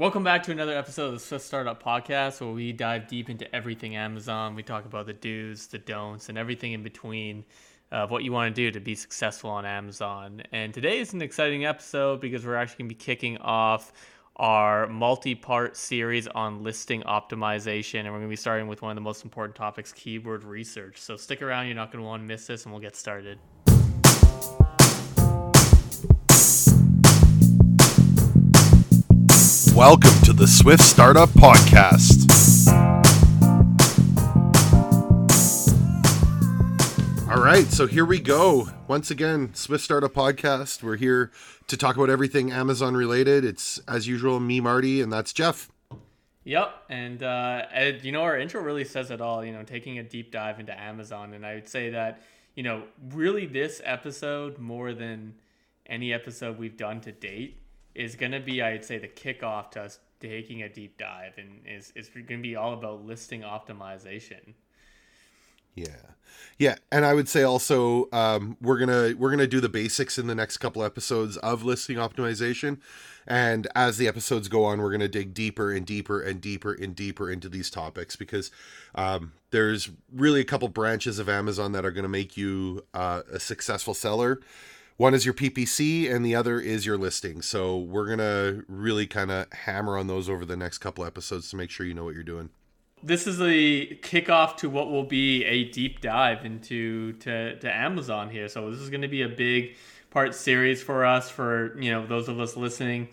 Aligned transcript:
Welcome 0.00 0.24
back 0.24 0.44
to 0.44 0.50
another 0.50 0.74
episode 0.74 1.08
of 1.08 1.12
the 1.12 1.18
Swift 1.18 1.44
Startup 1.44 1.82
Podcast, 1.82 2.40
where 2.40 2.52
we 2.52 2.72
dive 2.72 3.06
deep 3.06 3.28
into 3.28 3.54
everything 3.54 3.96
Amazon. 3.96 4.54
We 4.54 4.62
talk 4.62 4.86
about 4.86 5.04
the 5.04 5.12
do's, 5.12 5.66
the 5.66 5.76
don'ts, 5.76 6.30
and 6.30 6.38
everything 6.38 6.72
in 6.72 6.82
between 6.82 7.44
of 7.92 8.10
what 8.10 8.24
you 8.24 8.32
want 8.32 8.56
to 8.56 8.62
do 8.62 8.70
to 8.70 8.80
be 8.80 8.94
successful 8.94 9.50
on 9.50 9.66
Amazon. 9.66 10.42
And 10.52 10.72
today 10.72 11.00
is 11.00 11.12
an 11.12 11.20
exciting 11.20 11.66
episode 11.66 12.22
because 12.22 12.46
we're 12.46 12.56
actually 12.56 12.84
going 12.84 12.88
to 12.88 12.94
be 12.94 12.98
kicking 12.98 13.36
off 13.42 13.92
our 14.36 14.86
multi 14.86 15.34
part 15.34 15.76
series 15.76 16.26
on 16.28 16.62
listing 16.62 17.02
optimization. 17.02 18.00
And 18.00 18.06
we're 18.06 18.20
going 18.20 18.22
to 18.22 18.28
be 18.30 18.36
starting 18.36 18.68
with 18.68 18.80
one 18.80 18.92
of 18.92 18.94
the 18.94 19.02
most 19.02 19.22
important 19.22 19.54
topics 19.54 19.92
keyword 19.92 20.44
research. 20.44 20.96
So 20.96 21.18
stick 21.18 21.42
around, 21.42 21.66
you're 21.66 21.76
not 21.76 21.92
going 21.92 22.02
to 22.02 22.08
want 22.08 22.22
to 22.22 22.26
miss 22.26 22.46
this, 22.46 22.64
and 22.64 22.72
we'll 22.72 22.80
get 22.80 22.96
started. 22.96 23.38
Welcome 29.80 30.20
to 30.24 30.34
the 30.34 30.46
Swift 30.46 30.82
Startup 30.82 31.30
Podcast. 31.30 32.28
All 37.30 37.42
right, 37.42 37.64
so 37.64 37.86
here 37.86 38.04
we 38.04 38.20
go. 38.20 38.68
Once 38.88 39.10
again, 39.10 39.54
Swift 39.54 39.82
Startup 39.82 40.12
Podcast. 40.12 40.82
We're 40.82 40.96
here 40.96 41.30
to 41.68 41.78
talk 41.78 41.96
about 41.96 42.10
everything 42.10 42.52
Amazon 42.52 42.94
related. 42.94 43.42
It's 43.42 43.78
as 43.88 44.06
usual 44.06 44.38
me, 44.38 44.60
Marty, 44.60 45.00
and 45.00 45.10
that's 45.10 45.32
Geoff. 45.32 45.70
Yep, 46.44 46.74
and 46.90 47.22
uh, 47.22 47.62
you 48.02 48.12
know 48.12 48.20
our 48.20 48.38
intro 48.38 48.60
really 48.60 48.84
says 48.84 49.10
it 49.10 49.22
all. 49.22 49.42
You 49.42 49.52
know, 49.52 49.62
taking 49.62 49.98
a 49.98 50.02
deep 50.02 50.30
dive 50.30 50.60
into 50.60 50.78
Amazon, 50.78 51.32
and 51.32 51.46
I 51.46 51.54
would 51.54 51.70
say 51.70 51.88
that 51.88 52.20
you 52.54 52.62
know 52.62 52.82
really 53.14 53.46
this 53.46 53.80
episode 53.82 54.58
more 54.58 54.92
than 54.92 55.36
any 55.86 56.12
episode 56.12 56.58
we've 56.58 56.76
done 56.76 57.00
to 57.00 57.12
date 57.12 57.56
is 57.94 58.16
going 58.16 58.32
to 58.32 58.40
be, 58.40 58.62
I'd 58.62 58.84
say, 58.84 58.98
the 58.98 59.08
kickoff 59.08 59.70
to 59.72 59.82
us 59.82 59.98
taking 60.20 60.62
a 60.62 60.68
deep 60.68 60.98
dive, 60.98 61.32
and 61.38 61.60
is 61.66 61.92
is 61.96 62.08
going 62.08 62.26
to 62.26 62.36
be 62.38 62.56
all 62.56 62.74
about 62.74 63.04
listing 63.04 63.42
optimization. 63.42 64.54
Yeah, 65.74 65.86
yeah, 66.58 66.76
and 66.90 67.04
I 67.04 67.14
would 67.14 67.28
say 67.28 67.42
also 67.42 68.08
um, 68.12 68.56
we're 68.60 68.78
gonna 68.78 69.14
we're 69.16 69.30
gonna 69.30 69.46
do 69.46 69.60
the 69.60 69.68
basics 69.68 70.18
in 70.18 70.26
the 70.26 70.34
next 70.34 70.58
couple 70.58 70.82
episodes 70.82 71.36
of 71.38 71.62
listing 71.62 71.96
optimization, 71.96 72.78
and 73.26 73.68
as 73.74 73.96
the 73.96 74.08
episodes 74.08 74.48
go 74.48 74.64
on, 74.64 74.80
we're 74.80 74.90
gonna 74.90 75.08
dig 75.08 75.32
deeper 75.32 75.72
and 75.72 75.86
deeper 75.86 76.20
and 76.20 76.40
deeper 76.40 76.74
and 76.74 76.94
deeper 76.96 77.30
into 77.30 77.48
these 77.48 77.70
topics 77.70 78.16
because 78.16 78.50
um, 78.94 79.32
there's 79.52 79.90
really 80.12 80.40
a 80.40 80.44
couple 80.44 80.68
branches 80.68 81.18
of 81.18 81.28
Amazon 81.28 81.72
that 81.72 81.84
are 81.84 81.92
gonna 81.92 82.08
make 82.08 82.36
you 82.36 82.84
uh, 82.92 83.22
a 83.32 83.38
successful 83.38 83.94
seller 83.94 84.40
one 84.96 85.14
is 85.14 85.24
your 85.24 85.34
PPC 85.34 86.12
and 86.12 86.24
the 86.24 86.34
other 86.34 86.60
is 86.60 86.84
your 86.84 86.98
listing. 86.98 87.42
So 87.42 87.78
we're 87.78 88.06
going 88.06 88.18
to 88.18 88.64
really 88.68 89.06
kind 89.06 89.30
of 89.30 89.52
hammer 89.52 89.96
on 89.96 90.06
those 90.06 90.28
over 90.28 90.44
the 90.44 90.56
next 90.56 90.78
couple 90.78 91.04
episodes 91.04 91.50
to 91.50 91.56
make 91.56 91.70
sure 91.70 91.86
you 91.86 91.94
know 91.94 92.04
what 92.04 92.14
you're 92.14 92.22
doing. 92.22 92.50
This 93.02 93.26
is 93.26 93.38
the 93.38 93.98
kickoff 94.02 94.58
to 94.58 94.68
what 94.68 94.90
will 94.90 95.04
be 95.04 95.44
a 95.46 95.64
deep 95.70 96.02
dive 96.02 96.44
into 96.44 97.14
to, 97.14 97.56
to 97.56 97.74
Amazon 97.74 98.28
here. 98.28 98.46
So 98.48 98.70
this 98.70 98.80
is 98.80 98.90
going 98.90 99.00
to 99.00 99.08
be 99.08 99.22
a 99.22 99.28
big 99.28 99.76
part 100.10 100.34
series 100.34 100.82
for 100.82 101.06
us 101.06 101.30
for, 101.30 101.78
you 101.80 101.90
know, 101.90 102.06
those 102.06 102.28
of 102.28 102.38
us 102.38 102.56
listening. 102.56 103.08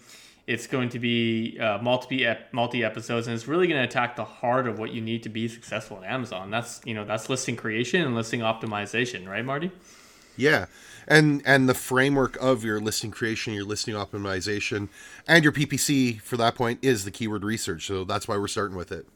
It's 0.45 0.65
going 0.65 0.89
to 0.89 0.99
be 0.99 1.59
uh, 1.59 1.77
multi 1.79 2.25
multi 2.53 2.83
episodes, 2.83 3.27
and 3.27 3.35
it's 3.35 3.49
really 3.49 3.67
going 3.67 3.81
to 3.81 3.85
attack 3.85 4.15
the 4.15 4.23
heart 4.23 4.65
of 4.65 4.79
what 4.79 4.93
you 4.93 5.01
need 5.01 5.23
to 5.23 5.29
be 5.29 5.49
successful 5.49 5.97
at 5.97 6.09
Amazon. 6.09 6.49
That's 6.49 6.79
you 6.85 6.93
know 6.93 7.03
that's 7.03 7.29
listing 7.29 7.57
creation 7.57 8.01
and 8.01 8.15
listing 8.15 8.39
optimization, 8.39 9.27
right, 9.27 9.43
Marty? 9.43 9.71
Yeah 10.37 10.67
and 11.07 11.41
and 11.45 11.69
the 11.69 11.73
framework 11.73 12.35
of 12.37 12.63
your 12.63 12.79
listing 12.79 13.11
creation, 13.11 13.53
your 13.53 13.63
listing 13.63 13.95
optimization, 13.95 14.89
and 15.27 15.43
your 15.43 15.53
PPC 15.53 16.21
for 16.21 16.37
that 16.37 16.55
point 16.55 16.79
is 16.81 17.05
the 17.05 17.11
keyword 17.11 17.43
research. 17.43 17.87
So 17.87 18.03
that's 18.03 18.27
why 18.27 18.37
we're 18.37 18.47
starting 18.47 18.77
with 18.77 18.91
it. 18.91 19.07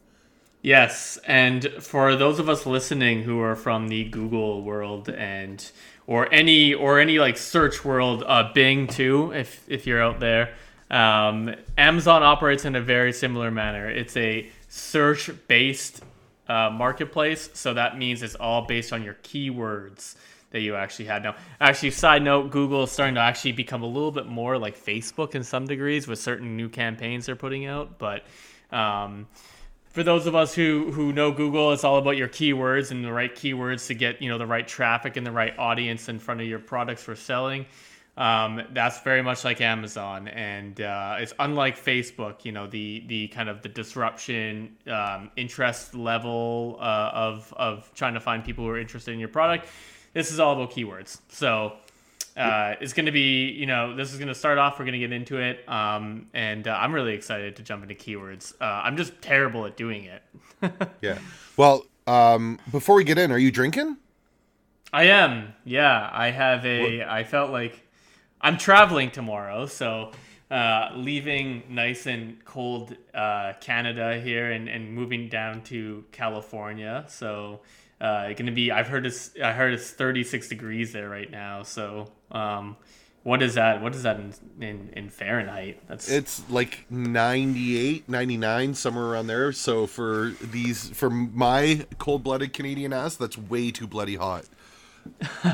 Yes, 0.62 1.18
and 1.26 1.68
for 1.80 2.16
those 2.16 2.38
of 2.38 2.48
us 2.48 2.66
listening 2.66 3.24
who 3.24 3.40
are 3.40 3.56
from 3.56 3.88
the 3.88 4.04
Google 4.04 4.62
world 4.62 5.08
and 5.10 5.70
or 6.06 6.32
any 6.32 6.72
or 6.72 6.98
any 6.98 7.18
like 7.18 7.36
search 7.36 7.84
world, 7.84 8.24
uh, 8.26 8.52
Bing 8.54 8.86
too, 8.86 9.32
if 9.32 9.64
if 9.68 9.86
you're 9.86 10.02
out 10.02 10.20
there, 10.20 10.54
um, 10.90 11.54
Amazon 11.76 12.22
operates 12.22 12.64
in 12.64 12.74
a 12.74 12.80
very 12.80 13.12
similar 13.12 13.50
manner. 13.50 13.90
It's 13.90 14.16
a 14.16 14.50
search 14.68 15.30
based 15.48 16.02
uh, 16.48 16.70
marketplace, 16.70 17.50
so 17.52 17.74
that 17.74 17.98
means 17.98 18.22
it's 18.22 18.36
all 18.36 18.62
based 18.62 18.92
on 18.92 19.02
your 19.02 19.14
keywords 19.22 20.14
that 20.52 20.60
you 20.60 20.76
actually 20.76 21.06
had. 21.06 21.22
Now, 21.22 21.34
actually, 21.60 21.90
side 21.90 22.22
note, 22.22 22.50
Google 22.50 22.84
is 22.84 22.92
starting 22.92 23.16
to 23.16 23.20
actually 23.20 23.52
become 23.52 23.82
a 23.82 23.86
little 23.86 24.12
bit 24.12 24.26
more 24.26 24.58
like 24.58 24.78
Facebook 24.78 25.34
in 25.34 25.42
some 25.42 25.66
degrees 25.66 26.06
with 26.06 26.18
certain 26.18 26.56
new 26.56 26.68
campaigns 26.68 27.26
they're 27.26 27.36
putting 27.36 27.66
out. 27.66 27.98
But 27.98 28.24
um, 28.70 29.26
for 29.92 30.02
those 30.02 30.26
of 30.26 30.34
us 30.34 30.54
who 30.54 30.92
who 30.92 31.12
know 31.12 31.32
Google, 31.32 31.72
it's 31.72 31.84
all 31.84 31.98
about 31.98 32.16
your 32.16 32.28
keywords 32.28 32.90
and 32.90 33.04
the 33.04 33.12
right 33.12 33.34
keywords 33.34 33.86
to 33.88 33.94
get 33.94 34.22
you 34.22 34.28
know 34.28 34.38
the 34.38 34.46
right 34.46 34.68
traffic 34.68 35.16
and 35.16 35.26
the 35.26 35.32
right 35.32 35.58
audience 35.58 36.08
in 36.08 36.18
front 36.18 36.40
of 36.40 36.46
your 36.46 36.58
products 36.58 37.02
for 37.02 37.16
selling. 37.16 37.66
Um, 38.14 38.60
that's 38.74 39.00
very 39.00 39.22
much 39.22 39.42
like 39.42 39.62
Amazon, 39.62 40.28
and 40.28 40.78
uh, 40.82 41.16
it's 41.18 41.32
unlike 41.38 41.82
Facebook. 41.82 42.44
You 42.44 42.52
know 42.52 42.66
the 42.66 43.04
the 43.06 43.28
kind 43.28 43.48
of 43.48 43.62
the 43.62 43.70
disruption, 43.70 44.76
um, 44.86 45.30
interest 45.36 45.94
level 45.94 46.76
uh, 46.78 47.10
of 47.14 47.54
of 47.56 47.90
trying 47.94 48.12
to 48.12 48.20
find 48.20 48.44
people 48.44 48.64
who 48.64 48.70
are 48.70 48.78
interested 48.78 49.12
in 49.12 49.18
your 49.18 49.30
product 49.30 49.66
this 50.12 50.30
is 50.30 50.40
all 50.40 50.54
about 50.54 50.72
keywords. 50.72 51.20
So 51.28 51.74
uh, 52.36 52.74
it's 52.80 52.92
going 52.92 53.06
to 53.06 53.12
be, 53.12 53.50
you 53.50 53.66
know, 53.66 53.94
this 53.94 54.12
is 54.12 54.18
going 54.18 54.28
to 54.28 54.34
start 54.34 54.58
off. 54.58 54.78
We're 54.78 54.84
going 54.84 54.94
to 54.94 54.98
get 54.98 55.12
into 55.12 55.38
it. 55.38 55.68
Um, 55.68 56.28
and 56.32 56.66
uh, 56.66 56.76
I'm 56.80 56.92
really 56.92 57.14
excited 57.14 57.56
to 57.56 57.62
jump 57.62 57.82
into 57.82 57.94
keywords. 57.94 58.54
Uh, 58.60 58.64
I'm 58.64 58.96
just 58.96 59.20
terrible 59.20 59.66
at 59.66 59.76
doing 59.76 60.04
it. 60.04 60.22
yeah. 61.00 61.18
Well, 61.56 61.84
um, 62.06 62.58
before 62.70 62.96
we 62.96 63.04
get 63.04 63.18
in, 63.18 63.30
are 63.30 63.38
you 63.38 63.50
drinking? 63.50 63.96
I 64.92 65.04
am. 65.04 65.54
Yeah. 65.64 66.08
I 66.12 66.30
have 66.30 66.64
a, 66.64 66.98
what? 66.98 67.08
I 67.08 67.24
felt 67.24 67.50
like 67.50 67.86
I'm 68.40 68.56
traveling 68.56 69.10
tomorrow. 69.10 69.66
So 69.66 70.12
uh, 70.52 70.92
leaving 70.94 71.62
nice 71.70 72.06
and 72.06 72.44
cold 72.44 72.94
uh, 73.14 73.54
Canada 73.60 74.20
here 74.20 74.52
and, 74.52 74.68
and 74.68 74.92
moving 74.92 75.30
down 75.30 75.62
to 75.62 76.04
California. 76.12 77.06
So, 77.08 77.60
uh, 78.02 78.24
going 78.34 78.46
to 78.46 78.52
be. 78.52 78.70
I've 78.70 78.88
heard 78.88 79.06
it's. 79.06 79.30
I 79.42 79.52
heard 79.52 79.72
it's 79.72 79.90
36 79.90 80.48
degrees 80.50 80.92
there 80.92 81.08
right 81.08 81.30
now. 81.30 81.62
So, 81.62 82.12
um, 82.30 82.76
what 83.22 83.42
is 83.42 83.54
that? 83.54 83.80
What 83.80 83.94
is 83.94 84.02
that 84.02 84.16
in, 84.16 84.34
in, 84.60 84.90
in 84.94 85.08
Fahrenheit? 85.08 85.80
That's 85.88 86.10
it's 86.10 86.42
like 86.50 86.84
98, 86.90 88.06
99, 88.08 88.74
somewhere 88.74 89.06
around 89.06 89.28
there. 89.28 89.52
So 89.52 89.86
for 89.86 90.34
these, 90.42 90.90
for 90.90 91.08
my 91.08 91.86
cold-blooded 91.98 92.52
Canadian 92.52 92.92
ass, 92.92 93.16
that's 93.16 93.38
way 93.38 93.70
too 93.70 93.86
bloody 93.86 94.16
hot. 94.16 94.44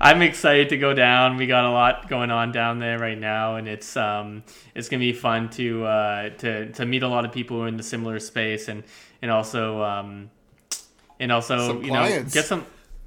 I'm 0.00 0.22
excited 0.22 0.68
to 0.70 0.76
go 0.76 0.94
down. 0.94 1.36
We 1.36 1.46
got 1.46 1.64
a 1.64 1.70
lot 1.70 2.08
going 2.08 2.30
on 2.30 2.52
down 2.52 2.78
there 2.78 2.98
right 2.98 3.18
now, 3.18 3.56
and 3.56 3.68
it's 3.68 3.96
um 3.96 4.42
it's 4.74 4.88
gonna 4.88 5.00
be 5.00 5.12
fun 5.12 5.50
to 5.50 5.84
uh 5.84 6.30
to 6.38 6.72
to 6.72 6.86
meet 6.86 7.02
a 7.02 7.08
lot 7.08 7.24
of 7.24 7.32
people 7.32 7.58
who 7.58 7.64
are 7.64 7.68
in 7.68 7.76
the 7.76 7.82
similar 7.82 8.18
space, 8.18 8.68
and 8.68 8.84
and 9.20 9.30
also 9.30 9.82
um 9.82 10.30
and 11.20 11.30
also 11.32 11.68
some 11.68 11.82
you 11.84 11.90
clients. 11.90 12.34
know 12.34 12.40
get 12.40 12.46
some 12.46 12.66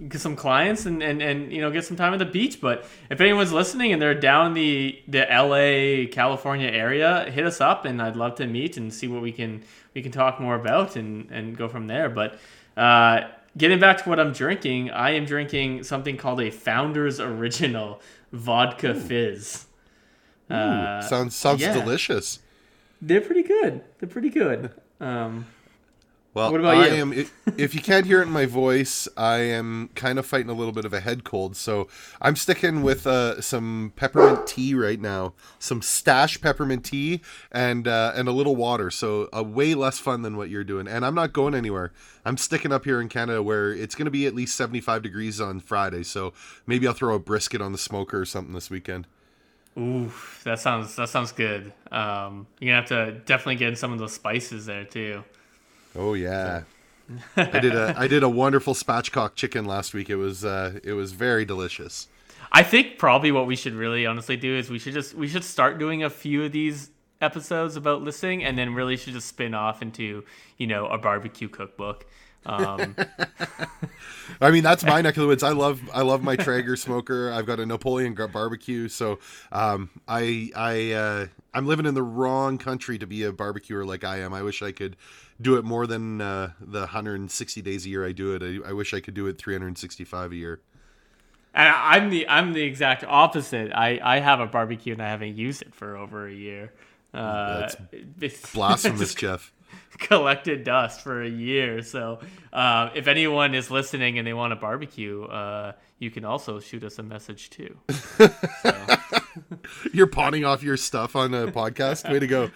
get 0.10 0.20
some 0.20 0.36
clients 0.36 0.86
and, 0.86 1.02
and 1.02 1.22
and 1.22 1.54
you 1.54 1.62
know 1.62 1.72
get 1.72 1.86
some 1.86 1.96
time 1.96 2.12
at 2.12 2.20
the 2.20 2.26
beach 2.26 2.60
but 2.60 2.86
if 3.10 3.22
anyone's 3.22 3.54
listening 3.54 3.94
and 3.94 4.02
they're 4.02 4.14
down 4.14 4.54
the 4.54 5.02
the 5.08 5.20
la 5.32 6.12
california 6.14 6.68
area 6.68 7.30
hit 7.32 7.46
us 7.46 7.62
up 7.62 7.86
and 7.86 8.02
i'd 8.02 8.18
love 8.18 8.36
to 8.36 8.46
meet 8.46 8.76
and 8.76 8.94
see 8.94 9.08
what 9.08 9.22
we 9.22 9.32
can 9.32 9.64
we 9.94 10.02
can 10.02 10.12
talk 10.12 10.42
more 10.42 10.56
about 10.56 10.98
and 10.98 11.32
and 11.32 11.56
go 11.56 11.70
from 11.70 11.88
there 11.88 12.10
but 12.10 12.38
uh 12.76 13.22
getting 13.58 13.80
back 13.80 14.02
to 14.02 14.10
what 14.10 14.20
i'm 14.20 14.32
drinking 14.32 14.90
i 14.92 15.12
am 15.12 15.26
drinking 15.26 15.84
something 15.84 16.18
called 16.18 16.42
a 16.42 16.50
founders 16.50 17.20
original 17.20 18.02
vodka 18.32 18.92
Ooh. 18.92 19.00
fizz 19.00 19.66
Ooh, 20.52 20.56
uh, 20.56 21.02
sounds 21.02 21.36
sounds 21.36 21.62
yeah. 21.62 21.74
delicious 21.74 22.40
they're 23.02 23.22
pretty 23.22 23.44
good 23.44 23.82
they're 24.00 24.10
pretty 24.10 24.30
good 24.30 24.72
um 25.00 25.46
well, 26.36 26.52
what 26.52 26.60
about 26.60 26.76
I 26.76 26.88
you? 26.90 26.94
am. 26.96 27.14
if 27.58 27.74
you 27.74 27.82
can't 27.82 28.06
hear 28.06 28.20
it 28.20 28.24
in 28.24 28.32
my 28.32 28.46
voice, 28.46 29.08
I 29.16 29.38
am 29.38 29.90
kind 29.96 30.20
of 30.20 30.26
fighting 30.26 30.50
a 30.50 30.54
little 30.54 30.74
bit 30.74 30.84
of 30.84 30.92
a 30.94 31.00
head 31.00 31.24
cold. 31.24 31.56
So 31.56 31.88
I'm 32.22 32.36
sticking 32.36 32.84
with 32.84 33.08
uh, 33.08 33.40
some 33.40 33.94
peppermint 33.96 34.46
tea 34.46 34.76
right 34.76 35.00
now, 35.00 35.34
some 35.60 35.82
stash 35.82 36.42
peppermint 36.42 36.84
tea, 36.84 37.22
and 37.54 37.88
uh, 37.88 38.12
and 38.16 38.28
a 38.28 38.34
little 38.34 38.58
water. 38.58 38.92
So 38.92 39.30
uh, 39.36 39.44
way 39.44 39.76
less 39.76 39.98
fun 39.98 40.24
than 40.24 40.36
what 40.36 40.50
you're 40.50 40.66
doing. 40.66 40.90
And 40.90 41.06
I'm 41.06 41.16
not 41.16 41.32
going 41.32 41.56
anywhere. 41.56 41.94
I'm 42.26 42.36
sticking 42.36 42.74
up 42.74 42.84
here 42.84 43.00
in 43.00 43.08
Canada, 43.08 43.42
where 43.42 43.72
it's 43.72 43.96
going 43.96 44.06
to 44.06 44.12
be 44.12 44.28
at 44.28 44.36
least 44.36 44.56
75 44.58 45.04
degrees 45.04 45.40
on 45.40 45.62
Friday. 45.62 46.04
So 46.04 46.34
maybe 46.68 46.86
I'll 46.86 46.94
throw 46.94 47.16
a 47.16 47.20
brisket 47.20 47.62
on 47.62 47.72
the 47.72 47.78
smoker 47.78 48.20
or 48.20 48.26
something 48.26 48.54
this 48.54 48.70
weekend. 48.70 49.08
Ooh, 49.78 50.12
that 50.44 50.60
sounds 50.60 50.96
that 50.98 51.08
sounds 51.08 51.32
good. 51.32 51.72
Um, 51.92 52.48
you're 52.60 52.74
gonna 52.74 52.82
have 52.82 52.90
to 52.90 53.22
definitely 53.26 53.56
get 53.56 53.70
in 53.70 53.76
some 53.76 53.94
of 53.94 54.00
those 54.00 54.14
spices 54.14 54.66
there 54.66 54.84
too. 54.84 55.24
Oh 55.96 56.14
yeah. 56.14 56.64
I 57.38 57.60
did 57.60 57.76
a 57.76 57.94
I 57.98 58.08
did 58.08 58.24
a 58.24 58.30
wonderful 58.30 58.74
spatchcock 58.74 59.36
chicken 59.36 59.66
last 59.66 59.94
week. 59.94 60.10
It 60.10 60.16
was 60.16 60.44
uh, 60.44 60.80
it 60.84 60.94
was 60.94 61.12
very 61.12 61.46
delicious. 61.46 62.08
I 62.52 62.64
think 62.64 62.98
probably 62.98 63.32
what 63.32 63.48
we 63.48 63.56
should 63.56 63.74
really 63.74 64.06
honestly 64.06 64.38
do 64.38 64.56
is 64.58 64.70
we 64.70 64.80
should 64.80 64.94
just 64.94 65.14
we 65.14 65.28
should 65.28 65.44
start 65.44 65.78
doing 65.78 66.04
a 66.04 66.10
few 66.10 66.44
of 66.44 66.52
these 66.52 66.90
episodes 67.22 67.76
about 67.76 68.02
listing, 68.02 68.44
and 68.44 68.58
then 68.58 68.74
really 68.74 68.98
should 68.98 69.14
just 69.14 69.28
spin 69.28 69.54
off 69.54 69.82
into 69.82 70.24
you 70.58 70.68
know 70.68 70.88
a 70.88 70.98
barbecue 70.98 71.48
cookbook. 71.48 72.06
Um, 72.46 72.96
I 74.42 74.52
mean, 74.52 74.64
that's 74.64 74.84
my 74.84 75.02
neck 75.02 75.18
of 75.18 75.22
the 75.22 75.28
woods. 75.28 75.44
I 75.44 75.52
love 75.52 75.82
I 75.94 76.02
love 76.02 76.24
my 76.24 76.36
Traeger 76.36 76.76
smoker. 76.76 77.32
I've 77.32 77.46
got 77.46 77.60
a 77.60 77.66
Napoleon 77.66 78.14
barbecue, 78.14 78.88
so 78.88 79.20
um, 79.52 79.90
I 80.08 80.52
I 80.56 80.92
uh, 80.92 81.28
I'm 81.54 81.68
living 81.68 81.86
in 81.86 81.94
the 81.94 82.04
wrong 82.04 82.58
country 82.58 82.98
to 82.98 83.08
be 83.08 83.24
a 83.24 83.32
barbecuer 83.32 83.86
like 83.86 84.04
I 84.04 84.20
am. 84.20 84.34
I 84.34 84.42
wish 84.44 84.62
I 84.62 84.72
could 84.72 84.96
do 85.42 85.58
it 85.58 85.66
more 85.66 85.86
than 85.88 86.22
uh, 86.22 86.52
the 86.60 86.80
160 86.80 87.62
days 87.62 87.86
a 87.86 87.90
year 87.90 88.06
I 88.06 88.12
do 88.12 88.36
it. 88.36 88.64
I, 88.66 88.70
I 88.70 88.74
wish 88.74 88.94
I 88.94 89.00
could 89.00 89.14
do 89.14 89.28
it 89.28 89.38
365 89.38 90.32
a 90.32 90.36
year. 90.36 90.62
And 91.54 91.70
I'm 91.70 92.10
the 92.10 92.28
I'm 92.28 92.52
the 92.52 92.64
exact 92.64 93.06
opposite. 93.06 93.72
I, 93.74 94.00
I 94.04 94.20
have 94.20 94.42
a 94.42 94.46
barbecue 94.46 94.92
and 94.92 95.02
I 95.02 95.08
haven't 95.08 95.38
used 95.38 95.62
it 95.62 95.74
for 95.74 95.96
over 95.96 96.28
a 96.28 96.34
year. 96.34 96.74
Uh, 97.14 97.70
That's 98.18 98.52
blasphemous, 98.54 99.14
Geoff. 99.16 99.54
Collected 99.98 100.66
dust 100.66 101.02
for 101.02 101.24
a 101.24 101.30
year. 101.30 101.82
So 101.82 102.20
uh, 102.52 102.90
if 102.94 103.08
anyone 103.08 103.56
is 103.56 103.72
listening 103.72 104.18
and 104.18 104.28
they 104.28 104.34
want 104.34 104.52
a 104.52 104.58
barbecue, 104.58 105.24
uh, 105.24 105.72
you 106.00 106.12
can 106.12 106.26
also 106.26 106.60
shoot 106.60 106.84
us 106.84 107.00
a 107.00 107.04
message 107.04 107.50
too. 107.50 107.78
So. 108.62 108.96
You're 109.92 110.08
pawning 110.08 110.46
off 110.46 110.64
your 110.64 110.78
stuff 110.78 111.16
on 111.16 111.34
a 111.34 111.48
podcast. 111.48 112.10
Way 112.10 112.20
to 112.20 112.28
go! 112.28 112.52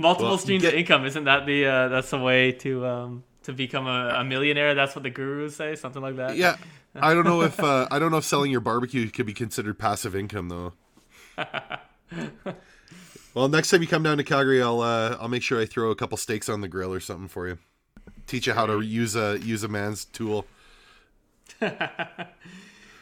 Multiple 0.00 0.30
well, 0.30 0.38
streams 0.38 0.62
get... 0.62 0.74
of 0.74 0.78
income. 0.80 1.04
Isn't 1.04 1.24
that 1.24 1.46
the 1.46 1.66
uh, 1.66 1.88
that's 1.88 2.10
the 2.10 2.18
way 2.18 2.52
to 2.52 2.86
um, 2.86 3.24
to 3.44 3.52
become 3.52 3.86
a, 3.86 4.14
a 4.16 4.24
millionaire? 4.24 4.74
That's 4.74 4.94
what 4.94 5.02
the 5.02 5.10
gurus 5.10 5.56
say. 5.56 5.76
Something 5.76 6.02
like 6.02 6.16
that. 6.16 6.36
Yeah. 6.36 6.56
I 6.94 7.14
don't 7.14 7.24
know 7.24 7.42
if 7.42 7.60
uh, 7.60 7.86
I 7.90 7.98
don't 7.98 8.10
know 8.10 8.16
if 8.16 8.24
selling 8.24 8.50
your 8.50 8.60
barbecue 8.60 9.08
could 9.10 9.26
be 9.26 9.32
considered 9.32 9.78
passive 9.78 10.16
income 10.16 10.48
though. 10.48 10.72
well, 13.34 13.48
next 13.48 13.70
time 13.70 13.82
you 13.82 13.88
come 13.88 14.02
down 14.02 14.16
to 14.16 14.24
Calgary, 14.24 14.60
I'll 14.62 14.80
uh, 14.80 15.16
I'll 15.20 15.28
make 15.28 15.42
sure 15.42 15.60
I 15.60 15.66
throw 15.66 15.90
a 15.90 15.94
couple 15.94 16.16
steaks 16.16 16.48
on 16.48 16.60
the 16.62 16.68
grill 16.68 16.92
or 16.92 17.00
something 17.00 17.28
for 17.28 17.46
you. 17.46 17.58
Teach 18.26 18.46
you 18.46 18.54
how 18.54 18.66
to 18.66 18.80
use 18.80 19.14
a 19.14 19.38
use 19.40 19.62
a 19.62 19.68
man's 19.68 20.04
tool. 20.04 20.46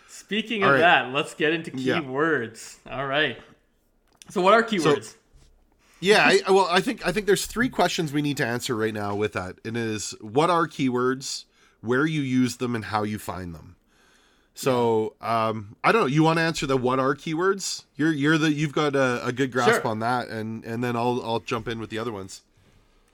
Speaking 0.08 0.62
of 0.62 0.72
right. 0.72 0.78
that, 0.78 1.12
let's 1.12 1.34
get 1.34 1.52
into 1.52 1.70
keywords. 1.70 2.78
Yeah. 2.84 2.98
All 2.98 3.06
right. 3.06 3.38
So, 4.30 4.42
what 4.42 4.52
are 4.52 4.62
keywords? 4.62 5.04
So, 5.04 5.17
yeah, 6.00 6.38
I, 6.46 6.50
well, 6.50 6.68
I 6.70 6.80
think 6.80 7.06
I 7.06 7.12
think 7.12 7.26
there's 7.26 7.46
three 7.46 7.68
questions 7.68 8.12
we 8.12 8.22
need 8.22 8.36
to 8.38 8.46
answer 8.46 8.76
right 8.76 8.94
now 8.94 9.14
with 9.14 9.32
that. 9.32 9.56
And 9.64 9.76
it 9.76 9.82
is 9.82 10.14
what 10.20 10.50
are 10.50 10.66
keywords, 10.66 11.44
where 11.80 12.06
you 12.06 12.20
use 12.20 12.56
them, 12.56 12.74
and 12.74 12.86
how 12.86 13.02
you 13.02 13.18
find 13.18 13.54
them. 13.54 13.76
So 14.54 15.14
um, 15.20 15.76
I 15.84 15.92
don't 15.92 16.02
know. 16.02 16.06
You 16.08 16.24
want 16.24 16.38
to 16.38 16.42
answer 16.42 16.66
the 16.66 16.76
what 16.76 16.98
are 16.98 17.14
keywords? 17.14 17.84
You're 17.94 18.12
you're 18.12 18.38
the 18.38 18.52
you've 18.52 18.72
got 18.72 18.96
a, 18.96 19.24
a 19.24 19.32
good 19.32 19.52
grasp 19.52 19.82
sure. 19.82 19.86
on 19.86 20.00
that, 20.00 20.28
and 20.28 20.64
and 20.64 20.82
then 20.82 20.96
I'll 20.96 21.22
I'll 21.24 21.40
jump 21.40 21.68
in 21.68 21.78
with 21.78 21.90
the 21.90 21.98
other 21.98 22.12
ones. 22.12 22.42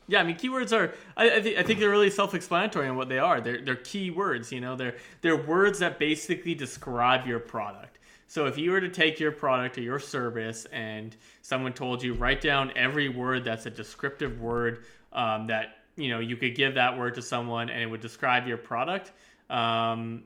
Yeah, 0.07 0.21
I 0.21 0.25
mean, 0.25 0.37
keywords 0.37 0.77
are. 0.77 0.95
I, 1.17 1.37
I, 1.37 1.41
th- 1.41 1.59
I 1.59 1.63
think 1.63 1.81
they're 1.81 1.91
really 1.91 2.11
self-explanatory 2.11 2.89
on 2.89 2.97
what 2.97 3.09
they 3.09 3.19
are. 3.19 3.41
They're 3.41 3.61
they're 3.61 3.77
keywords. 3.77 4.53
You 4.53 4.61
know, 4.61 4.77
they're 4.77 4.97
they're 5.23 5.37
words 5.37 5.79
that 5.79 5.99
basically 5.99 6.55
describe 6.55 7.27
your 7.27 7.41
product. 7.41 7.94
So 8.35 8.47
if 8.47 8.59
you 8.59 8.73
were 8.73 8.81
to 8.81 8.89
take 8.89 9.21
your 9.21 9.31
product 9.31 9.79
or 9.79 9.83
your 9.83 10.01
service, 10.01 10.67
and 10.73 11.15
someone 11.43 11.73
told 11.73 12.03
you 12.03 12.15
write 12.15 12.41
down 12.41 12.73
every 12.75 13.09
word 13.09 13.45
that's 13.45 13.67
a 13.67 13.71
descriptive 13.71 14.41
word 14.41 14.87
um, 15.13 15.47
that 15.47 15.77
you 15.95 16.09
know 16.09 16.19
you 16.19 16.37
could 16.37 16.57
give 16.57 16.75
that 16.75 16.99
word 16.99 17.15
to 17.15 17.23
someone, 17.23 17.71
and 17.71 17.81
it 17.81 17.87
would 17.87 18.01
describe 18.01 18.49
your 18.49 18.57
product. 18.57 19.13
Um, 19.51 20.25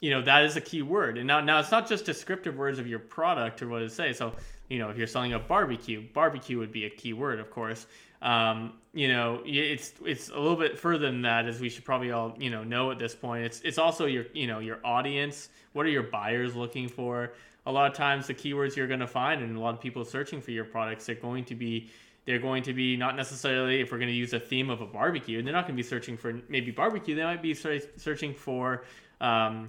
you 0.00 0.10
know 0.10 0.20
that 0.22 0.44
is 0.46 0.56
a 0.56 0.60
key 0.60 0.82
word 0.82 1.18
and 1.18 1.26
now 1.26 1.40
now 1.40 1.58
it's 1.58 1.72
not 1.72 1.88
just 1.88 2.04
descriptive 2.04 2.56
words 2.56 2.78
of 2.78 2.86
your 2.86 3.00
product 3.00 3.60
or 3.62 3.68
what 3.68 3.82
it 3.82 3.90
say 3.90 4.12
so 4.12 4.32
you 4.68 4.78
know 4.78 4.90
if 4.90 4.96
you're 4.96 5.08
selling 5.08 5.32
a 5.32 5.38
barbecue 5.40 6.00
barbecue 6.14 6.56
would 6.56 6.70
be 6.70 6.84
a 6.84 6.90
key 6.90 7.12
word 7.12 7.40
of 7.40 7.50
course 7.50 7.88
um, 8.22 8.74
you 8.98 9.06
know 9.06 9.40
it's 9.46 9.92
it's 10.04 10.28
a 10.28 10.36
little 10.36 10.56
bit 10.56 10.76
further 10.76 11.06
than 11.06 11.22
that 11.22 11.46
as 11.46 11.60
we 11.60 11.68
should 11.68 11.84
probably 11.84 12.10
all 12.10 12.34
you 12.36 12.50
know 12.50 12.64
know 12.64 12.90
at 12.90 12.98
this 12.98 13.14
point. 13.14 13.44
It's 13.44 13.60
it's 13.60 13.78
also 13.78 14.06
your 14.06 14.24
you 14.34 14.48
know 14.48 14.58
your 14.58 14.80
audience. 14.84 15.50
What 15.72 15.86
are 15.86 15.90
your 15.90 16.02
buyers 16.02 16.56
looking 16.56 16.88
for? 16.88 17.32
A 17.66 17.70
lot 17.70 17.88
of 17.88 17.96
times 17.96 18.26
the 18.26 18.34
keywords 18.34 18.74
you're 18.74 18.88
going 18.88 18.98
to 18.98 19.06
find 19.06 19.40
and 19.40 19.56
a 19.56 19.60
lot 19.60 19.74
of 19.74 19.80
people 19.80 20.04
searching 20.04 20.40
for 20.40 20.50
your 20.50 20.64
products 20.64 21.06
they're 21.06 21.14
going 21.14 21.44
to 21.44 21.54
be 21.54 21.90
they're 22.24 22.40
going 22.40 22.64
to 22.64 22.72
be 22.72 22.96
not 22.96 23.14
necessarily 23.14 23.80
if 23.80 23.92
we're 23.92 23.98
going 23.98 24.08
to 24.08 24.14
use 24.14 24.32
a 24.32 24.40
theme 24.40 24.68
of 24.68 24.80
a 24.80 24.86
barbecue 24.86 25.42
they're 25.42 25.52
not 25.52 25.66
going 25.66 25.76
to 25.76 25.82
be 25.82 25.86
searching 25.86 26.16
for 26.16 26.40
maybe 26.48 26.70
barbecue 26.70 27.14
they 27.14 27.22
might 27.22 27.42
be 27.42 27.54
searching 27.54 28.32
for 28.34 28.84
um, 29.20 29.68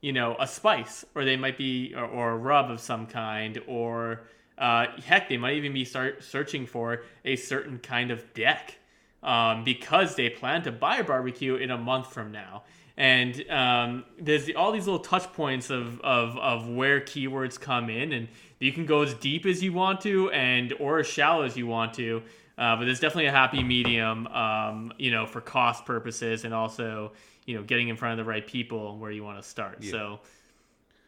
you 0.00 0.12
know, 0.12 0.36
a 0.38 0.46
spice, 0.46 1.04
or 1.14 1.24
they 1.24 1.36
might 1.36 1.58
be, 1.58 1.94
or, 1.96 2.04
or 2.04 2.30
a 2.32 2.36
rub 2.36 2.70
of 2.70 2.80
some 2.80 3.06
kind, 3.06 3.60
or 3.66 4.20
uh, 4.58 4.86
heck, 5.04 5.28
they 5.28 5.36
might 5.36 5.54
even 5.54 5.72
be 5.72 5.84
start 5.84 6.22
searching 6.22 6.66
for 6.66 7.02
a 7.24 7.36
certain 7.36 7.78
kind 7.78 8.10
of 8.10 8.34
deck 8.34 8.76
um, 9.22 9.64
because 9.64 10.14
they 10.14 10.30
plan 10.30 10.62
to 10.62 10.72
buy 10.72 10.96
a 10.96 11.04
barbecue 11.04 11.56
in 11.56 11.70
a 11.70 11.78
month 11.78 12.12
from 12.12 12.32
now. 12.32 12.64
And 12.96 13.48
um, 13.48 14.04
there's 14.18 14.50
all 14.56 14.72
these 14.72 14.86
little 14.86 14.98
touch 15.00 15.32
points 15.32 15.70
of, 15.70 16.00
of, 16.00 16.36
of 16.36 16.68
where 16.68 17.00
keywords 17.00 17.58
come 17.60 17.90
in, 17.90 18.12
and 18.12 18.28
you 18.58 18.72
can 18.72 18.86
go 18.86 19.02
as 19.02 19.14
deep 19.14 19.46
as 19.46 19.62
you 19.62 19.72
want 19.72 20.00
to, 20.00 20.30
and 20.32 20.72
or 20.80 20.98
as 20.98 21.06
shallow 21.06 21.42
as 21.42 21.56
you 21.56 21.66
want 21.66 21.94
to. 21.94 22.22
Uh, 22.56 22.74
but 22.74 22.86
there's 22.86 22.98
definitely 22.98 23.26
a 23.26 23.32
happy 23.32 23.62
medium, 23.62 24.26
um, 24.28 24.92
you 24.98 25.12
know, 25.12 25.26
for 25.26 25.40
cost 25.40 25.86
purposes 25.86 26.44
and 26.44 26.52
also, 26.52 27.12
you 27.48 27.56
know 27.56 27.62
getting 27.62 27.88
in 27.88 27.96
front 27.96 28.20
of 28.20 28.24
the 28.24 28.30
right 28.30 28.46
people 28.46 28.98
where 28.98 29.10
you 29.10 29.24
want 29.24 29.42
to 29.42 29.48
start. 29.48 29.78
Yeah. 29.80 29.90
So 29.90 30.20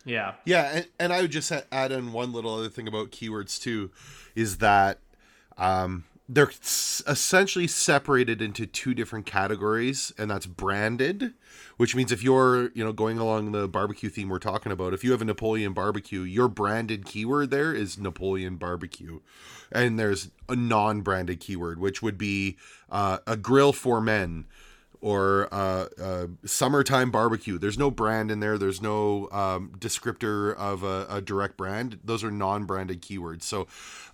yeah. 0.05 0.35
Yeah, 0.45 0.71
and, 0.75 0.89
and 0.99 1.13
I 1.13 1.23
would 1.23 1.31
just 1.31 1.53
add 1.73 1.93
in 1.93 2.13
one 2.13 2.33
little 2.33 2.55
other 2.55 2.69
thing 2.69 2.89
about 2.89 3.11
keywords 3.11 3.61
too 3.61 3.91
is 4.35 4.59
that 4.59 4.99
um 5.59 6.05
they're 6.33 6.51
essentially 7.09 7.67
separated 7.67 8.41
into 8.41 8.65
two 8.65 8.95
different 8.95 9.27
categories 9.27 10.13
and 10.17 10.31
that's 10.31 10.47
branded 10.47 11.35
which 11.77 11.97
means 11.97 12.13
if 12.13 12.23
you're 12.23 12.71
you 12.73 12.85
know 12.85 12.93
going 12.93 13.19
along 13.19 13.51
the 13.51 13.67
barbecue 13.67 14.09
theme 14.09 14.29
we're 14.29 14.39
talking 14.39 14.71
about 14.71 14.95
if 14.95 15.03
you 15.03 15.11
have 15.11 15.21
a 15.21 15.25
napoleon 15.25 15.73
barbecue 15.73 16.21
your 16.21 16.47
branded 16.47 17.05
keyword 17.05 17.51
there 17.51 17.75
is 17.75 17.99
napoleon 17.99 18.55
barbecue 18.55 19.19
and 19.73 19.99
there's 19.99 20.31
a 20.49 20.55
non-branded 20.55 21.41
keyword 21.41 21.81
which 21.81 22.01
would 22.01 22.17
be 22.17 22.57
uh, 22.91 23.19
a 23.27 23.37
grill 23.37 23.73
for 23.73 24.01
men 24.01 24.47
or 25.01 25.49
uh, 25.53 25.87
uh, 26.01 26.27
summertime 26.45 27.11
barbecue. 27.11 27.59
There's 27.59 27.79
no 27.79 27.91
brand 27.91 28.31
in 28.31 28.41
there. 28.41 28.59
There's 28.59 28.83
no 28.83 29.29
um, 29.33 29.73
descriptor 29.79 30.55
of 30.57 30.83
a, 30.83 31.07
a, 31.09 31.21
direct 31.21 31.57
brand. 31.57 31.99
Those 32.05 32.23
are 32.23 32.31
non-branded 32.31 33.01
keywords. 33.01 33.43
So 33.43 33.67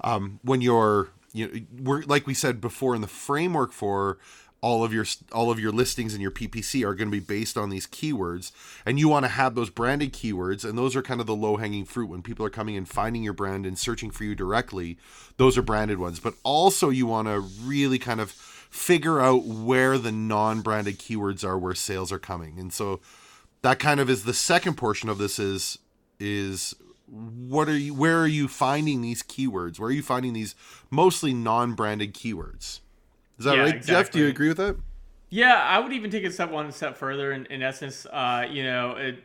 um, 0.02 0.38
when 0.42 0.60
you're, 0.60 1.08
you 1.32 1.48
know, 1.48 1.60
we're 1.82 2.02
like 2.02 2.26
we 2.26 2.34
said 2.34 2.60
before 2.60 2.94
in 2.94 3.00
the 3.00 3.08
framework 3.08 3.72
for 3.72 4.18
all 4.62 4.82
of 4.82 4.92
your 4.92 5.04
all 5.32 5.50
of 5.50 5.60
your 5.60 5.70
listings 5.70 6.12
and 6.12 6.22
your 6.22 6.30
PPC 6.30 6.84
are 6.84 6.94
going 6.94 7.10
to 7.10 7.16
be 7.16 7.20
based 7.20 7.56
on 7.56 7.70
these 7.70 7.86
keywords, 7.86 8.52
and 8.84 8.98
you 8.98 9.08
want 9.08 9.24
to 9.24 9.28
have 9.28 9.54
those 9.54 9.70
branded 9.70 10.12
keywords, 10.12 10.64
and 10.64 10.78
those 10.78 10.96
are 10.96 11.02
kind 11.02 11.20
of 11.20 11.26
the 11.26 11.36
low 11.36 11.56
hanging 11.56 11.84
fruit 11.84 12.08
when 12.08 12.22
people 12.22 12.44
are 12.44 12.50
coming 12.50 12.76
and 12.76 12.88
finding 12.88 13.22
your 13.22 13.32
brand 13.32 13.66
and 13.66 13.78
searching 13.78 14.10
for 14.10 14.24
you 14.24 14.34
directly. 14.34 14.96
Those 15.36 15.58
are 15.58 15.62
branded 15.62 15.98
ones, 15.98 16.20
but 16.20 16.34
also 16.42 16.88
you 16.88 17.06
want 17.06 17.28
to 17.28 17.40
really 17.40 17.98
kind 17.98 18.20
of 18.20 18.55
figure 18.70 19.20
out 19.20 19.44
where 19.44 19.98
the 19.98 20.12
non-branded 20.12 20.98
keywords 20.98 21.44
are 21.44 21.58
where 21.58 21.74
sales 21.74 22.12
are 22.12 22.18
coming. 22.18 22.58
And 22.58 22.72
so 22.72 23.00
that 23.62 23.78
kind 23.78 24.00
of 24.00 24.10
is 24.10 24.24
the 24.24 24.34
second 24.34 24.76
portion 24.76 25.08
of 25.08 25.18
this 25.18 25.38
is 25.38 25.78
is 26.18 26.74
what 27.06 27.68
are 27.68 27.76
you 27.76 27.94
where 27.94 28.20
are 28.20 28.26
you 28.26 28.48
finding 28.48 29.00
these 29.02 29.22
keywords? 29.22 29.78
Where 29.78 29.88
are 29.88 29.92
you 29.92 30.02
finding 30.02 30.32
these 30.32 30.54
mostly 30.90 31.32
non-branded 31.32 32.14
keywords? 32.14 32.80
Is 33.38 33.44
that 33.44 33.56
yeah, 33.56 33.62
right 33.62 33.74
exactly. 33.74 34.02
Geoff? 34.02 34.10
Do 34.12 34.18
you 34.20 34.28
agree 34.28 34.48
with 34.48 34.56
that? 34.58 34.76
Yeah 35.28 35.54
i 35.56 35.78
would 35.78 35.92
even 35.92 36.10
take 36.10 36.22
it 36.22 36.32
step 36.32 36.50
one 36.50 36.70
step 36.70 36.96
further 36.96 37.32
in, 37.32 37.46
in 37.46 37.60
essence 37.60 38.06
uh, 38.06 38.46
you 38.48 38.62
know 38.62 38.92
it, 38.92 39.18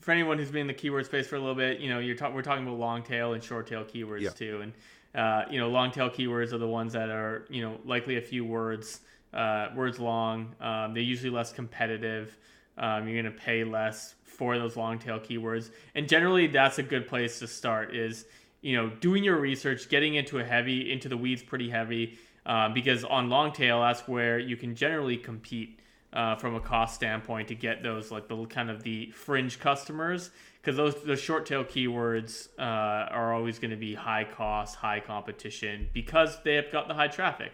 for 0.00 0.12
anyone 0.12 0.38
who's 0.38 0.50
been 0.50 0.62
in 0.62 0.66
the 0.66 0.74
keyword 0.74 1.06
space 1.06 1.26
for 1.26 1.36
a 1.36 1.40
little 1.40 1.54
bit 1.54 1.80
you 1.80 1.88
know 1.88 1.98
you're 1.98 2.16
ta- 2.16 2.30
we're 2.30 2.42
talking 2.42 2.66
about 2.66 2.78
long 2.78 3.02
tail 3.02 3.32
and 3.32 3.42
short 3.42 3.66
tail 3.66 3.84
keywords 3.84 4.20
yeah. 4.20 4.30
too. 4.30 4.60
And 4.62 4.72
uh, 5.14 5.44
you 5.50 5.58
know, 5.58 5.68
long 5.68 5.90
tail 5.90 6.10
keywords 6.10 6.52
are 6.52 6.58
the 6.58 6.68
ones 6.68 6.92
that 6.92 7.08
are, 7.08 7.46
you 7.48 7.62
know, 7.62 7.78
likely 7.84 8.16
a 8.16 8.20
few 8.20 8.44
words, 8.44 9.00
uh, 9.32 9.68
words 9.74 9.98
long. 9.98 10.54
Um, 10.60 10.94
they're 10.94 11.02
usually 11.02 11.30
less 11.30 11.52
competitive. 11.52 12.36
Um, 12.76 13.08
you're 13.08 13.20
going 13.20 13.32
to 13.34 13.40
pay 13.40 13.64
less 13.64 14.14
for 14.22 14.58
those 14.58 14.76
long 14.76 14.98
tail 14.98 15.18
keywords. 15.18 15.70
And 15.94 16.08
generally, 16.08 16.46
that's 16.46 16.78
a 16.78 16.82
good 16.82 17.08
place 17.08 17.38
to 17.40 17.46
start 17.46 17.94
is, 17.94 18.26
you 18.60 18.76
know, 18.76 18.90
doing 19.00 19.24
your 19.24 19.38
research, 19.38 19.88
getting 19.88 20.14
into 20.14 20.38
a 20.38 20.44
heavy, 20.44 20.92
into 20.92 21.08
the 21.08 21.16
weeds 21.16 21.42
pretty 21.42 21.70
heavy, 21.70 22.18
uh, 22.46 22.68
because 22.68 23.04
on 23.04 23.28
long 23.28 23.52
tail, 23.52 23.80
that's 23.80 24.06
where 24.06 24.38
you 24.38 24.56
can 24.56 24.74
generally 24.74 25.16
compete 25.16 25.80
uh, 26.12 26.36
from 26.36 26.54
a 26.54 26.60
cost 26.60 26.94
standpoint 26.94 27.48
to 27.48 27.54
get 27.54 27.82
those 27.82 28.10
like 28.10 28.28
the 28.28 28.46
kind 28.46 28.70
of 28.70 28.82
the 28.82 29.10
fringe 29.10 29.60
customers 29.60 30.30
because 30.60 30.76
those 30.76 31.02
the 31.02 31.16
short 31.16 31.46
tail 31.46 31.64
keywords 31.64 32.48
uh, 32.58 32.62
are 32.62 33.32
always 33.34 33.58
going 33.58 33.70
to 33.70 33.76
be 33.76 33.94
high 33.94 34.24
cost, 34.24 34.76
high 34.76 35.00
competition 35.00 35.88
because 35.92 36.42
they 36.42 36.54
have 36.54 36.70
got 36.70 36.88
the 36.88 36.94
high 36.94 37.08
traffic. 37.08 37.52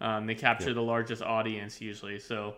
Um, 0.00 0.26
they 0.26 0.34
capture 0.34 0.68
yeah. 0.68 0.74
the 0.74 0.82
largest 0.82 1.22
audience 1.22 1.80
usually. 1.80 2.18
So 2.18 2.54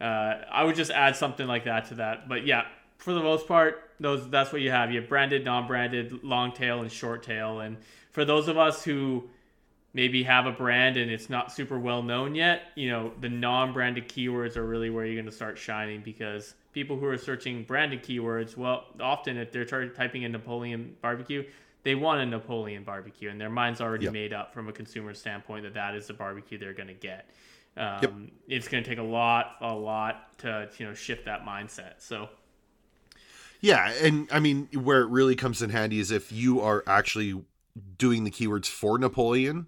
uh, 0.00 0.34
I 0.50 0.64
would 0.64 0.76
just 0.76 0.90
add 0.90 1.16
something 1.16 1.46
like 1.46 1.64
that 1.64 1.86
to 1.86 1.94
that. 1.96 2.28
But 2.28 2.46
yeah, 2.46 2.66
for 2.98 3.12
the 3.12 3.22
most 3.22 3.46
part, 3.46 3.90
those 4.00 4.28
that's 4.30 4.52
what 4.52 4.62
you 4.62 4.70
have. 4.70 4.90
You 4.90 5.00
have 5.00 5.08
branded, 5.08 5.44
non-branded, 5.44 6.24
long 6.24 6.52
tail, 6.52 6.80
and 6.80 6.90
short 6.90 7.22
tail. 7.22 7.60
And 7.60 7.76
for 8.10 8.24
those 8.24 8.48
of 8.48 8.58
us 8.58 8.84
who 8.84 9.28
maybe 9.92 10.22
have 10.22 10.46
a 10.46 10.52
brand 10.52 10.96
and 10.96 11.10
it's 11.10 11.28
not 11.28 11.52
super 11.52 11.78
well 11.78 12.02
known 12.02 12.34
yet, 12.34 12.62
you 12.76 12.90
know, 12.90 13.12
the 13.20 13.28
non-branded 13.28 14.08
keywords 14.08 14.56
are 14.56 14.66
really 14.66 14.90
where 14.90 15.04
you're 15.04 15.16
going 15.16 15.26
to 15.26 15.32
start 15.32 15.58
shining 15.58 16.00
because 16.00 16.54
people 16.72 16.98
who 16.98 17.06
are 17.06 17.18
searching 17.18 17.64
branded 17.64 18.02
keywords, 18.02 18.56
well, 18.56 18.84
often 19.00 19.36
if 19.36 19.52
they're 19.52 19.64
typing 19.64 20.22
in 20.22 20.32
Napoleon 20.32 20.96
barbecue, 21.00 21.44
they 21.82 21.94
want 21.94 22.20
a 22.20 22.26
Napoleon 22.26 22.84
barbecue 22.84 23.30
and 23.30 23.40
their 23.40 23.50
mind's 23.50 23.80
already 23.80 24.04
yep. 24.04 24.12
made 24.12 24.32
up 24.32 24.52
from 24.52 24.68
a 24.68 24.72
consumer 24.72 25.14
standpoint 25.14 25.64
that 25.64 25.74
that 25.74 25.94
is 25.94 26.06
the 26.06 26.12
barbecue 26.12 26.58
they're 26.58 26.74
going 26.74 26.88
to 26.88 26.94
get. 26.94 27.30
Um, 27.76 27.98
yep. 28.02 28.12
It's 28.48 28.68
going 28.68 28.84
to 28.84 28.90
take 28.90 28.98
a 28.98 29.02
lot, 29.02 29.56
a 29.60 29.72
lot 29.72 30.38
to 30.38 30.68
you 30.78 30.86
know 30.86 30.94
shift 30.94 31.24
that 31.24 31.44
mindset. 31.44 31.94
So, 31.98 32.28
yeah, 33.60 33.92
and 34.02 34.28
I 34.32 34.40
mean, 34.40 34.68
where 34.72 35.02
it 35.02 35.08
really 35.08 35.36
comes 35.36 35.62
in 35.62 35.70
handy 35.70 36.00
is 36.00 36.10
if 36.10 36.32
you 36.32 36.60
are 36.60 36.82
actually 36.86 37.42
doing 37.96 38.24
the 38.24 38.30
keywords 38.30 38.66
for 38.66 38.98
Napoleon, 38.98 39.66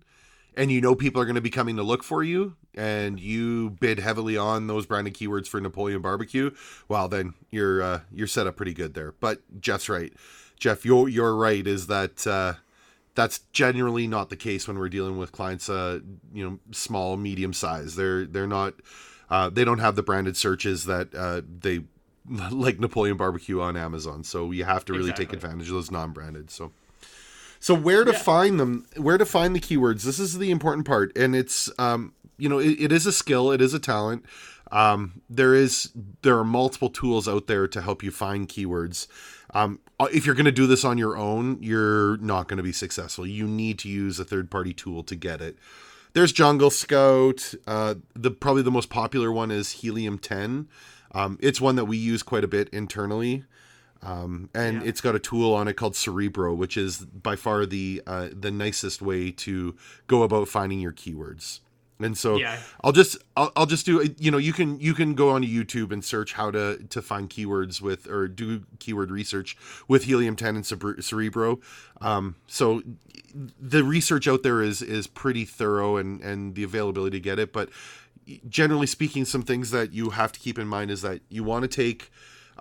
and 0.57 0.71
you 0.71 0.81
know 0.81 0.95
people 0.95 1.21
are 1.21 1.25
going 1.25 1.35
to 1.35 1.41
be 1.41 1.51
coming 1.51 1.77
to 1.77 1.83
look 1.83 2.03
for 2.03 2.23
you, 2.23 2.57
and 2.75 3.19
you 3.19 3.71
bid 3.71 3.99
heavily 3.99 4.37
on 4.37 4.67
those 4.67 4.87
branded 4.87 5.15
keywords 5.15 5.47
for 5.47 5.61
Napoleon 5.61 6.01
barbecue, 6.01 6.51
well, 6.89 7.09
then 7.09 7.35
you're 7.51 7.83
uh, 7.83 8.01
you're 8.13 8.27
set 8.27 8.47
up 8.47 8.57
pretty 8.57 8.75
good 8.75 8.95
there. 8.95 9.13
But 9.13 9.61
Geoff's 9.61 9.89
right. 9.89 10.13
Geoff, 10.59 10.85
you're 10.85 11.09
you're 11.09 11.35
right. 11.35 11.67
Is 11.67 11.87
that 11.89 12.27
uh, 12.27 12.55
that's 13.15 13.41
generally 13.53 14.07
not 14.07 14.31
the 14.31 14.37
case 14.37 14.67
when 14.67 14.79
we're 14.79 14.89
dealing 14.89 15.19
with 15.19 15.33
clients 15.33 15.69
uh 15.69 16.01
you 16.33 16.49
know 16.49 16.59
small 16.71 17.17
medium 17.17 17.53
size 17.53 17.95
they're 17.97 18.27
they're 18.27 18.47
not 18.47 18.75
uh 19.31 19.49
they 19.49 19.65
don't 19.65 19.79
have 19.79 19.97
the 19.97 20.03
branded 20.03 20.37
searches 20.37 20.85
that 20.85 21.15
uh 21.15 21.43
they 21.61 21.81
like 22.51 22.79
napoleon 22.79 23.17
barbecue 23.17 23.61
on 23.61 23.77
amazon 23.77 24.25
so 24.25 24.51
you 24.51 24.65
have 24.65 24.85
to 24.85 24.93
really 24.93 25.11
exactly. 25.11 25.27
take 25.27 25.33
advantage 25.35 25.69
of 25.69 25.75
those 25.75 25.91
non-branded 25.91 26.51
so 26.51 26.73
so 27.63 27.75
where 27.75 28.05
to 28.05 28.13
yeah. 28.13 28.19
find 28.19 28.61
them 28.61 28.85
where 28.97 29.17
to 29.17 29.25
find 29.25 29.57
the 29.57 29.61
keywords 29.61 30.03
this 30.03 30.19
is 30.19 30.39
the 30.39 30.51
important 30.51 30.87
part 30.87 31.17
and 31.17 31.35
it's 31.35 31.71
um 31.79 32.13
you 32.37 32.49
know 32.49 32.59
it, 32.59 32.73
it 32.79 32.93
is 32.93 33.07
a 33.07 33.13
skill 33.13 33.51
it 33.51 33.63
is 33.63 33.73
a 33.73 33.79
talent 33.79 34.25
um 34.71 35.23
there 35.31 35.55
is 35.55 35.91
there 36.23 36.39
are 36.39 36.45
multiple 36.45 36.91
tools 36.91 37.27
out 37.27 37.47
there 37.47 37.67
to 37.67 37.81
help 37.81 38.03
you 38.03 38.11
find 38.11 38.49
keywords 38.49 39.07
um, 39.53 39.81
uh, 40.01 40.09
if 40.13 40.27
you're 40.27 40.35
going 40.35 40.47
to 40.47 40.53
do 40.53 40.67
this 40.67 40.85
on 40.85 40.99
your 40.99 41.17
own, 41.17 41.59
you're 41.63 42.17
not 42.19 42.49
going 42.49 42.57
to 42.57 42.63
be 42.63 42.73
successful. 42.73 43.27
You 43.27 43.47
need 43.47 43.79
to 43.81 43.89
use 43.89 44.19
a 44.19 44.25
third 44.25 44.51
party 44.51 44.73
tool 44.73 45.03
to 45.05 45.15
get 45.15 45.41
it. 45.41 45.59
There's 46.15 46.33
Jungle 46.33 46.71
Scout. 46.71 47.55
Uh, 47.67 47.97
the 48.15 48.31
probably 48.31 48.63
the 48.63 48.71
most 48.71 48.91
popular 48.91 49.31
one 49.31 49.51
is 49.51 49.73
Helium 49.73 50.19
10. 50.19 50.69
Um, 51.15 51.39
it's 51.41 51.61
one 51.61 51.77
that 51.77 51.85
we 51.85 51.97
use 51.97 52.23
quite 52.23 52.45
a 52.45 52.49
bit 52.49 52.69
internally. 52.71 53.45
Um, 54.03 54.51
and 54.55 54.83
yeah. 54.83 54.89
it's 54.89 55.01
got 55.01 55.15
a 55.15 55.21
tool 55.21 55.55
on 55.55 55.69
it 55.69 55.75
called 55.75 55.95
Cerebro, 55.95 56.55
which 56.55 56.77
is 56.77 56.99
by 56.99 57.37
far 57.37 57.67
the 57.67 58.03
uh, 58.07 58.29
the 58.33 58.51
nicest 58.51 59.01
way 59.01 59.31
to 59.31 59.77
go 60.07 60.23
about 60.23 60.49
finding 60.49 60.81
your 60.81 60.93
keywords. 60.93 61.61
And 62.01 62.19
so 62.19 62.37
yeah. 62.37 62.59
I'll 62.83 62.93
just 62.93 63.17
I'll, 63.37 63.53
I'll 63.55 63.67
just 63.67 63.87
do 63.87 64.15
you 64.19 64.31
know 64.31 64.39
you 64.39 64.53
can 64.53 64.81
you 64.81 64.95
can 64.95 65.15
go 65.15 65.31
on 65.31 65.43
YouTube 65.43 65.93
and 65.93 66.05
search 66.05 66.33
how 66.33 66.51
to 66.51 66.79
to 66.91 67.01
find 67.01 67.31
keywords 67.31 67.81
with 67.81 68.09
or 68.09 68.29
do 68.29 68.65
keyword 68.79 69.11
research 69.11 69.57
with 69.89 70.05
helium 70.05 70.37
10 70.37 70.57
and 70.57 70.67
cerebro 71.05 71.61
um, 72.01 72.37
so 72.47 72.83
the 73.35 73.85
research 73.85 74.27
out 74.27 74.43
there 74.43 74.63
is 74.63 74.83
is 74.83 75.07
pretty 75.07 75.45
thorough 75.45 75.97
and 75.97 76.21
and 76.23 76.55
the 76.55 76.65
availability 76.65 77.19
to 77.19 77.21
get 77.21 77.39
it 77.39 77.53
but 77.53 77.69
generally 78.49 78.87
speaking 78.87 79.25
some 79.25 79.43
things 79.43 79.71
that 79.71 79.93
you 79.93 80.11
have 80.11 80.33
to 80.33 80.41
keep 80.41 80.59
in 80.59 80.67
mind 80.67 80.91
is 80.91 81.03
that 81.03 81.21
you 81.29 81.45
want 81.45 81.63
to 81.63 81.69
take 81.69 82.11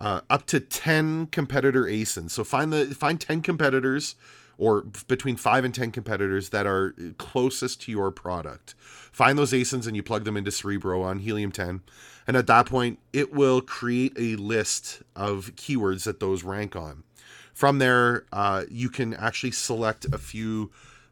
uh, 0.02 0.22
up 0.30 0.46
to 0.48 0.60
10 0.60 1.28
competitor 1.28 1.84
asins 1.84 2.32
so 2.32 2.44
find 2.44 2.74
the 2.74 2.86
find 2.88 3.22
10 3.22 3.42
competitors 3.42 4.16
or 4.58 4.82
between 5.08 5.38
5 5.38 5.66
and 5.66 5.74
10 5.74 5.92
competitors 5.92 6.50
that 6.50 6.68
are 6.68 6.94
closest 7.18 7.82
to 7.84 7.92
your 7.92 8.12
product 8.12 8.76
Find 9.12 9.38
those 9.38 9.52
ASINs 9.52 9.88
and 9.88 9.96
you 9.96 10.04
plug 10.04 10.24
them 10.24 10.38
into 10.38 10.52
Cerebro 10.52 11.02
on 11.02 11.20
Helium 11.20 11.52
10. 11.52 11.82
And 12.28 12.38
at 12.38 12.48
that 12.48 12.66
point, 12.66 13.00
it 13.12 13.34
will 13.34 13.62
create 13.62 14.14
a 14.18 14.38
list 14.38 15.02
of 15.16 15.52
keywords 15.56 16.06
that 16.06 16.20
those 16.20 16.44
rank 16.44 16.76
on. 16.76 17.04
From 17.54 17.80
there, 17.80 18.26
uh, 18.32 18.64
you 18.70 18.90
can 18.90 19.14
actually 19.14 19.52
select 19.52 20.06
a 20.06 20.18
few. 20.18 20.72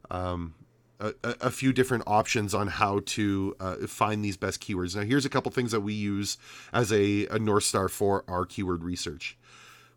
Um, 0.09 0.55
a, 0.99 1.13
a, 1.23 1.49
few 1.49 1.71
different 1.71 2.03
options 2.05 2.53
on 2.53 2.67
how 2.67 3.01
to 3.05 3.55
uh, 3.59 3.75
find 3.87 4.23
these 4.23 4.37
best 4.37 4.61
keywords. 4.61 4.95
Now, 4.95 5.03
here's 5.03 5.25
a 5.25 5.29
couple 5.29 5.51
things 5.51 5.71
that 5.71 5.81
we 5.81 5.93
use 5.93 6.37
as 6.73 6.91
a, 6.91 7.25
a 7.27 7.39
North 7.39 7.63
Star 7.63 7.87
for 7.87 8.23
our 8.27 8.45
keyword 8.45 8.83
research. 8.83 9.37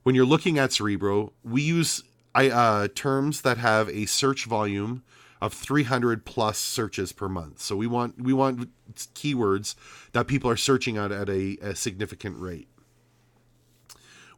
When 0.04 0.14
you're 0.14 0.24
looking 0.24 0.58
at 0.58 0.72
Cerebro, 0.72 1.32
we 1.42 1.62
use 1.62 2.02
uh, 2.34 2.88
terms 2.94 3.42
that 3.42 3.58
have 3.58 3.88
a 3.88 4.06
search 4.06 4.46
volume 4.46 5.02
of 5.40 5.52
300 5.52 6.24
plus 6.24 6.58
searches 6.58 7.12
per 7.12 7.28
month. 7.28 7.60
So 7.60 7.74
we 7.74 7.88
want 7.88 8.20
we 8.20 8.32
want 8.32 8.70
keywords 8.94 9.74
that 10.12 10.28
people 10.28 10.48
are 10.48 10.56
searching 10.56 10.96
out 10.96 11.10
at 11.10 11.28
a, 11.28 11.58
a 11.60 11.74
significant 11.74 12.38
rate. 12.38 12.68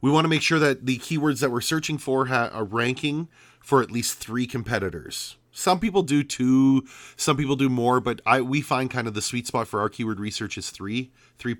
We 0.01 0.09
want 0.09 0.25
to 0.25 0.29
make 0.29 0.41
sure 0.41 0.59
that 0.59 0.85
the 0.85 0.97
keywords 0.97 1.41
that 1.41 1.51
we're 1.51 1.61
searching 1.61 1.97
for 1.97 2.25
have 2.25 2.51
a 2.53 2.63
ranking 2.63 3.27
for 3.59 3.81
at 3.81 3.91
least 3.91 4.17
three 4.17 4.45
competitors. 4.47 5.37
Some 5.57 5.79
people 5.79 6.03
do 6.03 6.21
two, 6.21 6.85
some 7.15 7.37
people 7.37 7.55
do 7.55 7.69
more, 7.69 8.01
but 8.01 8.19
I 8.25 8.41
we 8.41 8.59
find 8.59 8.91
kind 8.91 9.07
of 9.07 9.13
the 9.13 9.21
sweet 9.21 9.47
spot 9.47 9.69
for 9.69 9.79
our 9.79 9.87
keyword 9.87 10.19
research 10.19 10.57
is 10.57 10.69
three, 10.69 11.11
three. 11.37 11.55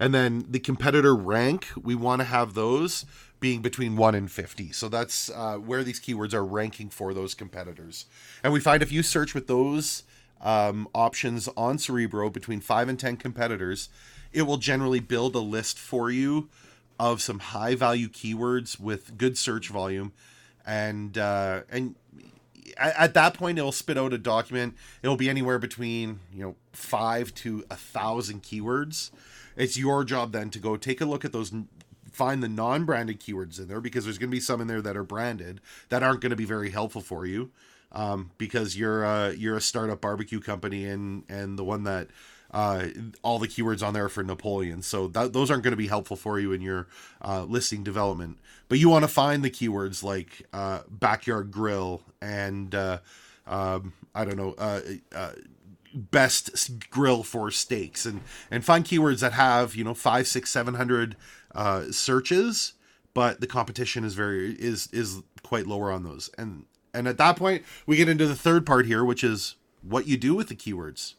And 0.00 0.14
then 0.14 0.46
the 0.48 0.58
competitor 0.58 1.14
rank, 1.14 1.68
we 1.80 1.94
want 1.94 2.20
to 2.20 2.24
have 2.24 2.54
those 2.54 3.04
being 3.38 3.60
between 3.60 3.96
1 3.96 4.14
and 4.14 4.32
50. 4.32 4.72
So 4.72 4.88
that's 4.88 5.28
uh, 5.28 5.56
where 5.56 5.84
these 5.84 6.00
keywords 6.00 6.32
are 6.32 6.44
ranking 6.44 6.88
for 6.88 7.12
those 7.12 7.34
competitors. 7.34 8.06
And 8.42 8.50
we 8.50 8.60
find 8.60 8.82
if 8.82 8.90
you 8.90 9.02
search 9.02 9.34
with 9.34 9.46
those 9.46 10.04
um, 10.40 10.88
options 10.94 11.48
on 11.54 11.76
Cerebro 11.76 12.30
between 12.30 12.60
5 12.60 12.88
and 12.88 12.98
10 12.98 13.18
competitors, 13.18 13.90
it 14.32 14.42
will 14.42 14.56
generally 14.56 15.00
build 15.00 15.34
a 15.34 15.40
list 15.40 15.78
for 15.78 16.10
you 16.10 16.48
of 16.98 17.20
some 17.20 17.40
high 17.40 17.74
value 17.74 18.08
keywords 18.08 18.80
with 18.80 19.18
good 19.18 19.36
search 19.36 19.68
volume. 19.68 20.12
And, 20.64 21.18
uh, 21.18 21.62
and 21.70 21.96
at 22.76 23.14
that 23.14 23.34
point 23.34 23.58
it'll 23.58 23.72
spit 23.72 23.98
out 23.98 24.12
a 24.12 24.18
document. 24.18 24.74
It'll 25.02 25.16
be 25.16 25.30
anywhere 25.30 25.58
between 25.58 26.20
you 26.32 26.42
know 26.42 26.56
five 26.72 27.34
to 27.36 27.64
a 27.70 27.76
thousand 27.76 28.42
keywords. 28.42 29.10
It's 29.56 29.76
your 29.76 30.04
job 30.04 30.32
then 30.32 30.50
to 30.50 30.58
go 30.58 30.76
take 30.76 31.00
a 31.00 31.04
look 31.04 31.24
at 31.24 31.32
those 31.32 31.52
find 32.10 32.42
the 32.42 32.48
non-branded 32.48 33.20
keywords 33.20 33.58
in 33.58 33.68
there 33.68 33.80
because 33.80 34.04
there's 34.04 34.18
going 34.18 34.30
to 34.30 34.36
be 34.36 34.40
some 34.40 34.60
in 34.60 34.66
there 34.66 34.82
that 34.82 34.96
are 34.96 35.04
branded 35.04 35.60
that 35.88 36.02
aren't 36.02 36.20
going 36.20 36.30
to 36.30 36.36
be 36.36 36.44
very 36.44 36.70
helpful 36.70 37.00
for 37.00 37.24
you 37.24 37.50
um, 37.92 38.30
because 38.38 38.76
you're 38.76 39.04
uh, 39.04 39.30
you're 39.30 39.56
a 39.56 39.60
startup 39.60 40.00
barbecue 40.00 40.40
company 40.40 40.84
and 40.84 41.24
and 41.28 41.58
the 41.58 41.64
one 41.64 41.84
that 41.84 42.08
uh, 42.52 42.86
all 43.22 43.38
the 43.38 43.48
keywords 43.48 43.86
on 43.86 43.94
there 43.94 44.08
for 44.08 44.22
Napoleon. 44.22 44.82
So 44.82 45.08
those 45.08 45.50
aren't 45.50 45.62
going 45.62 45.72
to 45.72 45.76
be 45.76 45.86
helpful 45.86 46.16
for 46.16 46.38
you 46.38 46.52
in 46.52 46.60
your 46.60 46.86
uh, 47.22 47.44
listing 47.44 47.82
development. 47.82 48.38
But 48.68 48.78
you 48.78 48.88
want 48.88 49.04
to 49.04 49.08
find 49.08 49.42
the 49.42 49.50
keywords 49.50 50.02
like 50.02 50.46
uh, 50.52 50.80
backyard 50.88 51.50
grill 51.50 52.02
and 52.20 52.74
uh, 52.74 52.98
um, 53.46 53.94
I 54.14 54.24
don't 54.24 54.36
know 54.36 54.54
uh, 54.58 54.80
uh, 55.14 55.32
best 55.94 56.90
grill 56.90 57.22
for 57.22 57.50
steaks 57.50 58.06
and 58.06 58.20
and 58.50 58.64
find 58.64 58.84
keywords 58.84 59.20
that 59.20 59.32
have 59.32 59.74
you 59.74 59.84
know 59.84 59.94
five 59.94 60.26
six 60.26 60.50
seven 60.50 60.74
hundred 60.74 61.16
searches, 61.90 62.74
but 63.14 63.40
the 63.40 63.46
competition 63.46 64.04
is 64.04 64.14
very 64.14 64.52
is 64.52 64.88
is 64.92 65.22
quite 65.42 65.66
lower 65.66 65.90
on 65.90 66.04
those. 66.04 66.30
And 66.36 66.66
and 66.94 67.08
at 67.08 67.18
that 67.18 67.36
point, 67.36 67.64
we 67.86 67.96
get 67.96 68.08
into 68.08 68.26
the 68.26 68.36
third 68.36 68.66
part 68.66 68.86
here, 68.86 69.04
which 69.04 69.24
is 69.24 69.56
what 69.82 70.06
you 70.06 70.16
do 70.16 70.34
with 70.34 70.48
the 70.48 70.54
keywords. 70.54 71.14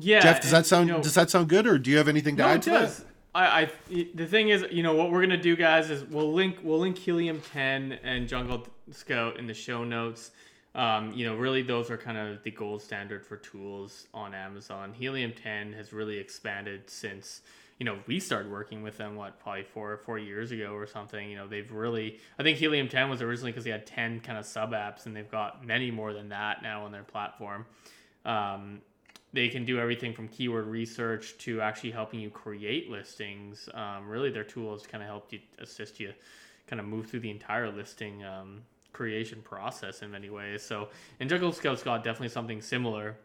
Yeah, 0.00 0.20
Geoff, 0.20 0.40
does 0.40 0.50
that 0.50 0.66
sound 0.66 0.88
you 0.88 0.94
know, 0.94 1.02
does 1.02 1.14
that 1.14 1.30
sound 1.30 1.48
good, 1.48 1.66
or 1.66 1.78
do 1.78 1.90
you 1.90 1.98
have 1.98 2.08
anything 2.08 2.36
to 2.36 2.42
no, 2.42 2.48
add 2.48 2.62
to 2.62 2.70
does. 2.70 2.98
that? 2.98 3.06
I, 3.34 3.62
I 3.62 3.70
the 4.14 4.26
thing 4.26 4.48
is, 4.48 4.64
you 4.70 4.82
know, 4.82 4.94
what 4.94 5.10
we're 5.10 5.20
gonna 5.20 5.36
do, 5.36 5.56
guys, 5.56 5.90
is 5.90 6.04
we'll 6.04 6.32
link 6.32 6.58
we'll 6.62 6.80
link 6.80 6.98
Helium 6.98 7.40
10 7.52 7.98
and 8.02 8.28
Jungle 8.28 8.66
Scout 8.90 9.38
in 9.38 9.46
the 9.46 9.54
show 9.54 9.84
notes. 9.84 10.32
Um, 10.74 11.12
you 11.12 11.26
know, 11.26 11.36
really, 11.36 11.62
those 11.62 11.90
are 11.90 11.96
kind 11.96 12.16
of 12.16 12.42
the 12.42 12.50
gold 12.50 12.82
standard 12.82 13.24
for 13.24 13.36
tools 13.36 14.06
on 14.14 14.34
Amazon. 14.34 14.92
Helium 14.92 15.32
10 15.32 15.72
has 15.72 15.92
really 15.92 16.18
expanded 16.18 16.88
since 16.88 17.42
you 17.80 17.86
know, 17.86 17.98
we 18.06 18.20
started 18.20 18.52
working 18.52 18.82
with 18.82 18.98
them 18.98 19.16
what 19.16 19.40
probably 19.40 19.62
four 19.62 19.96
four 20.04 20.18
years 20.18 20.52
ago 20.52 20.74
or 20.74 20.86
something. 20.86 21.30
You 21.30 21.36
know, 21.36 21.48
they've 21.48 21.70
really 21.72 22.20
I 22.38 22.42
think 22.42 22.58
Helium 22.58 22.88
10 22.88 23.08
was 23.08 23.22
originally 23.22 23.52
because 23.52 23.64
they 23.64 23.70
had 23.70 23.86
10 23.86 24.20
kind 24.20 24.38
of 24.38 24.44
sub 24.44 24.72
apps, 24.72 25.06
and 25.06 25.16
they've 25.16 25.30
got 25.30 25.66
many 25.66 25.90
more 25.90 26.12
than 26.12 26.28
that 26.28 26.62
now 26.62 26.84
on 26.84 26.92
their 26.92 27.04
platform. 27.04 27.64
Um, 28.26 28.82
they 29.32 29.48
can 29.48 29.64
do 29.64 29.78
everything 29.78 30.12
from 30.12 30.28
keyword 30.28 30.66
research 30.66 31.36
to 31.38 31.60
actually 31.60 31.92
helping 31.92 32.20
you 32.20 32.30
create 32.30 32.90
listings. 32.90 33.68
Um, 33.74 34.08
really, 34.08 34.30
their 34.30 34.44
tools 34.44 34.86
kind 34.86 35.02
of 35.02 35.08
help 35.08 35.32
you 35.32 35.40
assist 35.58 36.00
you 36.00 36.12
kind 36.66 36.80
of 36.80 36.86
move 36.86 37.06
through 37.06 37.20
the 37.20 37.30
entire 37.30 37.70
listing 37.70 38.24
um, 38.24 38.62
creation 38.92 39.40
process 39.42 40.02
in 40.02 40.10
many 40.10 40.30
ways. 40.30 40.62
So, 40.62 40.88
and 41.18 41.28
Jungle 41.28 41.52
Scout's 41.52 41.82
got 41.82 42.04
definitely 42.04 42.28
something 42.28 42.60
similar 42.60 43.16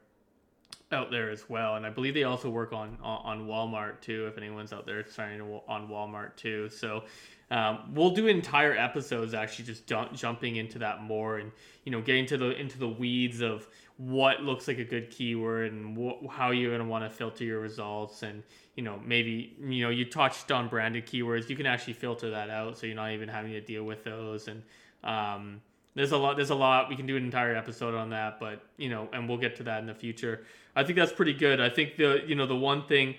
out 0.95 1.11
there 1.11 1.29
as 1.29 1.47
well, 1.47 1.75
and 1.75 1.85
I 1.85 1.91
believe 1.91 2.15
they 2.15 2.23
also 2.23 2.49
work 2.49 2.73
on 2.73 2.97
on 3.03 3.45
Walmart 3.45 4.01
too. 4.01 4.25
If 4.25 4.37
anyone's 4.37 4.73
out 4.73 4.87
there 4.87 5.05
starting 5.05 5.41
on 5.67 5.87
Walmart 5.87 6.35
too, 6.35 6.69
so 6.69 7.03
um, 7.51 7.91
we'll 7.93 8.09
do 8.09 8.27
entire 8.27 8.75
episodes 8.75 9.33
actually 9.33 9.65
just 9.65 9.85
jumping 9.85 10.55
into 10.55 10.79
that 10.79 11.03
more 11.03 11.37
and 11.37 11.51
you 11.83 11.91
know 11.91 12.01
getting 12.01 12.25
to 12.27 12.37
the 12.37 12.59
into 12.59 12.79
the 12.79 12.87
weeds 12.87 13.41
of 13.41 13.67
what 13.97 14.41
looks 14.41 14.67
like 14.67 14.79
a 14.79 14.83
good 14.83 15.11
keyword 15.11 15.71
and 15.71 15.95
wh- 15.95 16.27
how 16.29 16.51
you're 16.51 16.71
going 16.71 16.81
to 16.81 16.87
want 16.87 17.03
to 17.03 17.09
filter 17.09 17.43
your 17.43 17.59
results 17.59 18.23
and 18.23 18.41
you 18.75 18.83
know 18.83 18.99
maybe 19.05 19.55
you 19.61 19.83
know 19.83 19.89
you 19.89 20.05
touched 20.05 20.51
on 20.51 20.67
branded 20.67 21.05
keywords 21.05 21.47
you 21.47 21.55
can 21.55 21.67
actually 21.67 21.93
filter 21.93 22.31
that 22.31 22.49
out 22.49 22.77
so 22.77 22.87
you're 22.87 22.95
not 22.95 23.11
even 23.11 23.29
having 23.29 23.51
to 23.51 23.61
deal 23.61 23.83
with 23.83 24.03
those 24.03 24.47
and 24.47 24.63
um, 25.03 25.61
there's 25.95 26.11
a 26.11 26.17
lot 26.17 26.35
there's 26.35 26.49
a 26.49 26.55
lot. 26.55 26.89
We 26.89 26.95
can 26.95 27.05
do 27.05 27.17
an 27.17 27.23
entire 27.23 27.55
episode 27.55 27.95
on 27.95 28.09
that 28.09 28.39
but 28.39 28.61
you 28.77 28.89
know 28.89 29.09
and 29.13 29.27
we'll 29.27 29.37
get 29.37 29.55
to 29.57 29.63
that 29.63 29.79
in 29.79 29.87
the 29.87 29.93
future. 29.93 30.45
I 30.75 30.83
think 30.83 30.97
that's 30.97 31.13
pretty 31.13 31.33
good. 31.33 31.59
I 31.59 31.69
think 31.69 31.95
the 31.97 32.21
you 32.25 32.35
know 32.35 32.45
the 32.45 32.55
one 32.55 32.85
thing 32.85 33.15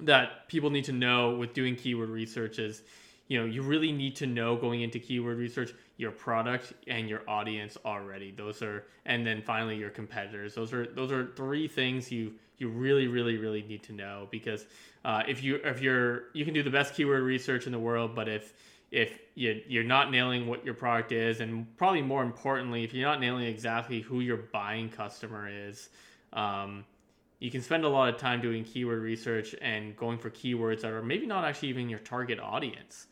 that 0.00 0.48
people 0.48 0.70
need 0.70 0.84
to 0.84 0.92
know 0.92 1.36
with 1.36 1.54
doing 1.54 1.74
keyword 1.74 2.10
research 2.10 2.58
is 2.58 2.82
you 3.28 3.40
know 3.40 3.46
you 3.46 3.62
really 3.62 3.90
need 3.90 4.16
to 4.16 4.26
know 4.26 4.56
going 4.56 4.82
into 4.82 4.98
keyword 4.98 5.38
research 5.38 5.72
your 5.96 6.10
product 6.10 6.74
and 6.86 7.08
your 7.08 7.22
audience 7.28 7.78
already. 7.84 8.30
Those 8.30 8.62
are 8.62 8.84
and 9.06 9.26
then 9.26 9.42
finally 9.42 9.76
your 9.76 9.90
competitors. 9.90 10.54
Those 10.54 10.72
are 10.72 10.86
those 10.86 11.10
are 11.10 11.32
three 11.36 11.68
things 11.68 12.12
you 12.12 12.34
you 12.58 12.68
really 12.68 13.06
really 13.06 13.38
really 13.38 13.62
need 13.62 13.82
to 13.84 13.92
know 13.92 14.28
because 14.30 14.66
uh, 15.04 15.22
if 15.26 15.42
you 15.42 15.56
if 15.64 15.80
you're 15.80 16.24
you 16.34 16.44
can 16.44 16.52
do 16.52 16.62
the 16.62 16.70
best 16.70 16.94
keyword 16.94 17.22
research 17.22 17.66
in 17.66 17.72
the 17.72 17.78
world 17.78 18.14
but 18.14 18.28
if 18.28 18.54
if 18.90 19.18
you, 19.34 19.60
you're 19.66 19.84
not 19.84 20.10
nailing 20.10 20.46
what 20.46 20.64
your 20.64 20.74
product 20.74 21.12
is 21.12 21.40
and 21.40 21.66
probably 21.76 22.02
more 22.02 22.22
importantly 22.22 22.84
if 22.84 22.94
you're 22.94 23.08
not 23.08 23.20
nailing 23.20 23.46
exactly 23.46 24.00
who 24.00 24.20
your 24.20 24.36
buying 24.36 24.88
customer 24.88 25.48
is 25.50 25.88
um, 26.32 26.84
you 27.38 27.50
can 27.50 27.60
spend 27.60 27.84
a 27.84 27.88
lot 27.88 28.12
of 28.12 28.18
time 28.18 28.40
doing 28.40 28.64
keyword 28.64 29.02
research 29.02 29.54
and 29.60 29.96
going 29.96 30.18
for 30.18 30.30
keywords 30.30 30.80
that 30.80 30.92
are 30.92 31.02
maybe 31.02 31.26
not 31.26 31.44
actually 31.44 31.68
even 31.68 31.88
your 31.88 31.98
target 31.98 32.40
audience. 32.40 33.08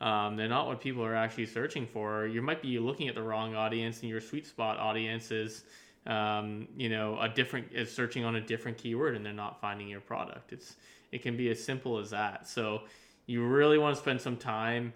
Um, 0.00 0.36
they're 0.36 0.48
not 0.48 0.66
what 0.66 0.80
people 0.80 1.04
are 1.04 1.14
actually 1.14 1.46
searching 1.46 1.86
for. 1.86 2.26
You 2.26 2.42
might 2.42 2.62
be 2.62 2.78
looking 2.78 3.08
at 3.08 3.14
the 3.14 3.22
wrong 3.22 3.54
audience, 3.54 4.00
and 4.00 4.08
your 4.08 4.20
sweet 4.20 4.46
spot 4.46 4.78
audience 4.78 5.30
is, 5.30 5.64
um, 6.06 6.68
you 6.76 6.88
know, 6.88 7.18
a 7.20 7.28
different 7.28 7.72
is 7.72 7.92
searching 7.92 8.24
on 8.24 8.36
a 8.36 8.40
different 8.40 8.78
keyword, 8.78 9.16
and 9.16 9.24
they're 9.24 9.32
not 9.32 9.60
finding 9.60 9.88
your 9.88 10.00
product. 10.00 10.52
It's 10.52 10.76
it 11.10 11.22
can 11.22 11.36
be 11.36 11.50
as 11.50 11.62
simple 11.62 11.98
as 11.98 12.10
that. 12.10 12.46
So 12.48 12.82
you 13.26 13.44
really 13.44 13.78
want 13.78 13.96
to 13.96 14.00
spend 14.00 14.20
some 14.20 14.36
time, 14.36 14.92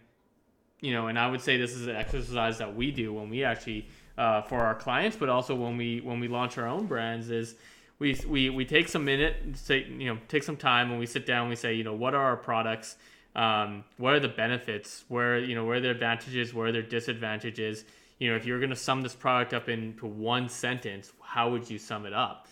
you 0.82 0.92
know, 0.92 1.06
and 1.06 1.18
I 1.18 1.30
would 1.30 1.40
say 1.40 1.56
this 1.56 1.72
is 1.72 1.86
an 1.86 1.96
exercise 1.96 2.58
that 2.58 2.76
we 2.76 2.90
do 2.90 3.14
when 3.14 3.30
we 3.30 3.44
actually 3.44 3.88
uh, 4.18 4.42
for 4.42 4.58
our 4.58 4.74
clients, 4.74 5.16
but 5.16 5.30
also 5.30 5.54
when 5.54 5.78
we 5.78 6.00
when 6.00 6.20
we 6.20 6.28
launch 6.28 6.58
our 6.58 6.68
own 6.68 6.86
brands 6.86 7.30
is 7.30 7.54
we, 7.98 8.18
we, 8.26 8.50
we 8.50 8.64
take 8.64 8.88
some 8.88 9.04
minute, 9.04 9.36
say, 9.54 9.84
you 9.84 10.12
know, 10.12 10.18
take 10.26 10.42
some 10.42 10.56
time 10.56 10.90
and 10.90 10.98
we 10.98 11.06
sit 11.06 11.24
down, 11.24 11.42
and 11.42 11.50
we 11.50 11.56
say, 11.56 11.74
you 11.74 11.84
know, 11.84 11.94
what 11.94 12.14
are 12.14 12.24
our 12.24 12.36
products? 12.36 12.96
Um, 13.36 13.84
what 13.96 14.12
are 14.12 14.20
the 14.20 14.28
benefits? 14.28 15.04
Where, 15.06 15.38
you 15.38 15.54
know, 15.54 15.64
where 15.64 15.76
are 15.76 15.80
their 15.80 15.92
advantages? 15.92 16.52
Where 16.52 16.66
are 16.66 16.72
their 16.72 16.82
disadvantages? 16.82 17.84
You 18.18 18.30
know, 18.30 18.36
if 18.36 18.44
you're 18.44 18.58
going 18.58 18.70
to 18.70 18.76
sum 18.76 19.02
this 19.02 19.14
product 19.14 19.54
up 19.54 19.68
into 19.68 20.06
one 20.06 20.48
sentence, 20.48 21.12
how 21.22 21.50
would 21.50 21.70
you 21.70 21.78
sum 21.78 22.04
it 22.04 22.12
up? 22.12 22.48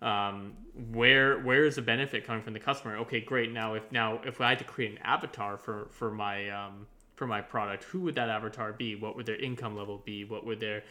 Um, 0.00 0.54
where 0.90 1.38
where 1.40 1.64
is 1.64 1.76
the 1.76 1.82
benefit 1.82 2.26
coming 2.26 2.42
from 2.42 2.54
the 2.54 2.60
customer? 2.60 2.96
Okay, 2.98 3.20
great. 3.20 3.52
Now, 3.52 3.74
if 3.74 3.90
now 3.92 4.20
if 4.24 4.40
I 4.40 4.50
had 4.50 4.58
to 4.58 4.64
create 4.64 4.92
an 4.92 4.98
avatar 4.98 5.56
for 5.56 5.88
for 5.92 6.10
my 6.10 6.48
um, 6.50 6.86
for 7.14 7.26
my 7.26 7.40
product, 7.40 7.84
who 7.84 8.00
would 8.00 8.14
that 8.16 8.28
avatar 8.28 8.72
be? 8.72 8.96
What 8.96 9.16
would 9.16 9.26
their 9.26 9.40
income 9.40 9.76
level 9.76 10.02
be? 10.04 10.24
What 10.24 10.44
would 10.44 10.60
their 10.60 10.82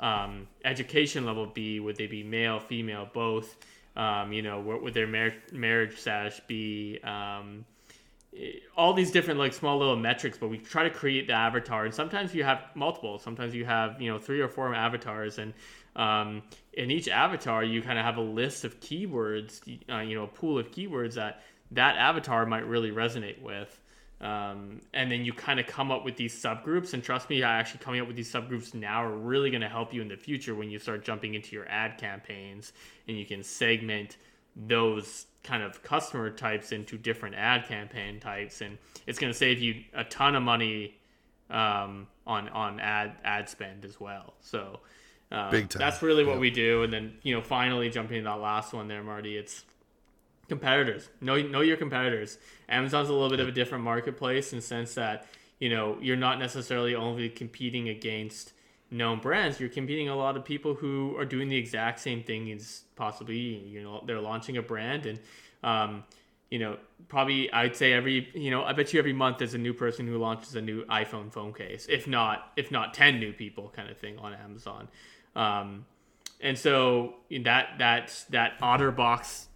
um, 0.00 0.46
education 0.64 1.24
level 1.24 1.46
be? 1.46 1.80
Would 1.80 1.96
they 1.96 2.06
be 2.06 2.22
male, 2.22 2.60
female, 2.60 3.08
both? 3.12 3.56
Um, 3.96 4.32
you 4.32 4.42
know, 4.42 4.60
what 4.60 4.82
would 4.82 4.94
their 4.94 5.06
mar- 5.06 5.34
marriage 5.52 5.98
status 5.98 6.40
be? 6.46 6.98
Um, 7.02 7.64
all 8.76 8.94
these 8.94 9.10
different 9.10 9.38
like 9.38 9.52
small 9.52 9.78
little 9.78 9.96
metrics, 9.96 10.38
but 10.38 10.48
we 10.48 10.56
try 10.58 10.84
to 10.84 10.90
create 10.90 11.26
the 11.26 11.34
avatar. 11.34 11.84
And 11.84 11.94
sometimes 11.94 12.34
you 12.34 12.44
have 12.44 12.64
multiple. 12.74 13.18
Sometimes 13.18 13.54
you 13.54 13.64
have 13.64 14.00
you 14.00 14.10
know 14.10 14.18
three 14.18 14.40
or 14.40 14.48
four 14.48 14.74
avatars, 14.74 15.38
and 15.38 15.52
um, 15.96 16.42
in 16.72 16.90
each 16.90 17.08
avatar 17.08 17.62
you 17.62 17.82
kind 17.82 17.98
of 17.98 18.04
have 18.04 18.16
a 18.16 18.22
list 18.22 18.64
of 18.64 18.80
keywords, 18.80 19.60
uh, 19.92 19.98
you 19.98 20.16
know, 20.16 20.24
a 20.24 20.28
pool 20.28 20.58
of 20.58 20.70
keywords 20.70 21.14
that 21.14 21.42
that 21.72 21.96
avatar 21.96 22.46
might 22.46 22.66
really 22.66 22.90
resonate 22.90 23.40
with. 23.42 23.78
Um, 24.22 24.80
and 24.94 25.10
then 25.10 25.24
you 25.24 25.32
kind 25.32 25.58
of 25.58 25.66
come 25.66 25.90
up 25.90 26.04
with 26.04 26.16
these 26.16 26.32
subgroups 26.32 26.94
and 26.94 27.02
trust 27.02 27.28
me 27.28 27.42
I 27.42 27.58
actually 27.58 27.80
coming 27.80 28.00
up 28.00 28.06
with 28.06 28.14
these 28.14 28.30
subgroups 28.30 28.72
now 28.72 29.02
are 29.02 29.16
really 29.16 29.50
going 29.50 29.62
to 29.62 29.68
help 29.68 29.92
you 29.92 30.00
in 30.00 30.06
the 30.06 30.16
future 30.16 30.54
when 30.54 30.70
you 30.70 30.78
start 30.78 31.04
jumping 31.04 31.34
into 31.34 31.56
your 31.56 31.68
ad 31.68 31.98
campaigns 31.98 32.72
and 33.08 33.18
you 33.18 33.26
can 33.26 33.42
segment 33.42 34.16
those 34.54 35.26
kind 35.42 35.64
of 35.64 35.82
customer 35.82 36.30
types 36.30 36.70
into 36.70 36.96
different 36.96 37.34
ad 37.34 37.66
campaign 37.66 38.20
types 38.20 38.60
and 38.60 38.78
it's 39.08 39.18
going 39.18 39.32
to 39.32 39.36
save 39.36 39.58
you 39.58 39.82
a 39.92 40.04
ton 40.04 40.36
of 40.36 40.42
money 40.44 40.94
um, 41.50 42.06
on 42.24 42.48
on 42.50 42.78
ad 42.78 43.16
ad 43.24 43.48
spend 43.48 43.84
as 43.84 43.98
well 43.98 44.34
so 44.40 44.78
uh, 45.32 45.50
Big 45.50 45.68
time. 45.68 45.80
that's 45.80 46.00
really 46.00 46.24
what 46.24 46.38
we 46.38 46.50
do 46.50 46.84
and 46.84 46.92
then 46.92 47.12
you 47.22 47.34
know 47.34 47.42
finally 47.42 47.90
jumping 47.90 48.18
into 48.18 48.30
that 48.30 48.38
last 48.38 48.72
one 48.72 48.86
there 48.86 49.02
marty 49.02 49.36
it's 49.36 49.64
competitors. 50.52 51.08
Know 51.22 51.40
know 51.40 51.62
your 51.62 51.78
competitors. 51.78 52.36
Amazon's 52.68 53.08
a 53.08 53.12
little 53.12 53.30
bit 53.30 53.40
of 53.40 53.48
a 53.48 53.52
different 53.52 53.84
marketplace 53.84 54.52
in 54.52 54.58
the 54.58 54.62
sense 54.62 54.94
that 54.94 55.26
you 55.58 55.70
know 55.70 55.96
you're 56.02 56.22
not 56.28 56.38
necessarily 56.38 56.94
only 56.94 57.30
competing 57.30 57.88
against 57.88 58.52
known 58.90 59.18
brands. 59.18 59.58
You're 59.58 59.70
competing 59.70 60.10
a 60.10 60.14
lot 60.14 60.36
of 60.36 60.44
people 60.44 60.74
who 60.74 61.16
are 61.16 61.24
doing 61.24 61.48
the 61.48 61.56
exact 61.56 62.00
same 62.00 62.22
thing 62.22 62.52
as 62.52 62.82
possibly 62.96 63.36
you 63.36 63.82
know 63.82 64.04
they're 64.06 64.20
launching 64.20 64.58
a 64.58 64.62
brand 64.62 65.06
and 65.06 65.18
um, 65.64 66.04
you 66.50 66.58
know 66.58 66.76
probably 67.08 67.50
I'd 67.50 67.74
say 67.74 67.94
every 67.94 68.28
you 68.34 68.50
know 68.50 68.62
I 68.62 68.74
bet 68.74 68.92
you 68.92 68.98
every 68.98 69.14
month 69.14 69.38
there's 69.38 69.54
a 69.54 69.64
new 69.68 69.72
person 69.72 70.06
who 70.06 70.18
launches 70.18 70.54
a 70.54 70.60
new 70.60 70.84
iPhone 70.84 71.32
phone 71.32 71.54
case. 71.54 71.86
If 71.88 72.06
not 72.06 72.52
if 72.58 72.70
not 72.70 72.92
ten 72.92 73.18
new 73.18 73.32
people 73.32 73.72
kind 73.74 73.88
of 73.88 73.96
thing 73.96 74.18
on 74.18 74.34
Amazon. 74.34 74.88
Um, 75.34 75.86
and 76.42 76.58
so 76.58 77.14
that 77.30 77.78
that 77.78 78.24
that 78.28 78.60
OtterBox 78.60 79.46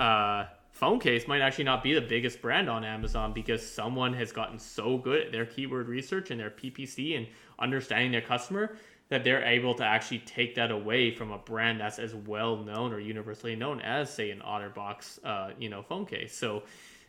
uh, 0.00 0.44
phone 0.70 1.00
case 1.00 1.26
might 1.26 1.40
actually 1.40 1.64
not 1.64 1.82
be 1.82 1.94
the 1.94 2.00
biggest 2.00 2.42
brand 2.42 2.68
on 2.68 2.84
Amazon 2.84 3.32
because 3.32 3.66
someone 3.66 4.12
has 4.12 4.30
gotten 4.32 4.58
so 4.58 4.98
good 4.98 5.22
at 5.26 5.32
their 5.32 5.46
keyword 5.46 5.88
research 5.88 6.30
and 6.30 6.38
their 6.38 6.50
PPC 6.50 7.16
and 7.16 7.26
understanding 7.58 8.12
their 8.12 8.20
customer 8.20 8.76
that 9.08 9.24
they're 9.24 9.44
able 9.44 9.74
to 9.74 9.84
actually 9.84 10.18
take 10.20 10.54
that 10.56 10.70
away 10.70 11.10
from 11.10 11.30
a 11.30 11.38
brand 11.38 11.80
that's 11.80 11.98
as 11.98 12.14
well 12.14 12.56
known 12.56 12.92
or 12.92 12.98
universally 12.98 13.54
known 13.54 13.80
as, 13.80 14.12
say, 14.12 14.30
an 14.30 14.40
OtterBox, 14.40 15.24
uh, 15.24 15.50
you 15.58 15.68
know, 15.68 15.82
phone 15.82 16.04
case. 16.04 16.36
So, 16.36 16.64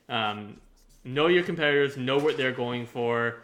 um, 0.07 0.57
know 1.03 1.27
your 1.27 1.43
competitors, 1.43 1.97
know 1.97 2.17
what 2.17 2.37
they're 2.37 2.51
going 2.51 2.85
for, 2.85 3.37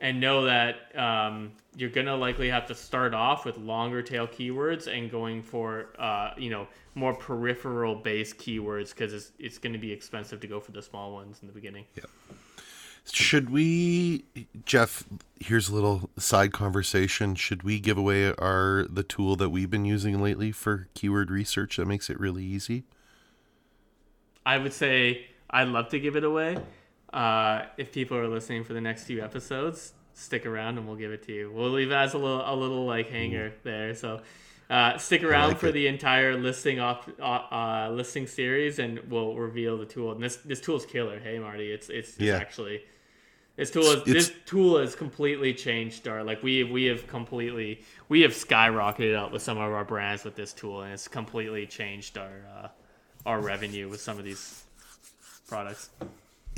and 0.00 0.20
know 0.20 0.44
that 0.44 0.96
um, 0.96 1.52
you're 1.76 1.90
gonna 1.90 2.16
likely 2.16 2.48
have 2.48 2.66
to 2.66 2.74
start 2.74 3.14
off 3.14 3.44
with 3.44 3.56
longer 3.58 4.02
tail 4.02 4.26
keywords 4.26 4.86
and 4.86 5.10
going 5.10 5.42
for 5.42 5.88
uh, 5.98 6.30
you 6.36 6.50
know 6.50 6.66
more 6.94 7.14
peripheral 7.14 7.94
based 7.94 8.38
keywords 8.38 8.90
because 8.90 9.12
it's 9.12 9.32
it's 9.38 9.58
gonna 9.58 9.78
be 9.78 9.92
expensive 9.92 10.40
to 10.40 10.46
go 10.46 10.60
for 10.60 10.72
the 10.72 10.82
small 10.82 11.12
ones 11.12 11.38
in 11.42 11.48
the 11.48 11.54
beginning. 11.54 11.84
Yeah. 11.96 12.04
Should 13.10 13.48
we, 13.48 14.24
Geoff? 14.66 15.04
Here's 15.40 15.70
a 15.70 15.74
little 15.74 16.10
side 16.18 16.52
conversation. 16.52 17.34
Should 17.36 17.62
we 17.62 17.80
give 17.80 17.96
away 17.96 18.34
our 18.34 18.86
the 18.88 19.02
tool 19.02 19.34
that 19.36 19.48
we've 19.48 19.70
been 19.70 19.86
using 19.86 20.20
lately 20.20 20.52
for 20.52 20.88
keyword 20.94 21.30
research 21.30 21.78
that 21.78 21.86
makes 21.86 22.10
it 22.10 22.20
really 22.20 22.44
easy? 22.44 22.84
I 24.44 24.58
would 24.58 24.74
say 24.74 25.26
I'd 25.48 25.68
love 25.68 25.88
to 25.90 26.00
give 26.00 26.16
it 26.16 26.24
away 26.24 26.58
uh, 27.12 27.64
if 27.76 27.92
people 27.92 28.16
are 28.16 28.28
listening 28.28 28.64
for 28.64 28.72
the 28.72 28.80
next 28.80 29.04
few 29.04 29.22
episodes, 29.22 29.92
stick 30.14 30.46
around 30.46 30.78
and 30.78 30.86
we'll 30.86 30.96
give 30.96 31.12
it 31.12 31.22
to 31.26 31.32
you. 31.32 31.50
We'll 31.52 31.70
leave 31.70 31.90
it 31.90 31.94
as 31.94 32.14
a 32.14 32.18
little 32.18 32.42
a 32.44 32.54
little 32.54 32.86
like 32.86 33.10
hanger 33.10 33.54
there. 33.62 33.94
So 33.94 34.20
uh, 34.68 34.98
stick 34.98 35.22
around 35.22 35.50
like 35.50 35.58
for 35.58 35.68
it. 35.68 35.72
the 35.72 35.86
entire 35.86 36.36
listing 36.36 36.80
off 36.80 37.08
uh, 37.20 37.22
uh, 37.22 37.90
listing 37.92 38.26
series, 38.26 38.78
and 38.78 38.98
we'll 39.08 39.34
reveal 39.34 39.78
the 39.78 39.86
tool. 39.86 40.12
And 40.12 40.22
this 40.22 40.36
this 40.36 40.60
tool 40.60 40.76
is 40.76 40.86
killer. 40.86 41.18
Hey 41.18 41.38
Marty, 41.38 41.72
it's 41.72 41.88
it's, 41.88 42.10
it's 42.10 42.20
yeah. 42.20 42.36
actually 42.36 42.82
this 43.58 43.72
tool 43.72 43.82
is, 43.82 44.04
this 44.04 44.32
tool 44.46 44.78
has 44.78 44.94
completely 44.94 45.52
changed 45.52 46.06
our 46.06 46.22
like 46.22 46.44
we 46.44 46.62
we 46.62 46.84
have 46.84 47.08
completely 47.08 47.82
we 48.08 48.20
have 48.20 48.30
skyrocketed 48.30 49.16
up 49.16 49.32
with 49.32 49.42
some 49.42 49.58
of 49.58 49.72
our 49.72 49.84
brands 49.84 50.22
with 50.22 50.36
this 50.36 50.52
tool, 50.52 50.82
and 50.82 50.92
it's 50.92 51.08
completely 51.08 51.66
changed 51.66 52.18
our 52.18 52.44
uh, 52.56 52.68
our 53.26 53.40
revenue 53.40 53.88
with 53.88 54.00
some 54.00 54.16
of 54.16 54.24
these 54.24 54.62
products. 55.48 55.90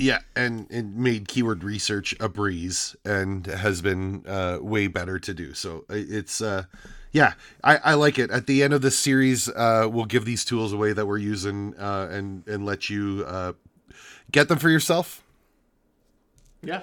Yeah, 0.01 0.19
and 0.35 0.65
it 0.71 0.85
made 0.85 1.27
keyword 1.27 1.63
research 1.63 2.15
a 2.19 2.27
breeze 2.27 2.95
and 3.05 3.45
has 3.45 3.83
been 3.83 4.25
uh, 4.25 4.57
way 4.59 4.87
better 4.87 5.19
to 5.19 5.33
do. 5.33 5.53
So 5.53 5.85
uh, 5.91 5.93
it's 5.95 6.41
uh, 6.41 6.63
yeah, 7.11 7.33
I, 7.63 7.77
I 7.77 7.93
like 7.93 8.17
it. 8.17 8.31
At 8.31 8.47
the 8.47 8.63
end 8.63 8.73
of 8.73 8.81
this 8.81 8.97
series, 8.97 9.47
uh, 9.47 9.87
we'll 9.91 10.05
give 10.05 10.25
these 10.25 10.43
tools 10.43 10.73
away 10.73 10.93
that 10.93 11.05
we're 11.05 11.19
using 11.19 11.75
uh, 11.77 12.07
and 12.09 12.47
and 12.47 12.65
let 12.65 12.89
you 12.89 13.23
uh, 13.27 13.53
get 14.31 14.47
them 14.47 14.57
for 14.57 14.69
yourself. 14.69 15.23
Yeah, 16.63 16.81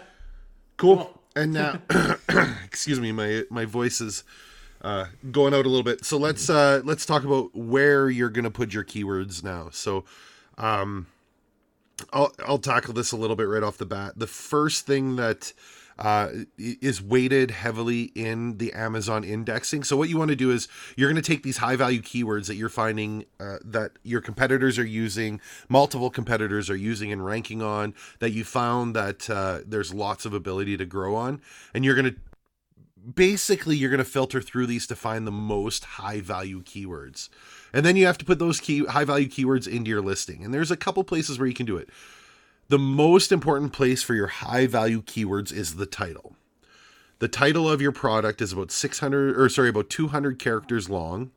cool. 0.77 0.97
cool. 0.97 1.23
And 1.35 1.53
now, 1.53 1.81
excuse 2.65 3.01
me, 3.01 3.11
my 3.11 3.43
my 3.51 3.65
voice 3.65 4.01
is 4.01 4.23
uh, 4.83 5.07
going 5.33 5.55
out 5.55 5.67
a 5.67 5.69
little 5.69 5.83
bit. 5.83 6.05
So 6.05 6.19
let's 6.19 6.49
uh, 6.49 6.83
let's 6.85 7.05
talk 7.05 7.25
about 7.25 7.53
where 7.53 8.09
you're 8.09 8.31
going 8.31 8.45
to 8.45 8.51
put 8.51 8.73
your 8.73 8.85
keywords 8.85 9.43
now. 9.43 9.71
So, 9.73 10.05
um, 10.57 11.09
I'll 12.13 12.33
I'll 12.47 12.59
tackle 12.59 12.95
this 12.95 13.13
a 13.13 13.17
little 13.17 13.37
bit 13.37 13.45
right 13.45 13.63
off 13.63 13.79
the 13.79 13.87
bat. 13.87 14.13
The 14.17 14.27
first 14.27 14.87
thing 14.87 15.17
that 15.17 15.53
uh, 15.99 16.29
is 16.57 17.03
weighted 17.03 17.51
heavily 17.51 18.13
in 18.15 18.59
the 18.59 18.73
Amazon 18.73 19.25
indexing. 19.25 19.83
So 19.83 19.97
what 19.97 20.09
you 20.09 20.17
want 20.17 20.29
to 20.31 20.37
do 20.37 20.53
is 20.53 20.69
you're 20.97 21.11
going 21.11 21.21
to 21.21 21.29
take 21.29 21.43
these 21.43 21.57
high 21.57 21.75
value 21.75 22.01
keywords 22.01 22.47
that 22.47 22.55
you're 22.55 22.69
finding 22.69 23.25
uh, 23.41 23.57
that 23.65 23.93
your 24.05 24.21
competitors 24.21 24.79
are 24.79 24.87
using, 24.87 25.41
multiple 25.69 26.11
competitors 26.11 26.71
are 26.71 26.77
using 26.77 27.11
and 27.11 27.25
ranking 27.25 27.63
on, 27.63 27.95
that 28.21 28.31
you 28.31 28.45
found 28.45 28.95
that 28.95 29.29
uh, 29.29 29.61
there's 29.67 29.93
lots 29.93 30.25
of 30.25 30.33
ability 30.33 30.77
to 30.77 30.87
grow 30.87 31.17
on, 31.17 31.41
and 31.75 31.85
you're 31.85 31.97
going 31.97 32.15
to 32.15 32.17
basically 33.15 33.77
you're 33.77 33.91
going 33.91 33.99
to 33.99 34.05
filter 34.05 34.41
through 34.41 34.67
these 34.67 34.87
to 34.87 34.97
find 34.97 35.27
the 35.27 35.33
most 35.33 35.85
high 35.85 36.21
value 36.21 36.63
keywords. 36.63 37.29
And 37.73 37.85
then 37.85 37.97
you 37.97 38.07
have 38.07 38.19
to 38.19 38.25
put 38.25 38.39
those 38.39 38.61
key 38.61 38.85
high 38.85 39.05
value 39.05 39.29
keywords 39.29 39.67
into 39.67 39.91
your 39.91 40.03
listing. 40.03 40.45
And 40.45 40.53
there's 40.53 40.71
a 40.71 40.77
couple 40.77 41.05
places 41.05 41.39
where 41.39 41.49
you 41.49 41.55
can 41.55 41.67
do 41.67 41.77
it. 41.77 41.89
The 42.69 42.79
most 42.79 43.33
important 43.33 43.73
place 43.73 44.03
for 44.03 44.15
your 44.15 44.27
high 44.27 44.67
value 44.67 45.03
keywords 45.03 45.53
is 45.53 45.77
the 45.77 45.87
title. 45.87 46.37
The 47.19 47.29
title 47.29 47.69
of 47.69 47.81
your 47.81 47.93
product 47.93 48.41
is 48.41 48.53
about 48.53 48.71
600 48.71 49.39
or 49.39 49.49
sorry, 49.49 49.71
about 49.71 49.91
200 49.91 50.39
characters 50.39 50.89
long, 50.89 51.33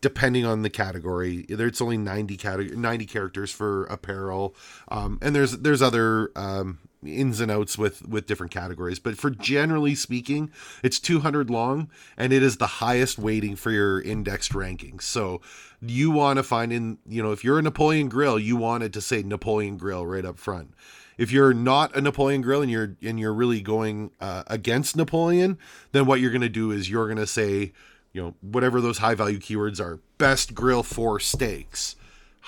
depending 0.00 0.46
on 0.46 0.62
the 0.62 0.70
category. 0.70 1.44
It's 1.48 1.82
only 1.82 1.98
90 1.98 2.36
category 2.36 2.76
90 2.76 3.06
characters 3.06 3.50
for 3.50 3.84
apparel. 3.86 4.54
Um, 4.88 5.18
and 5.20 5.34
there's 5.34 5.52
there's 5.58 5.82
other 5.82 6.30
um, 6.34 6.78
ins 7.04 7.40
and 7.40 7.50
outs 7.50 7.78
with 7.78 8.06
with 8.08 8.26
different 8.26 8.52
categories 8.52 8.98
but 8.98 9.16
for 9.16 9.30
generally 9.30 9.94
speaking 9.94 10.50
it's 10.82 10.98
200 10.98 11.48
long 11.48 11.88
and 12.16 12.32
it 12.32 12.42
is 12.42 12.56
the 12.56 12.66
highest 12.66 13.18
weighting 13.18 13.56
for 13.56 13.70
your 13.70 14.00
indexed 14.00 14.52
rankings. 14.52 15.02
So 15.02 15.40
you 15.80 16.10
want 16.10 16.38
to 16.38 16.42
find 16.42 16.72
in 16.72 16.98
you 17.06 17.22
know 17.22 17.32
if 17.32 17.44
you're 17.44 17.58
a 17.58 17.62
napoleon 17.62 18.08
grill 18.08 18.38
you 18.38 18.56
want 18.56 18.82
it 18.82 18.92
to 18.94 19.00
say 19.00 19.22
napoleon 19.22 19.76
grill 19.76 20.06
right 20.06 20.24
up 20.24 20.38
front. 20.38 20.74
If 21.16 21.32
you're 21.32 21.52
not 21.52 21.96
a 21.96 22.00
napoleon 22.00 22.42
grill 22.42 22.62
and 22.62 22.70
you're 22.70 22.96
and 23.02 23.18
you're 23.18 23.34
really 23.34 23.60
going 23.60 24.10
uh, 24.20 24.44
against 24.46 24.96
napoleon 24.96 25.58
then 25.92 26.06
what 26.06 26.20
you're 26.20 26.30
going 26.30 26.42
to 26.42 26.48
do 26.48 26.70
is 26.70 26.90
you're 26.90 27.06
going 27.06 27.18
to 27.18 27.26
say 27.26 27.72
you 28.12 28.22
know 28.22 28.34
whatever 28.40 28.80
those 28.80 28.98
high 28.98 29.14
value 29.14 29.38
keywords 29.38 29.80
are 29.80 30.00
best 30.18 30.54
grill 30.54 30.82
for 30.82 31.20
steaks 31.20 31.96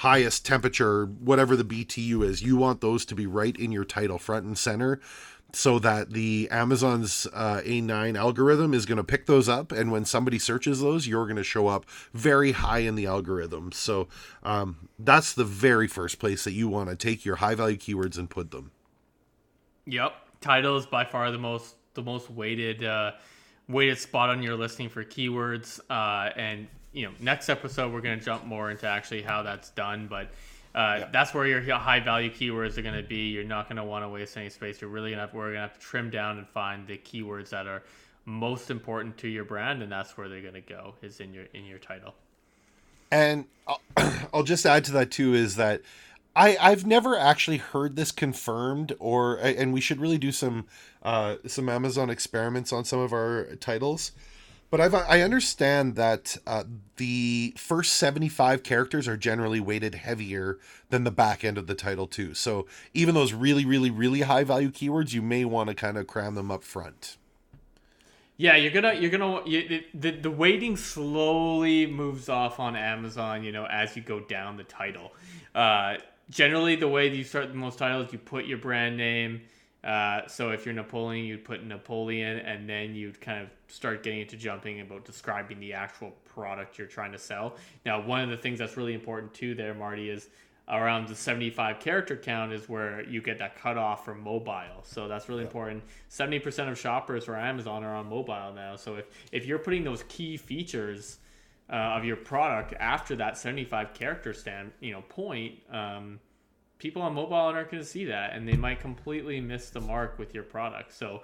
highest 0.01 0.47
temperature, 0.47 1.05
whatever 1.05 1.55
the 1.55 1.65
BTU 1.65 2.25
is, 2.25 2.41
you 2.41 2.57
want 2.57 2.81
those 2.81 3.05
to 3.05 3.15
be 3.15 3.27
right 3.27 3.55
in 3.57 3.71
your 3.71 3.85
title, 3.85 4.19
front 4.19 4.47
and 4.47 4.57
center, 4.57 4.99
so 5.53 5.79
that 5.79 6.15
the 6.15 6.49
Amazon's 6.51 7.27
uh, 7.35 7.61
A9 7.67 8.17
algorithm 8.17 8.73
is 8.73 8.87
going 8.87 8.97
to 8.97 9.05
pick 9.05 9.27
those 9.27 9.47
up. 9.47 9.73
And 9.73 9.93
when 9.93 10.07
somebody 10.07 10.39
searches 10.39 10.81
those, 10.81 11.07
you're 11.07 11.27
going 11.27 11.37
to 11.37 11.45
show 11.45 11.67
up 11.67 11.85
very 12.15 12.53
high 12.53 12.79
in 12.79 12.95
the 12.95 13.05
algorithm. 13.05 13.73
So 13.73 14.09
um, 14.43 14.89
that's 14.99 15.35
the 15.35 15.45
very 15.45 15.87
first 15.87 16.19
place 16.19 16.45
that 16.45 16.53
you 16.53 16.67
want 16.67 16.89
to 16.89 16.97
take 16.97 17.27
your 17.27 17.37
high 17.37 17.55
value 17.55 17.77
keywords 17.77 18.17
and 18.17 18.31
put 18.31 18.53
them. 18.53 18.71
Yep, 19.85 20.15
title 20.41 20.79
is 20.79 20.87
by 20.87 21.05
far 21.05 21.31
the 21.31 21.39
most 21.39 21.77
the 21.93 22.03
most 22.03 22.31
weighted 22.31 22.83
uh, 22.85 23.13
weighted 23.69 23.99
spot 23.99 24.31
on 24.31 24.43
your 24.43 24.57
listing 24.57 24.89
for 24.89 25.05
keywords, 25.05 25.79
uh, 25.91 26.31
and 26.39 26.69
you 26.93 27.07
know, 27.07 27.13
next 27.21 27.49
episode 27.49 27.93
we're 27.93 28.01
going 28.01 28.19
to 28.19 28.25
jump 28.25 28.45
more 28.45 28.71
into 28.71 28.87
actually 28.87 29.23
how 29.23 29.43
that's 29.43 29.71
done, 29.71 30.07
but 30.09 30.27
uh, 30.75 30.97
yeah. 31.01 31.09
that's 31.13 31.35
where 31.35 31.47
your 31.47 31.61
high 31.77 32.01
value 32.01 32.31
keywords 32.31 32.79
are 32.79 32.83
going 32.83 33.01
to 33.01 33.09
be. 33.09 33.29
You're 33.29 33.45
not 33.45 33.69
going 33.69 33.77
to 33.77 33.85
want 33.85 34.05
to 34.05 34.09
waste 34.09 34.37
any 34.37 34.49
space. 34.49 34.81
You're 34.81 34.91
really 34.91 35.11
going 35.11 35.19
to 35.19 35.27
have, 35.27 35.35
we're 35.35 35.47
going 35.47 35.55
to 35.55 35.61
have 35.61 35.75
to 35.75 35.81
trim 35.81 36.11
down 36.11 36.39
and 36.39 36.49
find 36.49 36.87
the 36.87 36.99
keywords 36.99 37.51
that 37.51 37.67
are 37.67 37.83
most 38.25 38.71
important 38.71 39.17
to 39.19 39.29
your 39.29 39.45
brand, 39.45 39.83
and 39.83 39.91
that's 39.91 40.17
where 40.17 40.29
they're 40.29 40.43
going 40.43 40.55
to 40.55 40.61
go 40.61 40.95
is 41.03 41.21
in 41.21 41.35
your 41.35 41.47
in 41.55 41.65
your 41.65 41.79
title. 41.79 42.15
And 43.11 43.47
I'll, 43.67 43.81
I'll 44.35 44.43
just 44.43 44.67
add 44.67 44.85
to 44.85 44.93
that 44.93 45.11
too 45.11 45.35
is 45.35 45.57
that 45.57 45.83
I 46.37 46.57
I've 46.61 46.87
never 46.87 47.19
actually 47.19 47.57
heard 47.57 47.97
this 47.97 48.13
confirmed, 48.13 48.95
or 49.01 49.37
and 49.37 49.73
we 49.73 49.81
should 49.81 50.01
really 50.01 50.19
do 50.19 50.31
some 50.31 50.67
uh, 51.03 51.37
some 51.47 51.69
Amazon 51.69 52.11
experiments 52.11 52.73
on 52.73 52.85
some 52.85 53.01
of 53.01 53.13
our 53.13 53.57
titles 53.57 54.13
but 54.71 54.81
I've, 54.81 54.95
I 54.95 55.21
understand 55.21 55.97
that 55.97 56.37
uh, 56.47 56.65
the 56.97 57.55
first 57.57 57.95
75 57.95 58.63
characters 58.63 59.09
are 59.09 59.17
generally 59.17 59.59
weighted 59.59 59.97
heavier 59.97 60.59
than 60.91 61.05
the 61.05 61.11
back 61.11 61.45
end 61.45 61.59
of 61.59 61.67
the 61.67 61.75
title, 61.75 62.07
too. 62.07 62.35
So 62.35 62.67
even 62.95 63.15
those 63.15 63.33
really, 63.33 63.65
really, 63.65 63.91
really 63.91 64.21
high 64.23 64.45
value 64.45 64.71
keywords, 64.71 65.13
you 65.13 65.23
may 65.23 65.45
want 65.45 65.69
to 65.69 65.75
kind 65.75 65.99
of 65.99 66.07
cram 66.07 66.37
them 66.37 66.51
up 66.51 66.63
front. 66.63 67.17
Yeah, 68.37 68.57
you're 68.57 68.73
gonna 68.73 68.95
you're 68.95 69.11
gonna 69.11 69.47
you, 69.47 69.83
the 69.93 70.13
the 70.13 70.31
weighting 70.31 70.75
slowly 70.75 71.87
moves 71.87 72.31
off 72.31 72.59
on 72.59 72.75
Amazon. 72.75 73.45
You 73.45 73.53
know, 73.53 73.67
as 73.67 73.95
you 73.95 74.01
go 74.01 74.21
down 74.21 74.57
the 74.57 74.65
title. 74.65 75.13
Uh, 75.55 75.99
generally, 76.31 76.75
the 76.75 76.89
way 76.89 77.15
you 77.15 77.23
start 77.23 77.55
most 77.55 77.79
titles, 77.79 78.11
you 78.15 78.19
put 78.19 78.47
your 78.47 78.57
brand 78.57 78.97
name 78.97 79.43
uh, 79.83 80.27
so 80.27 80.51
if 80.51 80.67
you're 80.67 80.75
Napoleon, 80.75 81.25
you'd 81.25 81.45
put 81.45 81.65
Napoleon, 81.65 82.39
and 82.39 82.69
then 82.69 82.95
you'd 82.95 83.21
kind 83.21 83.43
of 83.43 83.49
start 83.69 84.03
getting 84.03 84.21
into 84.21 84.37
jumping 84.37 84.81
about 84.81 85.05
describing 85.05 85.59
the 85.59 85.73
actual 85.73 86.13
product 86.25 86.79
you're 86.79 86.87
trying 86.87 87.13
to 87.13 87.19
sell. 87.19 87.57
Now, 87.87 88.01
one 88.01 88.21
of 88.21 88.31
the 88.31 88.37
things 88.37 88.59
that's 88.59 88.77
really 88.77 88.95
important 88.95 89.33
too, 89.33 89.55
there, 89.55 89.75
Marty, 89.75 90.11
is 90.11 90.29
around 90.69 91.09
the 91.09 91.15
75 91.15 91.81
character 91.81 92.17
count 92.17 92.53
is 92.53 92.69
where 92.69 93.03
you 93.09 93.21
get 93.21 93.39
that 93.39 93.57
cutoff 93.57 94.05
for 94.05 94.15
mobile. 94.15 94.83
So 94.83 95.09
that's 95.09 95.29
really 95.29 95.43
important. 95.43 95.83
70% 96.11 96.71
of 96.71 96.79
shoppers 96.79 97.25
for 97.25 97.37
Amazon 97.37 97.83
are 97.83 97.95
on 97.95 98.09
mobile 98.09 98.53
now. 98.55 98.77
So 98.77 98.97
if, 98.97 99.07
if 99.33 99.47
you're 99.47 99.59
putting 99.59 99.83
those 99.83 100.05
key 100.09 100.37
features 100.37 101.19
uh, 101.71 101.77
of 101.77 102.05
your 102.05 102.17
product 102.17 102.75
after 102.79 103.17
that 103.17 103.37
75 103.37 103.95
character 103.95 104.33
stand, 104.33 104.73
you 104.81 104.93
know, 104.93 105.03
point, 105.09 105.55
um, 105.73 106.21
people 106.81 107.03
on 107.03 107.15
mobile 107.15 107.37
aren't 107.37 107.71
going 107.71 107.83
to 107.83 107.89
see 107.89 108.07
that 108.07 108.33
and 108.35 108.49
they 108.49 108.57
might 108.57 108.81
completely 108.81 109.41
miss 109.41 109.71
the 109.71 109.81
mark 109.81 110.19
with 110.19 110.35
your 110.35 110.43
product. 110.43 110.93
So 110.93 111.23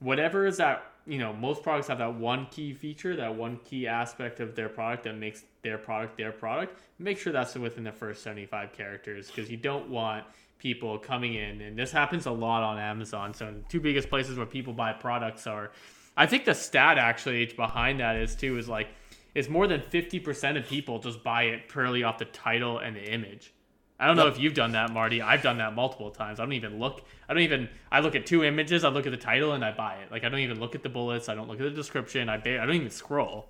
whatever 0.00 0.46
is 0.46 0.58
that, 0.58 0.82
you 1.06 1.18
know, 1.18 1.32
most 1.32 1.62
products 1.62 1.88
have 1.88 1.98
that 1.98 2.14
one 2.14 2.46
key 2.50 2.74
feature, 2.74 3.16
that 3.16 3.34
one 3.34 3.58
key 3.64 3.86
aspect 3.86 4.40
of 4.40 4.54
their 4.54 4.68
product 4.68 5.04
that 5.04 5.16
makes 5.16 5.44
their 5.62 5.78
product 5.78 6.18
their 6.18 6.32
product. 6.32 6.78
Make 6.98 7.18
sure 7.18 7.32
that's 7.32 7.54
within 7.54 7.84
the 7.84 7.92
first 7.92 8.22
75 8.22 8.72
characters 8.72 9.28
because 9.28 9.50
you 9.50 9.56
don't 9.56 9.88
want 9.88 10.24
people 10.58 10.98
coming 10.98 11.34
in 11.34 11.60
and 11.60 11.78
this 11.78 11.92
happens 11.92 12.26
a 12.26 12.30
lot 12.30 12.62
on 12.62 12.78
Amazon. 12.78 13.32
So 13.32 13.46
the 13.46 13.62
two 13.68 13.80
biggest 13.80 14.10
places 14.10 14.36
where 14.36 14.46
people 14.46 14.72
buy 14.72 14.92
products 14.92 15.46
are 15.46 15.70
I 16.16 16.26
think 16.26 16.44
the 16.44 16.54
stat 16.54 16.98
actually 16.98 17.46
behind 17.46 18.00
that 18.00 18.16
is 18.16 18.34
too 18.34 18.58
is 18.58 18.68
like 18.68 18.88
it's 19.36 19.48
more 19.48 19.68
than 19.68 19.80
50% 19.80 20.58
of 20.58 20.66
people 20.66 20.98
just 20.98 21.22
buy 21.22 21.44
it 21.44 21.68
purely 21.68 22.02
off 22.02 22.18
the 22.18 22.24
title 22.24 22.78
and 22.78 22.96
the 22.96 23.12
image. 23.12 23.52
I 24.00 24.06
don't 24.06 24.16
know 24.16 24.28
if 24.28 24.38
you've 24.38 24.54
done 24.54 24.72
that, 24.72 24.92
Marty. 24.92 25.20
I've 25.20 25.42
done 25.42 25.58
that 25.58 25.74
multiple 25.74 26.10
times. 26.10 26.38
I 26.38 26.44
don't 26.44 26.52
even 26.52 26.78
look. 26.78 27.02
I 27.28 27.34
don't 27.34 27.42
even. 27.42 27.68
I 27.90 28.00
look 28.00 28.14
at 28.14 28.26
two 28.26 28.44
images. 28.44 28.84
I 28.84 28.90
look 28.90 29.06
at 29.06 29.10
the 29.10 29.16
title 29.18 29.52
and 29.52 29.64
I 29.64 29.72
buy 29.72 29.96
it. 29.96 30.12
Like 30.12 30.24
I 30.24 30.28
don't 30.28 30.40
even 30.40 30.60
look 30.60 30.76
at 30.76 30.84
the 30.84 30.88
bullets. 30.88 31.28
I 31.28 31.34
don't 31.34 31.48
look 31.48 31.58
at 31.58 31.64
the 31.64 31.70
description. 31.70 32.28
I 32.28 32.36
I 32.36 32.38
don't 32.38 32.74
even 32.74 32.90
scroll. 32.90 33.48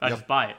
I 0.00 0.08
yep. 0.08 0.18
just 0.18 0.26
buy 0.26 0.46
it. 0.46 0.56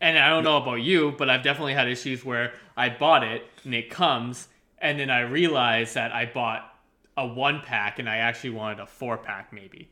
And 0.00 0.18
I 0.18 0.30
don't 0.30 0.44
know 0.44 0.56
about 0.56 0.76
you, 0.76 1.14
but 1.18 1.28
I've 1.28 1.42
definitely 1.42 1.74
had 1.74 1.88
issues 1.88 2.24
where 2.24 2.54
I 2.76 2.88
bought 2.88 3.22
it 3.24 3.44
and 3.64 3.74
it 3.74 3.90
comes, 3.90 4.48
and 4.78 4.98
then 4.98 5.10
I 5.10 5.20
realize 5.20 5.94
that 5.94 6.12
I 6.12 6.24
bought 6.26 6.74
a 7.16 7.26
one 7.26 7.60
pack 7.60 7.98
and 7.98 8.08
I 8.08 8.16
actually 8.16 8.50
wanted 8.50 8.80
a 8.80 8.86
four 8.86 9.18
pack 9.18 9.52
maybe. 9.52 9.90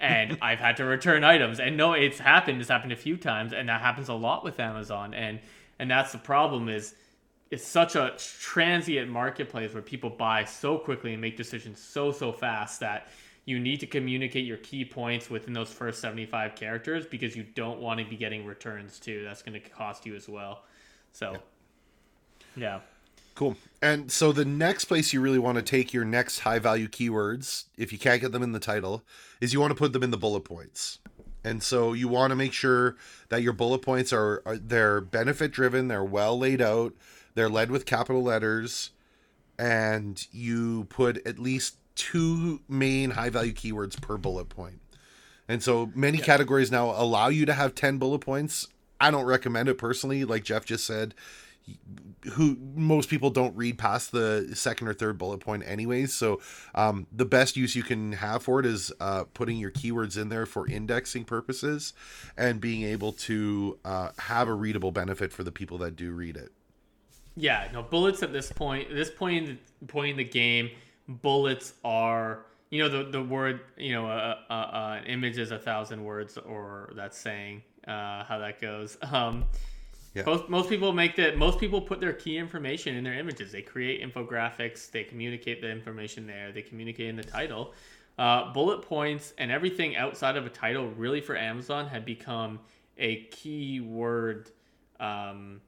and 0.00 0.38
I've 0.42 0.58
had 0.58 0.78
to 0.78 0.84
return 0.84 1.22
items. 1.22 1.60
And 1.60 1.76
no, 1.76 1.92
it's 1.92 2.18
happened. 2.18 2.60
It's 2.60 2.70
happened 2.70 2.92
a 2.92 2.96
few 2.96 3.18
times, 3.18 3.52
and 3.52 3.68
that 3.68 3.82
happens 3.82 4.08
a 4.08 4.14
lot 4.14 4.42
with 4.42 4.58
Amazon. 4.58 5.12
And 5.12 5.40
and 5.78 5.90
that's 5.90 6.12
the 6.12 6.18
problem 6.18 6.68
is 6.68 6.94
it's 7.54 7.64
such 7.64 7.94
a 7.94 8.12
transient 8.18 9.08
marketplace 9.08 9.72
where 9.72 9.82
people 9.82 10.10
buy 10.10 10.44
so 10.44 10.76
quickly 10.76 11.12
and 11.12 11.22
make 11.22 11.36
decisions 11.36 11.78
so 11.78 12.10
so 12.10 12.32
fast 12.32 12.80
that 12.80 13.06
you 13.44 13.60
need 13.60 13.78
to 13.78 13.86
communicate 13.86 14.44
your 14.44 14.56
key 14.56 14.84
points 14.84 15.30
within 15.30 15.52
those 15.52 15.70
first 15.70 16.00
75 16.00 16.56
characters 16.56 17.06
because 17.06 17.36
you 17.36 17.44
don't 17.44 17.78
want 17.78 18.00
to 18.00 18.06
be 18.06 18.16
getting 18.16 18.44
returns 18.44 18.98
too. 18.98 19.22
That's 19.22 19.40
going 19.40 19.52
to 19.52 19.60
cost 19.60 20.04
you 20.04 20.16
as 20.16 20.28
well. 20.28 20.64
So 21.12 21.30
yeah. 21.30 21.38
yeah. 22.56 22.80
Cool. 23.36 23.56
And 23.80 24.10
so 24.10 24.32
the 24.32 24.44
next 24.44 24.86
place 24.86 25.12
you 25.12 25.20
really 25.20 25.38
want 25.38 25.54
to 25.54 25.62
take 25.62 25.92
your 25.92 26.04
next 26.04 26.40
high 26.40 26.58
value 26.58 26.88
keywords 26.88 27.66
if 27.76 27.92
you 27.92 27.98
can't 28.00 28.20
get 28.20 28.32
them 28.32 28.42
in 28.42 28.50
the 28.50 28.58
title 28.58 29.04
is 29.40 29.52
you 29.52 29.60
want 29.60 29.70
to 29.70 29.76
put 29.76 29.92
them 29.92 30.02
in 30.02 30.10
the 30.10 30.18
bullet 30.18 30.40
points. 30.40 30.98
And 31.44 31.62
so 31.62 31.92
you 31.92 32.08
want 32.08 32.32
to 32.32 32.36
make 32.36 32.52
sure 32.52 32.96
that 33.28 33.42
your 33.42 33.52
bullet 33.52 33.80
points 33.80 34.12
are, 34.12 34.42
are 34.44 34.56
they're 34.56 35.00
benefit 35.00 35.52
driven 35.52 35.86
they're 35.86 36.02
well 36.02 36.36
laid 36.36 36.60
out 36.60 36.94
they're 37.34 37.48
led 37.48 37.70
with 37.70 37.86
capital 37.86 38.22
letters, 38.22 38.90
and 39.58 40.26
you 40.32 40.84
put 40.84 41.26
at 41.26 41.38
least 41.38 41.76
two 41.94 42.60
main 42.68 43.10
high 43.12 43.30
value 43.30 43.52
keywords 43.52 44.00
per 44.00 44.16
bullet 44.16 44.48
point. 44.48 44.80
And 45.48 45.62
so 45.62 45.90
many 45.94 46.18
yeah. 46.18 46.24
categories 46.24 46.70
now 46.70 46.90
allow 46.90 47.28
you 47.28 47.46
to 47.46 47.52
have 47.52 47.74
10 47.74 47.98
bullet 47.98 48.20
points. 48.20 48.68
I 49.00 49.10
don't 49.10 49.26
recommend 49.26 49.68
it 49.68 49.76
personally. 49.76 50.24
Like 50.24 50.44
Geoff 50.44 50.64
just 50.64 50.86
said, 50.86 51.14
who 52.32 52.56
most 52.74 53.08
people 53.08 53.30
don't 53.30 53.54
read 53.56 53.78
past 53.78 54.12
the 54.12 54.50
second 54.54 54.88
or 54.88 54.94
third 54.94 55.18
bullet 55.18 55.38
point 55.38 55.62
anyways 55.66 56.12
so 56.12 56.40
um, 56.74 57.06
the 57.12 57.24
best 57.24 57.56
use 57.56 57.74
you 57.74 57.82
can 57.82 58.12
have 58.12 58.42
for 58.42 58.60
it 58.60 58.66
is 58.66 58.92
uh, 59.00 59.24
putting 59.34 59.58
your 59.58 59.70
keywords 59.70 60.20
in 60.20 60.28
there 60.28 60.46
for 60.46 60.66
indexing 60.66 61.24
purposes 61.24 61.92
and 62.36 62.60
being 62.60 62.82
able 62.82 63.12
to 63.12 63.78
uh, 63.84 64.10
have 64.18 64.48
a 64.48 64.54
readable 64.54 64.92
benefit 64.92 65.32
for 65.32 65.42
the 65.42 65.52
people 65.52 65.78
that 65.78 65.96
do 65.96 66.12
read 66.12 66.36
it 66.36 66.52
yeah 67.36 67.68
no 67.72 67.82
bullets 67.82 68.22
at 68.22 68.32
this 68.32 68.52
point 68.52 68.88
this 68.90 69.10
point 69.10 69.48
in 69.48 69.58
the, 69.80 69.86
point 69.86 70.12
in 70.12 70.16
the 70.16 70.24
game 70.24 70.70
bullets 71.08 71.74
are 71.84 72.46
you 72.70 72.82
know 72.82 72.88
the, 72.88 73.10
the 73.10 73.22
word 73.22 73.60
you 73.76 73.92
know 73.92 74.06
uh, 74.06 74.36
uh, 74.48 74.52
uh, 74.52 75.00
an 75.00 75.04
image 75.06 75.38
is 75.38 75.50
a 75.50 75.58
thousand 75.58 76.02
words 76.02 76.38
or 76.38 76.92
that 76.96 77.14
saying 77.14 77.62
uh, 77.86 78.24
how 78.24 78.38
that 78.38 78.60
goes 78.60 78.96
um, 79.12 79.44
yeah. 80.14 80.22
Most 80.26 80.48
most 80.48 80.68
people 80.68 80.92
make 80.92 81.16
that. 81.16 81.36
Most 81.36 81.58
people 81.58 81.80
put 81.80 82.00
their 82.00 82.12
key 82.12 82.38
information 82.38 82.94
in 82.94 83.02
their 83.02 83.14
images. 83.14 83.50
They 83.50 83.62
create 83.62 84.00
infographics. 84.00 84.88
They 84.88 85.02
communicate 85.02 85.60
the 85.60 85.68
information 85.68 86.24
there. 86.24 86.52
They 86.52 86.62
communicate 86.62 87.08
in 87.08 87.16
the 87.16 87.24
title. 87.24 87.74
Uh, 88.16 88.52
bullet 88.52 88.82
points 88.82 89.34
and 89.38 89.50
everything 89.50 89.96
outside 89.96 90.36
of 90.36 90.46
a 90.46 90.50
title, 90.50 90.88
really 90.90 91.20
for 91.20 91.36
Amazon, 91.36 91.88
had 91.88 92.04
become 92.04 92.60
a 92.96 93.24
keyword, 93.24 94.50
um, 95.00 95.60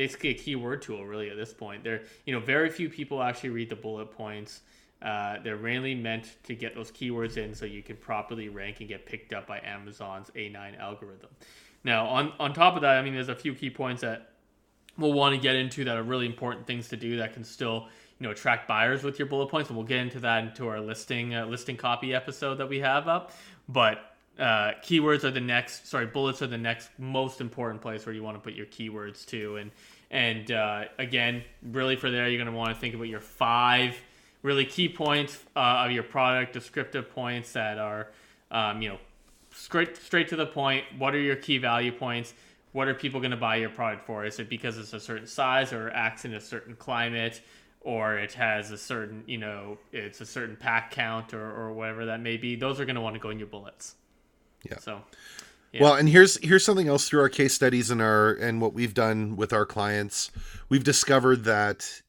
basically 0.00 0.30
a 0.30 0.34
keyword 0.34 0.80
tool. 0.80 1.04
Really, 1.04 1.28
at 1.28 1.36
this 1.36 1.52
point, 1.52 1.84
there 1.84 2.02
you 2.24 2.32
know 2.32 2.40
very 2.40 2.70
few 2.70 2.88
people 2.88 3.22
actually 3.22 3.50
read 3.50 3.68
the 3.68 3.76
bullet 3.76 4.10
points. 4.10 4.62
Uh, 5.02 5.36
they're 5.44 5.58
mainly 5.58 5.94
meant 5.94 6.36
to 6.42 6.54
get 6.54 6.74
those 6.74 6.90
keywords 6.90 7.36
in 7.36 7.54
so 7.54 7.66
you 7.66 7.82
can 7.82 7.96
properly 7.96 8.48
rank 8.48 8.80
and 8.80 8.88
get 8.88 9.04
picked 9.04 9.34
up 9.34 9.46
by 9.46 9.58
Amazon's 9.60 10.30
A9 10.30 10.78
algorithm. 10.78 11.28
Now, 11.84 12.06
on 12.06 12.32
on 12.40 12.54
top 12.54 12.76
of 12.76 12.82
that, 12.82 12.96
I 12.96 13.02
mean, 13.02 13.12
there's 13.12 13.28
a 13.28 13.34
few 13.34 13.54
key 13.54 13.68
points 13.68 14.00
that 14.00 14.32
we'll 14.96 15.12
want 15.12 15.34
to 15.34 15.40
get 15.40 15.54
into 15.54 15.84
that 15.84 15.98
are 15.98 16.02
really 16.02 16.26
important 16.26 16.66
things 16.66 16.88
to 16.88 16.96
do 16.96 17.18
that 17.18 17.34
can 17.34 17.44
still 17.44 17.88
you 18.18 18.24
know 18.24 18.30
attract 18.30 18.66
buyers 18.66 19.02
with 19.02 19.18
your 19.18 19.28
bullet 19.28 19.48
points 19.48 19.68
and 19.68 19.76
we'll 19.76 19.86
get 19.86 19.98
into 19.98 20.20
that 20.20 20.44
into 20.44 20.66
our 20.66 20.80
listing 20.80 21.34
uh, 21.34 21.46
listing 21.46 21.76
copy 21.76 22.12
episode 22.12 22.56
that 22.56 22.68
we 22.68 22.80
have 22.80 23.06
up 23.06 23.32
but 23.68 24.09
uh, 24.38 24.72
keywords 24.82 25.24
are 25.24 25.30
the 25.30 25.40
next 25.40 25.86
sorry 25.86 26.06
bullets 26.06 26.40
are 26.40 26.46
the 26.46 26.58
next 26.58 26.88
most 26.98 27.40
important 27.40 27.82
place 27.82 28.06
where 28.06 28.14
you 28.14 28.22
want 28.22 28.36
to 28.36 28.40
put 28.40 28.54
your 28.54 28.66
keywords 28.66 29.26
to 29.26 29.56
and 29.56 29.70
and 30.10 30.50
uh, 30.50 30.84
again 30.98 31.42
really 31.62 31.96
for 31.96 32.10
there 32.10 32.28
you're 32.28 32.42
going 32.42 32.50
to 32.50 32.56
want 32.56 32.72
to 32.72 32.80
think 32.80 32.94
about 32.94 33.08
your 33.08 33.20
five 33.20 33.94
really 34.42 34.64
key 34.64 34.88
points 34.88 35.38
uh, 35.56 35.84
of 35.84 35.92
your 35.92 36.02
product 36.02 36.52
descriptive 36.52 37.10
points 37.10 37.52
that 37.52 37.78
are 37.78 38.08
um, 38.50 38.80
you 38.80 38.88
know 38.88 38.98
straight 39.52 39.96
straight 39.96 40.28
to 40.28 40.36
the 40.36 40.46
point. 40.46 40.84
What 40.98 41.14
are 41.14 41.20
your 41.20 41.36
key 41.36 41.58
value 41.58 41.92
points? 41.92 42.34
What 42.72 42.88
are 42.88 42.94
people 42.94 43.20
going 43.20 43.32
to 43.32 43.36
buy 43.36 43.56
your 43.56 43.70
product 43.70 44.06
for? 44.06 44.24
Is 44.24 44.38
it 44.38 44.48
because 44.48 44.78
it's 44.78 44.92
a 44.92 45.00
certain 45.00 45.26
size 45.26 45.72
or 45.72 45.90
acts 45.90 46.24
in 46.24 46.34
a 46.34 46.40
certain 46.40 46.76
climate? 46.76 47.40
or 47.82 48.18
it 48.18 48.32
has 48.34 48.70
a 48.72 48.78
certain, 48.78 49.24
you 49.26 49.38
know, 49.38 49.78
it's 49.92 50.20
a 50.20 50.26
certain 50.26 50.56
pack 50.56 50.90
count 50.90 51.32
or, 51.32 51.50
or 51.50 51.72
whatever 51.72 52.06
that 52.06 52.20
may 52.20 52.36
be, 52.36 52.54
those 52.54 52.78
are 52.78 52.84
going 52.84 52.94
to 52.94 53.00
want 53.00 53.14
to 53.14 53.20
go 53.20 53.30
in 53.30 53.38
your 53.38 53.48
bullets. 53.48 53.94
Yeah. 54.62 54.78
So, 54.78 55.00
yeah. 55.72 55.82
Well, 55.82 55.94
and 55.94 56.08
here's 56.08 56.36
here's 56.44 56.64
something 56.64 56.88
else 56.88 57.08
through 57.08 57.20
our 57.20 57.28
case 57.28 57.54
studies 57.54 57.90
and 57.90 58.02
our 58.02 58.32
and 58.32 58.60
what 58.60 58.72
we've 58.72 58.94
done 58.94 59.36
with 59.36 59.52
our 59.52 59.66
clients. 59.66 60.30
We've 60.68 60.84
discovered 60.84 61.44
that 61.44 62.02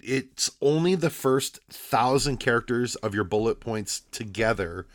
it's 0.00 0.50
only 0.60 0.94
the 0.94 1.10
first 1.10 1.60
thousand 1.68 2.38
characters 2.38 2.94
of 2.96 3.14
your 3.14 3.24
bullet 3.24 3.58
points 3.58 4.02
together 4.12 4.86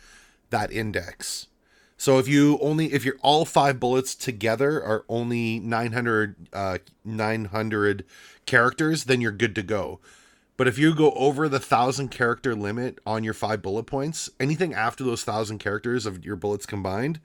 that 0.50 0.72
index. 0.72 1.48
So 1.96 2.18
if 2.18 2.26
you 2.26 2.58
only 2.62 2.94
if 2.94 3.04
you're 3.04 3.18
all 3.20 3.44
five 3.44 3.78
bullets 3.78 4.14
together 4.14 4.82
are 4.82 5.04
only 5.08 5.58
900 5.58 6.48
uh 6.52 6.78
900 7.04 8.04
characters, 8.46 9.04
then 9.04 9.20
you're 9.20 9.32
good 9.32 9.54
to 9.56 9.62
go. 9.62 10.00
But 10.60 10.68
if 10.68 10.76
you 10.76 10.94
go 10.94 11.12
over 11.12 11.48
the 11.48 11.56
1000 11.56 12.10
character 12.10 12.54
limit 12.54 12.98
on 13.06 13.24
your 13.24 13.32
five 13.32 13.62
bullet 13.62 13.84
points, 13.84 14.28
anything 14.38 14.74
after 14.74 15.02
those 15.02 15.26
1000 15.26 15.56
characters 15.56 16.04
of 16.04 16.22
your 16.22 16.36
bullets 16.36 16.66
combined, 16.66 17.18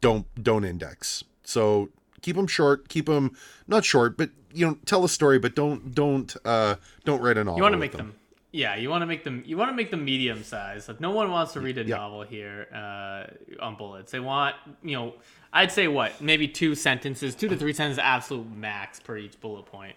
don't 0.00 0.26
don't 0.40 0.64
index. 0.64 1.24
So 1.42 1.88
keep 2.22 2.36
them 2.36 2.46
short, 2.46 2.88
keep 2.88 3.06
them 3.06 3.36
not 3.66 3.84
short, 3.84 4.16
but 4.16 4.30
you 4.54 4.64
know, 4.64 4.78
tell 4.86 5.04
a 5.04 5.08
story, 5.08 5.40
but 5.40 5.56
don't 5.56 5.92
don't 5.92 6.36
uh 6.44 6.76
don't 7.04 7.20
write 7.20 7.36
a 7.36 7.42
novel. 7.42 7.56
You 7.56 7.62
want 7.64 7.72
to 7.72 7.78
make 7.78 7.90
them. 7.90 8.06
them 8.06 8.14
yeah, 8.52 8.76
you 8.76 8.90
want 8.90 9.02
to 9.02 9.06
make 9.06 9.24
them. 9.24 9.42
You 9.44 9.56
want 9.56 9.70
to 9.70 9.74
make 9.74 9.90
them 9.90 10.04
medium 10.04 10.44
size. 10.44 10.86
Like 10.86 11.00
no 11.00 11.10
one 11.10 11.32
wants 11.32 11.52
to 11.54 11.60
read 11.60 11.78
a 11.78 11.84
yeah. 11.84 11.96
novel 11.96 12.22
here 12.22 12.68
uh, 12.72 13.24
on 13.60 13.74
bullets. 13.74 14.12
They 14.12 14.20
want, 14.20 14.54
you 14.84 14.96
know, 14.96 15.14
I'd 15.52 15.72
say 15.72 15.88
what 15.88 16.20
maybe 16.20 16.46
two 16.46 16.76
sentences, 16.76 17.34
two 17.34 17.48
to 17.48 17.56
three 17.56 17.72
sentences, 17.72 17.98
absolute 17.98 18.48
max 18.54 19.00
per 19.00 19.16
each 19.16 19.40
bullet 19.40 19.66
point. 19.66 19.96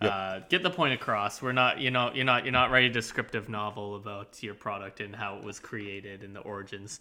Yep. 0.00 0.12
Uh, 0.12 0.38
get 0.48 0.62
the 0.62 0.70
point 0.70 0.94
across. 0.94 1.42
We're 1.42 1.52
not, 1.52 1.80
you 1.80 1.90
know, 1.90 2.12
you're 2.14 2.24
not, 2.24 2.44
you're 2.44 2.52
not 2.52 2.70
writing 2.70 2.90
a 2.90 2.94
descriptive 2.94 3.48
novel 3.48 3.96
about 3.96 4.40
your 4.42 4.54
product 4.54 5.00
and 5.00 5.14
how 5.14 5.36
it 5.38 5.44
was 5.44 5.58
created 5.58 6.22
and 6.22 6.36
the 6.36 6.40
origins. 6.40 7.00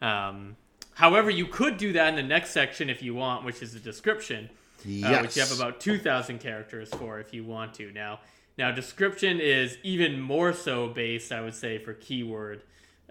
Um, 0.00 0.56
however, 0.94 1.28
you 1.28 1.46
could 1.46 1.76
do 1.76 1.92
that 1.94 2.08
in 2.10 2.14
the 2.14 2.22
next 2.22 2.50
section 2.50 2.88
if 2.88 3.02
you 3.02 3.14
want, 3.14 3.44
which 3.44 3.62
is 3.62 3.72
the 3.72 3.80
description, 3.80 4.48
yes. 4.84 5.18
uh, 5.18 5.22
which 5.22 5.36
you 5.36 5.42
have 5.42 5.52
about 5.52 5.80
two 5.80 5.98
thousand 5.98 6.38
characters 6.38 6.88
for 6.90 7.18
if 7.18 7.34
you 7.34 7.44
want 7.44 7.74
to. 7.74 7.90
Now, 7.90 8.20
now, 8.58 8.70
description 8.70 9.38
is 9.40 9.76
even 9.82 10.20
more 10.20 10.52
so 10.52 10.88
based, 10.88 11.30
I 11.30 11.42
would 11.42 11.54
say, 11.54 11.78
for 11.78 11.92
keyword. 11.92 12.62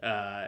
Uh, 0.01 0.47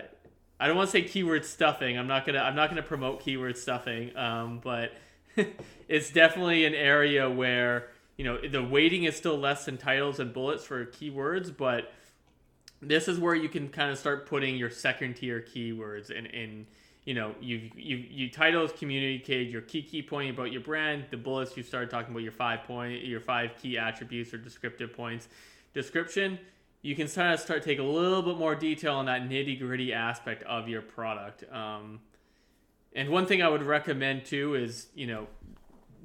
I 0.60 0.68
don't 0.68 0.76
want 0.76 0.88
to 0.88 0.92
say 0.92 1.04
keyword 1.04 1.46
stuffing. 1.46 1.98
I'm 1.98 2.08
not 2.08 2.26
gonna. 2.26 2.40
I'm 2.40 2.56
not 2.56 2.70
gonna 2.70 2.82
promote 2.82 3.20
keyword 3.20 3.58
stuffing. 3.58 4.16
Um, 4.18 4.60
but 4.64 4.94
it's 5.88 6.10
definitely 6.10 6.66
an 6.66 6.74
area 6.74 7.30
where 7.30 7.90
you 8.18 8.26
know 8.26 8.38
the 8.38 8.64
weighting 8.64 9.04
is 9.04 9.16
still 9.16 9.38
less 9.38 9.66
than 9.66 9.78
titles 9.78 10.20
and 10.20 10.34
bullets 10.34 10.64
for 10.64 10.86
keywords, 10.86 11.56
but 11.56 11.92
this 12.82 13.08
is 13.08 13.20
where 13.20 13.36
you 13.36 13.50
can 13.50 13.70
kind 13.70 13.92
of 13.92 13.98
start 13.98 14.28
putting 14.28 14.56
your 14.56 14.70
second 14.70 15.16
tier 15.16 15.42
keywords 15.42 16.12
in 16.12 16.26
in 16.28 16.68
you 17.08 17.14
know, 17.14 17.34
you 17.40 17.72
you 17.74 18.04
you 18.10 18.30
titles 18.30 18.74
communicate 18.78 19.50
your 19.50 19.62
key 19.62 19.82
key 19.82 20.02
point 20.02 20.30
about 20.30 20.52
your 20.52 20.60
brand. 20.60 21.06
The 21.10 21.16
bullets 21.16 21.56
you 21.56 21.64
start 21.64 21.90
talking 21.90 22.12
about 22.12 22.22
your 22.22 22.34
five 22.34 22.64
point, 22.64 23.06
your 23.06 23.22
five 23.22 23.52
key 23.62 23.78
attributes 23.78 24.34
or 24.34 24.38
descriptive 24.38 24.92
points. 24.92 25.30
Description, 25.74 26.38
you 26.82 26.98
can 26.98 27.08
kind 27.08 27.34
of 27.34 27.40
start 27.40 27.64
take 27.64 27.80
a 27.80 27.84
little 27.84 28.22
bit 28.22 28.36
more 28.36 28.56
detail 28.56 28.96
on 28.96 29.06
that 29.06 29.22
nitty 29.22 29.58
gritty 29.58 29.94
aspect 29.94 30.44
of 30.44 30.68
your 30.68 30.82
product. 30.82 31.46
Um, 31.50 32.02
and 32.94 33.08
one 33.08 33.26
thing 33.26 33.42
I 33.42 33.48
would 33.48 33.64
recommend 33.64 34.26
too 34.26 34.56
is 34.56 34.88
you 34.94 35.08
know 35.08 35.28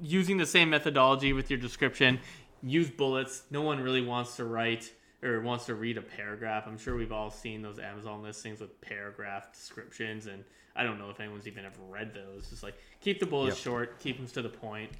using 0.01 0.37
the 0.37 0.45
same 0.45 0.69
methodology 0.69 1.33
with 1.33 1.49
your 1.49 1.59
description. 1.59 2.19
Use 2.61 2.89
bullets. 2.89 3.43
No 3.51 3.61
one 3.61 3.81
really 3.81 4.01
wants 4.01 4.35
to 4.37 4.45
write 4.45 4.91
or 5.21 5.41
wants 5.41 5.65
to 5.65 5.75
read 5.75 5.97
a 5.97 6.01
paragraph. 6.01 6.65
I'm 6.67 6.77
sure 6.77 6.95
we've 6.95 7.11
all 7.11 7.31
seen 7.31 7.61
those 7.61 7.79
Amazon 7.79 8.21
listings 8.21 8.59
with 8.59 8.79
paragraph 8.81 9.53
descriptions 9.53 10.27
and 10.27 10.43
I 10.75 10.83
don't 10.83 10.97
know 10.97 11.09
if 11.09 11.19
anyone's 11.19 11.47
even 11.47 11.65
ever 11.65 11.81
read 11.89 12.13
those. 12.13 12.49
Just 12.49 12.63
like 12.63 12.75
keep 12.99 13.19
the 13.19 13.25
bullets 13.25 13.57
yep. 13.57 13.63
short, 13.63 13.99
keep 13.99 14.17
them 14.17 14.27
to 14.27 14.41
the 14.41 14.49
point. 14.49 14.91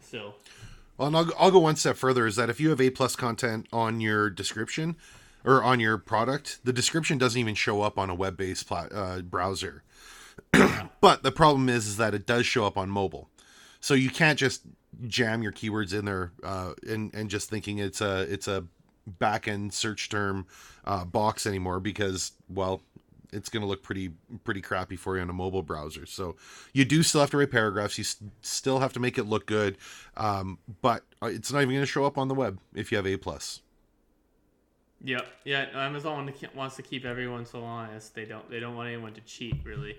Still. 0.00 0.34
Well, 0.98 1.08
and 1.08 1.16
I'll, 1.16 1.30
I'll 1.38 1.50
go 1.50 1.60
one 1.60 1.76
step 1.76 1.96
further. 1.96 2.26
Is 2.26 2.36
that 2.36 2.50
if 2.50 2.60
you 2.60 2.70
have 2.70 2.80
A 2.80 2.90
plus 2.90 3.16
content 3.16 3.66
on 3.72 4.00
your 4.00 4.28
description 4.28 4.96
or 5.44 5.62
on 5.62 5.80
your 5.80 5.96
product, 5.98 6.60
the 6.64 6.72
description 6.72 7.18
doesn't 7.18 7.38
even 7.38 7.54
show 7.54 7.82
up 7.82 7.98
on 7.98 8.10
a 8.10 8.14
web 8.14 8.36
based 8.36 8.66
plat- 8.66 8.92
uh, 8.92 9.20
browser. 9.22 9.82
but 11.00 11.22
the 11.22 11.32
problem 11.32 11.68
is, 11.68 11.86
is 11.86 11.96
that 11.96 12.14
it 12.14 12.26
does 12.26 12.46
show 12.46 12.66
up 12.66 12.76
on 12.76 12.88
mobile, 12.88 13.28
so 13.82 13.92
you 13.92 14.08
can't 14.08 14.38
just 14.38 14.62
jam 15.06 15.42
your 15.42 15.52
keywords 15.52 15.92
in 15.92 16.06
there 16.06 16.32
uh, 16.42 16.72
and 16.88 17.12
and 17.14 17.28
just 17.28 17.50
thinking 17.50 17.78
it's 17.78 18.00
a 18.00 18.22
it's 18.32 18.48
a 18.48 18.64
back 19.18 19.48
end 19.48 19.74
search 19.74 20.08
term 20.08 20.46
uh, 20.86 21.04
box 21.04 21.44
anymore 21.44 21.80
because 21.80 22.32
well 22.48 22.80
it's 23.32 23.48
going 23.48 23.62
to 23.62 23.66
look 23.66 23.82
pretty 23.82 24.10
pretty 24.44 24.60
crappy 24.60 24.96
for 24.96 25.16
you 25.16 25.22
on 25.22 25.30
a 25.30 25.32
mobile 25.32 25.62
browser. 25.62 26.06
So 26.06 26.36
you 26.72 26.84
do 26.84 27.02
still 27.02 27.20
have 27.20 27.30
to 27.30 27.38
write 27.38 27.50
paragraphs. 27.50 27.98
You 27.98 28.04
still 28.42 28.78
have 28.80 28.92
to 28.92 29.00
make 29.00 29.18
it 29.18 29.24
look 29.24 29.46
good, 29.46 29.78
um, 30.16 30.58
but 30.82 31.02
uh, 31.22 31.26
it's 31.26 31.50
not 31.52 31.62
even 31.62 31.74
going 31.74 31.82
to 31.82 31.86
show 31.86 32.04
up 32.04 32.18
on 32.18 32.28
the 32.28 32.34
web 32.34 32.60
if 32.74 32.92
you 32.92 32.96
have 32.96 33.06
A 33.06 33.16
plus. 33.16 33.60
Yep. 35.04 35.26
Yeah. 35.44 35.66
Amazon 35.74 36.32
wants 36.54 36.76
to 36.76 36.82
keep 36.82 37.04
everyone 37.04 37.44
so 37.44 37.64
honest. 37.64 38.14
They 38.14 38.24
don't. 38.24 38.48
They 38.50 38.60
don't 38.60 38.76
want 38.76 38.88
anyone 38.88 39.14
to 39.14 39.20
cheat 39.22 39.56
really. 39.64 39.96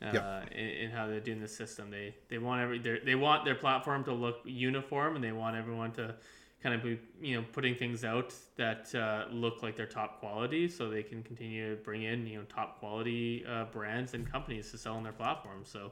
Uh, 0.00 0.10
yep. 0.12 0.52
in, 0.52 0.68
in, 0.68 0.90
how 0.90 1.08
they're 1.08 1.18
doing 1.18 1.40
the 1.40 1.48
system, 1.48 1.90
they 1.90 2.14
they 2.28 2.38
want 2.38 2.62
every 2.62 2.78
they 2.78 3.16
want 3.16 3.44
their 3.44 3.56
platform 3.56 4.04
to 4.04 4.12
look 4.12 4.38
uniform, 4.44 5.16
and 5.16 5.24
they 5.24 5.32
want 5.32 5.56
everyone 5.56 5.90
to 5.90 6.14
kind 6.62 6.74
of 6.74 6.82
be, 6.84 6.98
you 7.20 7.36
know 7.36 7.44
putting 7.52 7.74
things 7.74 8.04
out 8.04 8.32
that 8.56 8.94
uh, 8.94 9.24
look 9.32 9.60
like 9.62 9.76
they're 9.76 9.86
top 9.86 10.20
quality, 10.20 10.68
so 10.68 10.88
they 10.88 11.02
can 11.02 11.22
continue 11.24 11.74
to 11.74 11.82
bring 11.82 12.04
in 12.04 12.26
you 12.28 12.38
know 12.38 12.44
top 12.44 12.78
quality 12.78 13.44
uh, 13.48 13.64
brands 13.64 14.14
and 14.14 14.30
companies 14.30 14.70
to 14.70 14.78
sell 14.78 14.94
on 14.94 15.02
their 15.02 15.12
platform. 15.12 15.62
So 15.64 15.90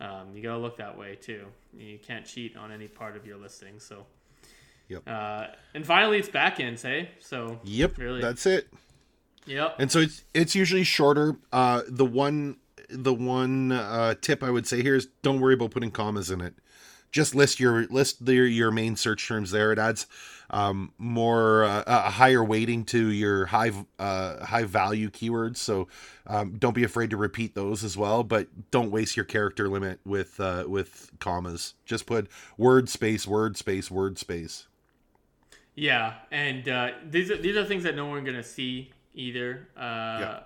um, 0.00 0.34
you 0.34 0.42
gotta 0.42 0.58
look 0.58 0.78
that 0.78 0.96
way 0.96 1.16
too. 1.16 1.44
You 1.76 1.98
can't 1.98 2.24
cheat 2.24 2.56
on 2.56 2.72
any 2.72 2.88
part 2.88 3.16
of 3.16 3.26
your 3.26 3.36
listing. 3.36 3.78
So. 3.78 4.06
Yep. 4.88 5.02
Uh, 5.06 5.46
and 5.72 5.86
finally, 5.86 6.18
it's 6.18 6.28
backends, 6.28 6.82
hey. 6.82 7.08
So. 7.18 7.58
Yep. 7.64 7.96
Really. 7.96 8.20
That's 8.20 8.44
it. 8.44 8.68
Yep. 9.46 9.76
And 9.78 9.90
so 9.90 10.00
it's 10.00 10.24
it's 10.34 10.54
usually 10.54 10.84
shorter. 10.84 11.36
Uh, 11.52 11.82
the 11.88 12.04
one 12.04 12.56
the 12.94 13.14
one 13.14 13.72
uh, 13.72 14.14
tip 14.20 14.42
I 14.42 14.50
would 14.50 14.66
say 14.66 14.82
here 14.82 14.94
is 14.94 15.08
don't 15.22 15.40
worry 15.40 15.54
about 15.54 15.72
putting 15.72 15.90
commas 15.90 16.30
in 16.30 16.40
it 16.40 16.54
just 17.14 17.32
list 17.32 17.60
your 17.60 17.86
list 17.86 18.20
your 18.26 18.44
your 18.44 18.72
main 18.72 18.96
search 18.96 19.26
terms 19.28 19.52
there. 19.52 19.70
It 19.70 19.78
adds 19.78 20.06
um, 20.50 20.92
more 20.98 21.62
uh, 21.62 21.84
a 21.86 22.10
higher 22.10 22.42
weighting 22.42 22.84
to 22.86 23.08
your 23.08 23.46
high 23.46 23.70
uh, 24.00 24.44
high 24.44 24.64
value 24.64 25.10
keywords. 25.10 25.58
So 25.58 25.86
um, 26.26 26.56
don't 26.58 26.74
be 26.74 26.82
afraid 26.82 27.10
to 27.10 27.16
repeat 27.16 27.54
those 27.54 27.84
as 27.84 27.96
well. 27.96 28.24
But 28.24 28.48
don't 28.72 28.90
waste 28.90 29.16
your 29.16 29.24
character 29.24 29.68
limit 29.68 30.00
with 30.04 30.40
uh, 30.40 30.64
with 30.66 31.12
commas. 31.20 31.74
Just 31.86 32.04
put 32.04 32.28
word 32.58 32.88
space 32.88 33.28
word 33.28 33.56
space 33.56 33.92
word 33.92 34.18
space. 34.18 34.66
Yeah, 35.76 36.14
and 36.32 36.68
uh, 36.68 36.90
these 37.08 37.30
are 37.30 37.36
these 37.36 37.56
are 37.56 37.64
things 37.64 37.84
that 37.84 37.94
no 37.94 38.06
one 38.06 38.24
gonna 38.24 38.42
see 38.42 38.90
either. 39.14 39.68
Uh, 39.76 39.80
yeah. 40.20 40.40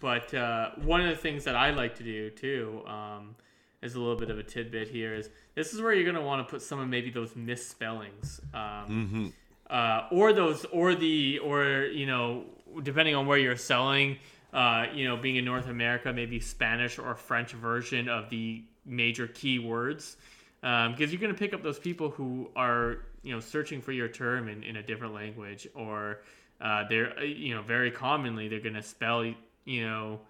But 0.00 0.32
uh, 0.34 0.70
one 0.82 1.00
of 1.00 1.08
the 1.08 1.16
things 1.16 1.44
that 1.44 1.56
I 1.56 1.70
like 1.70 1.96
to 1.96 2.02
do 2.02 2.30
too 2.30 2.82
um, 2.86 3.34
is 3.82 3.94
a 3.94 4.00
little 4.00 4.16
bit 4.16 4.30
of 4.30 4.38
a 4.38 4.42
tidbit 4.42 4.88
here. 4.88 5.14
Is 5.14 5.28
this 5.54 5.72
is 5.72 5.80
where 5.80 5.92
you're 5.92 6.10
gonna 6.10 6.24
want 6.24 6.46
to 6.46 6.50
put 6.50 6.62
some 6.62 6.78
of 6.80 6.88
maybe 6.88 7.10
those 7.10 7.34
misspellings, 7.36 8.40
um, 8.54 8.60
mm-hmm. 8.60 9.26
uh, 9.68 10.08
or 10.10 10.32
those, 10.32 10.64
or 10.66 10.94
the, 10.94 11.38
or 11.38 11.84
you 11.86 12.06
know, 12.06 12.44
depending 12.82 13.14
on 13.14 13.26
where 13.26 13.38
you're 13.38 13.56
selling. 13.56 14.18
Uh, 14.52 14.84
you 14.92 15.08
know, 15.08 15.16
being 15.16 15.36
in 15.36 15.46
North 15.46 15.66
America, 15.66 16.12
maybe 16.12 16.38
Spanish 16.38 16.98
or 16.98 17.14
French 17.14 17.52
version 17.52 18.10
of 18.10 18.28
the 18.28 18.62
major 18.84 19.26
keywords, 19.26 20.16
um, 20.62 20.92
because 20.92 21.10
you're 21.10 21.20
going 21.22 21.32
to 21.32 21.38
pick 21.38 21.54
up 21.54 21.62
those 21.62 21.78
people 21.78 22.10
who 22.10 22.50
are 22.54 22.98
you 23.22 23.32
know 23.32 23.40
searching 23.40 23.80
for 23.80 23.92
your 23.92 24.08
term 24.08 24.48
in, 24.48 24.62
in 24.62 24.76
a 24.76 24.82
different 24.82 25.14
language 25.14 25.66
or 25.74 26.20
uh, 26.60 26.84
they're 26.88 27.18
uh, 27.18 27.22
you 27.22 27.54
know 27.54 27.62
very 27.62 27.90
commonly 27.90 28.48
they're 28.48 28.60
going 28.60 28.74
to 28.74 28.82
spell 28.82 29.32
you 29.64 29.86
know 29.86 30.20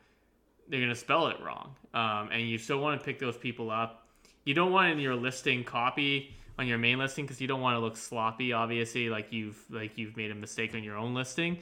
they're 0.69 0.81
going 0.81 0.93
to 0.93 0.97
spell 0.97 1.29
it 1.29 1.37
wrong 1.43 1.75
um, 1.95 2.31
and 2.33 2.49
you 2.49 2.59
still 2.59 2.79
want 2.79 2.99
to 2.99 3.05
pick 3.05 3.19
those 3.19 3.37
people 3.37 3.71
up 3.71 4.07
you 4.45 4.55
don't 4.55 4.73
want 4.73 4.91
in 4.91 4.99
your 4.99 5.15
listing 5.15 5.65
copy 5.65 6.35
on 6.59 6.67
your 6.67 6.79
main 6.79 6.99
listing 6.99 7.25
because 7.25 7.41
you 7.41 7.49
don't 7.49 7.61
want 7.61 7.75
to 7.75 7.81
look 7.81 7.97
sloppy 7.97 8.53
obviously 8.53 9.09
like 9.09 9.33
you've 9.33 9.63
like 9.71 9.97
you've 9.97 10.17
made 10.17 10.31
a 10.31 10.35
mistake 10.35 10.75
on 10.75 10.83
your 10.83 10.97
own 10.97 11.15
listing 11.15 11.59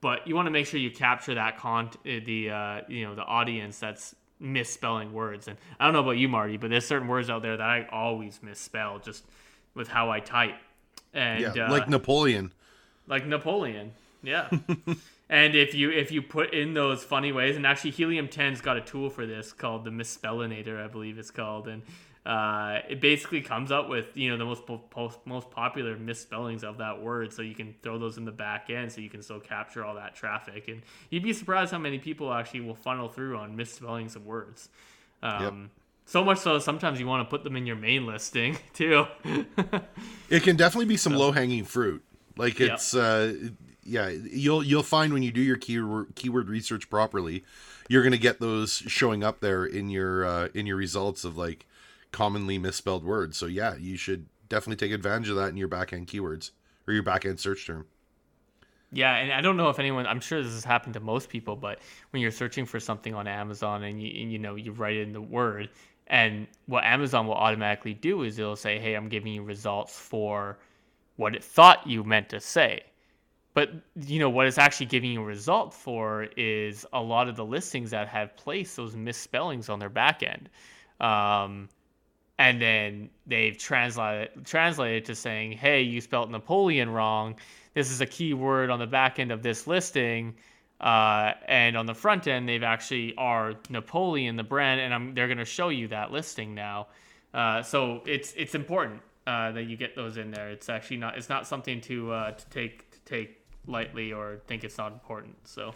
but 0.00 0.26
you 0.26 0.34
want 0.34 0.46
to 0.46 0.50
make 0.50 0.66
sure 0.66 0.78
you 0.78 0.90
capture 0.90 1.34
that 1.34 1.58
con 1.58 1.86
uh, 1.86 2.20
the 2.24 2.50
uh, 2.50 2.80
you 2.88 3.04
know 3.04 3.14
the 3.14 3.24
audience 3.24 3.78
that's 3.78 4.14
misspelling 4.40 5.12
words 5.12 5.48
and 5.48 5.58
i 5.80 5.84
don't 5.84 5.92
know 5.92 6.00
about 6.00 6.12
you 6.12 6.28
marty 6.28 6.56
but 6.56 6.70
there's 6.70 6.86
certain 6.86 7.08
words 7.08 7.28
out 7.28 7.42
there 7.42 7.56
that 7.56 7.68
i 7.68 7.86
always 7.90 8.40
misspell 8.40 9.00
just 9.00 9.24
with 9.74 9.88
how 9.88 10.10
i 10.10 10.20
type 10.20 10.54
and 11.12 11.56
yeah, 11.56 11.66
uh, 11.66 11.70
like 11.70 11.88
Napoleon. 11.88 12.52
Like 13.06 13.26
Napoleon. 13.26 13.92
Yeah. 14.22 14.48
and 15.30 15.54
if 15.54 15.74
you 15.74 15.90
if 15.90 16.10
you 16.10 16.22
put 16.22 16.54
in 16.54 16.74
those 16.74 17.04
funny 17.04 17.32
ways, 17.32 17.56
and 17.56 17.66
actually 17.66 17.90
Helium 17.90 18.28
10's 18.28 18.60
got 18.60 18.76
a 18.76 18.80
tool 18.80 19.10
for 19.10 19.26
this 19.26 19.52
called 19.52 19.84
the 19.84 19.90
Misspellinator, 19.90 20.82
I 20.82 20.88
believe 20.88 21.18
it's 21.18 21.30
called, 21.30 21.68
and 21.68 21.82
uh, 22.24 22.80
it 22.88 23.00
basically 23.00 23.40
comes 23.40 23.70
up 23.70 23.88
with 23.88 24.16
you 24.16 24.30
know 24.30 24.36
the 24.36 24.44
most 24.44 24.66
po- 24.66 25.12
most 25.24 25.50
popular 25.50 25.96
misspellings 25.96 26.64
of 26.64 26.78
that 26.78 27.02
word, 27.02 27.32
so 27.32 27.42
you 27.42 27.54
can 27.54 27.74
throw 27.82 27.98
those 27.98 28.16
in 28.16 28.24
the 28.24 28.32
back 28.32 28.70
end, 28.70 28.90
so 28.90 29.00
you 29.00 29.10
can 29.10 29.22
still 29.22 29.40
capture 29.40 29.84
all 29.84 29.94
that 29.94 30.14
traffic. 30.14 30.68
And 30.68 30.82
you'd 31.10 31.22
be 31.22 31.32
surprised 31.32 31.72
how 31.72 31.78
many 31.78 31.98
people 31.98 32.32
actually 32.32 32.60
will 32.60 32.74
funnel 32.74 33.08
through 33.08 33.36
on 33.36 33.54
misspellings 33.54 34.16
of 34.16 34.24
words. 34.24 34.68
Um, 35.22 35.42
yep. 35.42 35.70
So 36.06 36.24
much 36.24 36.38
so, 36.38 36.58
sometimes 36.58 36.98
you 36.98 37.06
want 37.06 37.28
to 37.28 37.30
put 37.30 37.44
them 37.44 37.54
in 37.54 37.66
your 37.66 37.76
main 37.76 38.06
listing 38.06 38.56
too. 38.72 39.06
it 40.30 40.42
can 40.42 40.56
definitely 40.56 40.86
be 40.86 40.96
some 40.96 41.12
so, 41.12 41.18
low 41.18 41.32
hanging 41.32 41.64
fruit. 41.64 42.02
Like 42.38 42.60
it's, 42.60 42.94
yeah. 42.94 43.02
uh, 43.02 43.32
yeah, 43.84 44.08
you'll 44.08 44.62
you'll 44.62 44.82
find 44.82 45.12
when 45.12 45.22
you 45.22 45.32
do 45.32 45.40
your 45.40 45.56
keyword 45.56 46.14
keyword 46.14 46.48
research 46.48 46.88
properly, 46.90 47.44
you're 47.88 48.02
gonna 48.02 48.18
get 48.18 48.38
those 48.38 48.72
showing 48.86 49.24
up 49.24 49.40
there 49.40 49.64
in 49.64 49.90
your 49.90 50.24
uh, 50.24 50.48
in 50.54 50.66
your 50.66 50.76
results 50.76 51.24
of 51.24 51.36
like 51.36 51.66
commonly 52.12 52.58
misspelled 52.58 53.04
words. 53.04 53.36
So 53.36 53.46
yeah, 53.46 53.76
you 53.76 53.96
should 53.96 54.26
definitely 54.48 54.76
take 54.76 54.94
advantage 54.94 55.28
of 55.28 55.36
that 55.36 55.48
in 55.48 55.56
your 55.56 55.68
back 55.68 55.92
end 55.92 56.06
keywords 56.06 56.50
or 56.86 56.94
your 56.94 57.02
back 57.02 57.24
end 57.24 57.40
search 57.40 57.66
term. 57.66 57.86
Yeah, 58.90 59.16
and 59.16 59.32
I 59.32 59.40
don't 59.40 59.56
know 59.56 59.68
if 59.68 59.78
anyone. 59.78 60.06
I'm 60.06 60.20
sure 60.20 60.42
this 60.42 60.52
has 60.52 60.64
happened 60.64 60.94
to 60.94 61.00
most 61.00 61.28
people, 61.28 61.56
but 61.56 61.78
when 62.10 62.22
you're 62.22 62.30
searching 62.30 62.64
for 62.64 62.80
something 62.80 63.14
on 63.14 63.26
Amazon 63.26 63.82
and 63.82 64.02
you 64.02 64.22
and, 64.22 64.32
you 64.32 64.38
know 64.38 64.54
you 64.54 64.72
write 64.72 64.96
in 64.96 65.12
the 65.12 65.20
word, 65.20 65.68
and 66.06 66.46
what 66.66 66.84
Amazon 66.84 67.26
will 67.26 67.34
automatically 67.34 67.94
do 67.94 68.22
is 68.22 68.38
it'll 68.38 68.56
say, 68.56 68.78
"Hey, 68.78 68.94
I'm 68.94 69.08
giving 69.08 69.32
you 69.32 69.42
results 69.42 69.98
for 69.98 70.58
what 71.18 71.34
it 71.34 71.44
thought 71.44 71.86
you 71.86 72.02
meant 72.04 72.30
to 72.30 72.40
say." 72.40 72.84
But 73.54 73.72
you 74.06 74.20
know 74.20 74.30
what 74.30 74.46
it's 74.46 74.56
actually 74.56 74.86
giving 74.86 75.10
you 75.10 75.20
a 75.20 75.24
result 75.24 75.74
for 75.74 76.28
is 76.36 76.86
a 76.92 77.02
lot 77.02 77.28
of 77.28 77.34
the 77.34 77.44
listings 77.44 77.90
that 77.90 78.06
have 78.06 78.36
placed 78.36 78.76
those 78.76 78.94
misspellings 78.94 79.68
on 79.68 79.80
their 79.80 79.88
back 79.88 80.22
end. 80.22 80.48
Um, 81.00 81.68
and 82.38 82.62
then 82.62 83.10
they've 83.26 83.58
translated 83.58 84.46
translated 84.46 85.06
to 85.06 85.14
saying, 85.16 85.52
"Hey, 85.52 85.82
you 85.82 86.00
spelled 86.00 86.30
Napoleon 86.30 86.88
wrong. 86.90 87.36
This 87.74 87.90
is 87.90 88.00
a 88.00 88.06
keyword 88.06 88.70
on 88.70 88.78
the 88.78 88.86
back 88.86 89.18
end 89.18 89.32
of 89.32 89.42
this 89.42 89.66
listing." 89.66 90.36
Uh, 90.80 91.32
and 91.48 91.76
on 91.76 91.86
the 91.86 91.94
front 91.94 92.28
end, 92.28 92.48
they've 92.48 92.62
actually 92.62 93.12
are 93.16 93.54
Napoleon, 93.68 94.36
the 94.36 94.44
brand, 94.44 94.80
and 94.80 94.94
I'm, 94.94 95.14
they're 95.14 95.26
going 95.26 95.38
to 95.38 95.44
show 95.44 95.70
you 95.70 95.88
that 95.88 96.12
listing 96.12 96.54
now. 96.54 96.86
Uh, 97.34 97.62
so 97.62 98.02
it's 98.06 98.32
it's 98.36 98.54
important 98.54 99.02
uh, 99.28 99.52
that 99.52 99.64
you 99.64 99.76
get 99.76 99.94
those 99.94 100.16
in 100.16 100.30
there. 100.30 100.48
It's 100.48 100.70
actually 100.70 100.96
not 100.96 101.18
it's 101.18 101.28
not 101.28 101.46
something 101.46 101.82
to 101.82 102.12
uh, 102.12 102.30
to 102.30 102.46
take 102.46 102.90
to 102.92 102.98
take 103.04 103.42
lightly 103.66 104.10
or 104.10 104.40
think 104.46 104.64
it's 104.64 104.78
not 104.78 104.92
important. 104.92 105.36
So 105.46 105.74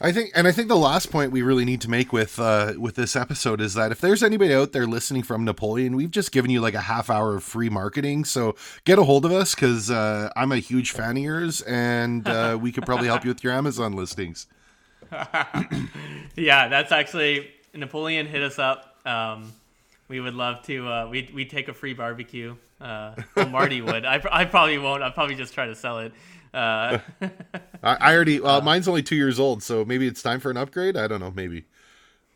I 0.00 0.12
think, 0.12 0.30
and 0.34 0.46
I 0.46 0.52
think 0.52 0.68
the 0.68 0.76
last 0.76 1.10
point 1.10 1.32
we 1.32 1.42
really 1.42 1.64
need 1.64 1.80
to 1.80 1.90
make 1.90 2.12
with 2.12 2.38
uh, 2.38 2.74
with 2.78 2.94
this 2.94 3.16
episode 3.16 3.60
is 3.60 3.74
that 3.74 3.90
if 3.90 4.00
there's 4.00 4.22
anybody 4.22 4.54
out 4.54 4.70
there 4.70 4.86
listening 4.86 5.24
from 5.24 5.44
Napoleon, 5.44 5.96
we've 5.96 6.12
just 6.12 6.30
given 6.30 6.48
you 6.48 6.60
like 6.60 6.74
a 6.74 6.82
half 6.82 7.10
hour 7.10 7.34
of 7.34 7.42
free 7.42 7.70
marketing. 7.70 8.24
So 8.24 8.54
get 8.84 9.00
a 9.00 9.04
hold 9.04 9.24
of 9.24 9.32
us 9.32 9.56
because 9.56 9.90
uh, 9.90 10.30
I'm 10.36 10.52
a 10.52 10.58
huge 10.58 10.92
fan 10.92 11.16
of 11.16 11.22
yours, 11.24 11.60
and 11.62 12.28
uh, 12.28 12.56
we 12.62 12.70
could 12.70 12.86
probably 12.86 13.08
help 13.08 13.24
you 13.24 13.30
with 13.30 13.42
your 13.42 13.52
Amazon 13.52 13.94
listings. 13.94 14.46
yeah, 16.36 16.68
that's 16.68 16.92
actually 16.92 17.50
Napoleon. 17.74 18.26
Hit 18.26 18.42
us 18.42 18.60
up. 18.60 19.00
Um, 19.04 19.52
we 20.08 20.20
would 20.20 20.34
love 20.34 20.62
to. 20.66 20.88
Uh, 20.88 21.08
we 21.08 21.30
we 21.34 21.44
take 21.44 21.68
a 21.68 21.74
free 21.74 21.94
barbecue. 21.94 22.56
Uh, 22.80 23.14
well, 23.34 23.48
Marty 23.48 23.80
would. 23.80 24.04
I, 24.04 24.22
I 24.30 24.44
probably 24.44 24.78
won't. 24.78 25.02
I'll 25.02 25.12
probably 25.12 25.34
just 25.34 25.54
try 25.54 25.66
to 25.66 25.74
sell 25.74 26.00
it. 26.00 26.12
Uh, 26.52 26.98
I, 27.82 27.96
I, 28.00 28.14
already. 28.14 28.40
Well, 28.40 28.60
mine's 28.60 28.88
only 28.88 29.02
two 29.02 29.16
years 29.16 29.40
old, 29.40 29.62
so 29.62 29.84
maybe 29.84 30.06
it's 30.06 30.22
time 30.22 30.40
for 30.40 30.50
an 30.50 30.56
upgrade. 30.56 30.96
I 30.96 31.06
don't 31.06 31.20
know. 31.20 31.30
Maybe. 31.30 31.64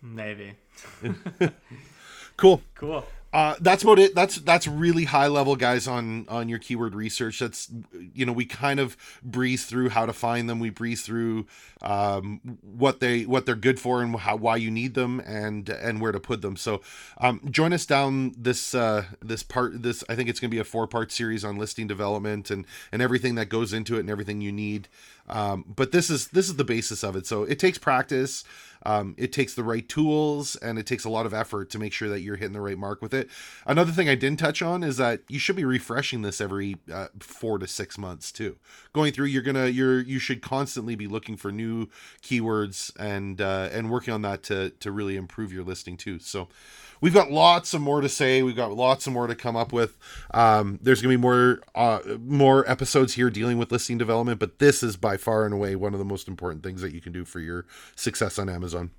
Maybe. 0.02 0.54
cool. 2.36 2.62
Cool 2.74 3.04
uh, 3.32 3.54
that's 3.60 3.84
about 3.84 4.00
it. 4.00 4.14
That's 4.14 4.36
that's 4.36 4.66
really 4.66 5.04
high 5.04 5.28
level, 5.28 5.54
guys, 5.54 5.86
on 5.86 6.26
on 6.28 6.48
your 6.48 6.58
keyword 6.58 6.96
research. 6.96 7.38
That's 7.38 7.70
you 8.12 8.26
know 8.26 8.32
we 8.32 8.44
kind 8.44 8.80
of 8.80 8.96
breeze 9.22 9.64
through 9.66 9.90
how 9.90 10.06
to 10.06 10.12
find 10.12 10.50
them. 10.50 10.58
We 10.58 10.70
breeze 10.70 11.02
through 11.02 11.46
um, 11.80 12.40
what 12.62 12.98
they 12.98 13.26
what 13.26 13.46
they're 13.46 13.54
good 13.54 13.78
for 13.78 14.02
and 14.02 14.16
how 14.16 14.34
why 14.34 14.56
you 14.56 14.70
need 14.70 14.94
them 14.94 15.20
and 15.20 15.68
and 15.68 16.00
where 16.00 16.10
to 16.10 16.18
put 16.18 16.42
them. 16.42 16.56
So 16.56 16.80
um, 17.18 17.40
join 17.50 17.72
us 17.72 17.86
down 17.86 18.34
this 18.36 18.74
uh, 18.74 19.04
this 19.22 19.44
part. 19.44 19.80
This 19.80 20.02
I 20.08 20.16
think 20.16 20.28
it's 20.28 20.40
going 20.40 20.50
to 20.50 20.54
be 20.54 20.60
a 20.60 20.64
four 20.64 20.88
part 20.88 21.12
series 21.12 21.44
on 21.44 21.56
listing 21.56 21.86
development 21.86 22.50
and 22.50 22.66
and 22.90 23.00
everything 23.00 23.36
that 23.36 23.48
goes 23.48 23.72
into 23.72 23.96
it 23.96 24.00
and 24.00 24.10
everything 24.10 24.40
you 24.40 24.50
need. 24.50 24.88
Um, 25.28 25.64
but 25.76 25.92
this 25.92 26.10
is 26.10 26.28
this 26.28 26.48
is 26.48 26.56
the 26.56 26.64
basis 26.64 27.04
of 27.04 27.14
it. 27.14 27.26
So 27.26 27.44
it 27.44 27.60
takes 27.60 27.78
practice. 27.78 28.42
Um, 28.84 29.14
it 29.18 29.32
takes 29.32 29.54
the 29.54 29.64
right 29.64 29.86
tools 29.88 30.56
and 30.56 30.78
it 30.78 30.86
takes 30.86 31.04
a 31.04 31.10
lot 31.10 31.26
of 31.26 31.34
effort 31.34 31.70
to 31.70 31.78
make 31.78 31.92
sure 31.92 32.08
that 32.08 32.20
you're 32.20 32.36
hitting 32.36 32.52
the 32.52 32.60
right 32.60 32.78
mark 32.78 33.02
with 33.02 33.12
it. 33.12 33.28
Another 33.66 33.92
thing 33.92 34.08
I 34.08 34.14
didn't 34.14 34.38
touch 34.38 34.62
on 34.62 34.82
is 34.82 34.96
that 34.96 35.20
you 35.28 35.38
should 35.38 35.56
be 35.56 35.64
refreshing 35.64 36.22
this 36.22 36.40
every 36.40 36.76
uh, 36.92 37.08
four 37.18 37.58
to 37.58 37.66
six 37.66 37.98
months 37.98 38.32
too. 38.32 38.56
Going 38.92 39.12
through, 39.12 39.26
you're 39.26 39.42
gonna 39.42 39.66
you're 39.66 40.00
you 40.00 40.18
should 40.18 40.42
constantly 40.42 40.94
be 40.94 41.06
looking 41.06 41.36
for 41.36 41.52
new 41.52 41.88
keywords 42.22 42.92
and 42.98 43.40
uh, 43.40 43.68
and 43.72 43.90
working 43.90 44.14
on 44.14 44.22
that 44.22 44.42
to 44.44 44.70
to 44.70 44.90
really 44.90 45.16
improve 45.16 45.52
your 45.52 45.64
listing 45.64 45.96
too. 45.96 46.18
So 46.18 46.48
we've 47.00 47.14
got 47.14 47.30
lots 47.30 47.74
of 47.74 47.80
more 47.80 48.00
to 48.00 48.08
say. 48.08 48.42
We've 48.42 48.56
got 48.56 48.72
lots 48.72 49.06
of 49.06 49.12
more 49.12 49.26
to 49.26 49.34
come 49.34 49.56
up 49.56 49.72
with. 49.72 49.96
Um, 50.32 50.78
there's 50.82 51.00
gonna 51.02 51.12
be 51.12 51.20
more 51.20 51.60
uh, 51.74 52.00
more 52.20 52.68
episodes 52.70 53.14
here 53.14 53.30
dealing 53.30 53.58
with 53.58 53.72
listing 53.72 53.98
development, 53.98 54.40
but 54.40 54.58
this 54.58 54.82
is 54.82 54.96
by 54.96 55.16
far 55.16 55.44
and 55.44 55.54
away 55.54 55.76
one 55.76 55.92
of 55.92 55.98
the 55.98 56.04
most 56.04 56.28
important 56.28 56.62
things 56.62 56.80
that 56.82 56.94
you 56.94 57.00
can 57.00 57.12
do 57.12 57.24
for 57.24 57.40
your 57.40 57.66
success 57.96 58.38
on 58.38 58.48
Amazon. 58.48 58.90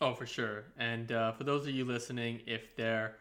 Oh, 0.00 0.12
for 0.12 0.26
sure. 0.26 0.64
And 0.78 1.10
uh, 1.10 1.32
for 1.32 1.44
those 1.44 1.66
of 1.66 1.70
you 1.70 1.84
listening, 1.84 2.40
if 2.46 2.76
they're 2.76 3.16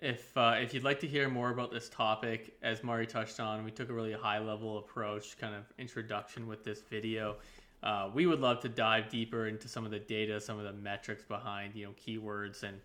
if 0.00 0.36
uh, 0.36 0.54
if 0.58 0.72
you'd 0.72 0.84
like 0.84 1.00
to 1.00 1.06
hear 1.06 1.28
more 1.28 1.50
about 1.50 1.72
this 1.72 1.88
topic, 1.88 2.56
as 2.62 2.82
Marty 2.82 3.06
touched 3.06 3.40
on, 3.40 3.64
we 3.64 3.70
took 3.70 3.90
a 3.90 3.92
really 3.92 4.12
high 4.12 4.38
level 4.38 4.78
approach, 4.78 5.36
kind 5.38 5.54
of 5.54 5.64
introduction 5.78 6.46
with 6.46 6.64
this 6.64 6.82
video. 6.82 7.36
Uh, 7.82 8.10
we 8.12 8.26
would 8.26 8.40
love 8.40 8.60
to 8.60 8.68
dive 8.68 9.08
deeper 9.08 9.46
into 9.46 9.68
some 9.68 9.84
of 9.84 9.90
the 9.90 9.98
data, 9.98 10.40
some 10.40 10.58
of 10.58 10.64
the 10.64 10.72
metrics 10.72 11.24
behind 11.24 11.74
you 11.74 11.86
know 11.86 11.92
keywords, 11.92 12.62
and 12.62 12.80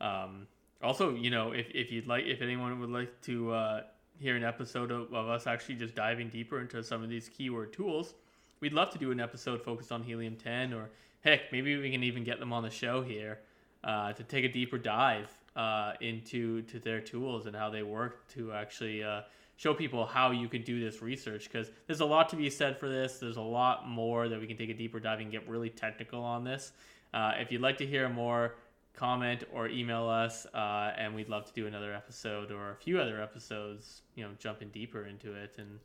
um, 0.00 0.46
also 0.82 1.14
you 1.14 1.30
know 1.30 1.52
if, 1.52 1.68
if 1.74 1.92
you'd 1.92 2.06
like, 2.06 2.24
if 2.24 2.40
anyone 2.40 2.80
would 2.80 2.90
like 2.90 3.20
to 3.22 3.52
uh, 3.52 3.82
hear 4.18 4.36
an 4.36 4.44
episode 4.44 4.90
of, 4.90 5.12
of 5.12 5.28
us 5.28 5.46
actually 5.46 5.74
just 5.74 5.94
diving 5.94 6.28
deeper 6.28 6.60
into 6.60 6.82
some 6.82 7.02
of 7.02 7.08
these 7.08 7.28
keyword 7.28 7.72
tools, 7.72 8.14
we'd 8.60 8.72
love 8.72 8.90
to 8.90 8.98
do 8.98 9.10
an 9.10 9.20
episode 9.20 9.62
focused 9.62 9.92
on 9.92 10.02
Helium 10.02 10.36
10, 10.36 10.72
or 10.72 10.90
heck, 11.20 11.52
maybe 11.52 11.76
we 11.76 11.90
can 11.90 12.02
even 12.02 12.24
get 12.24 12.40
them 12.40 12.52
on 12.52 12.62
the 12.62 12.70
show 12.70 13.02
here 13.02 13.38
uh, 13.84 14.12
to 14.12 14.22
take 14.22 14.44
a 14.44 14.48
deeper 14.48 14.78
dive 14.78 15.28
uh, 15.56 15.92
into 16.00 16.62
to 16.62 16.78
their 16.78 17.00
tools 17.00 17.46
and 17.46 17.54
how 17.54 17.70
they 17.70 17.82
work 17.82 18.26
to 18.28 18.52
actually 18.52 19.02
uh, 19.02 19.22
show 19.58 19.74
people 19.74 20.06
how 20.06 20.30
you 20.30 20.48
can 20.48 20.62
do 20.62 20.80
this 20.80 21.02
research 21.02 21.50
because 21.52 21.70
there's 21.86 22.00
a 22.00 22.04
lot 22.06 22.28
to 22.30 22.36
be 22.36 22.48
said 22.48 22.78
for 22.78 22.88
this. 22.88 23.18
There's 23.18 23.36
a 23.36 23.42
lot 23.42 23.86
more 23.86 24.28
that 24.28 24.40
we 24.40 24.46
can 24.46 24.56
take 24.56 24.70
a 24.70 24.74
deeper 24.74 25.00
dive 25.00 25.18
and 25.20 25.30
get 25.30 25.46
really 25.46 25.68
technical 25.68 26.22
on 26.22 26.44
this. 26.44 26.72
Uh, 27.12 27.32
if 27.38 27.50
you'd 27.52 27.60
like 27.60 27.76
to 27.78 27.86
hear 27.86 28.08
more, 28.08 28.54
comment 28.94 29.44
or 29.52 29.68
email 29.68 30.08
us, 30.08 30.46
uh, 30.54 30.92
and 30.96 31.14
we'd 31.14 31.28
love 31.28 31.44
to 31.46 31.52
do 31.52 31.66
another 31.66 31.92
episode 31.92 32.50
or 32.52 32.70
a 32.70 32.76
few 32.76 33.00
other 33.00 33.20
episodes. 33.20 34.02
You 34.14 34.24
know, 34.24 34.30
jumping 34.38 34.68
deeper 34.68 35.04
into 35.04 35.34
it 35.34 35.56
and 35.58 35.80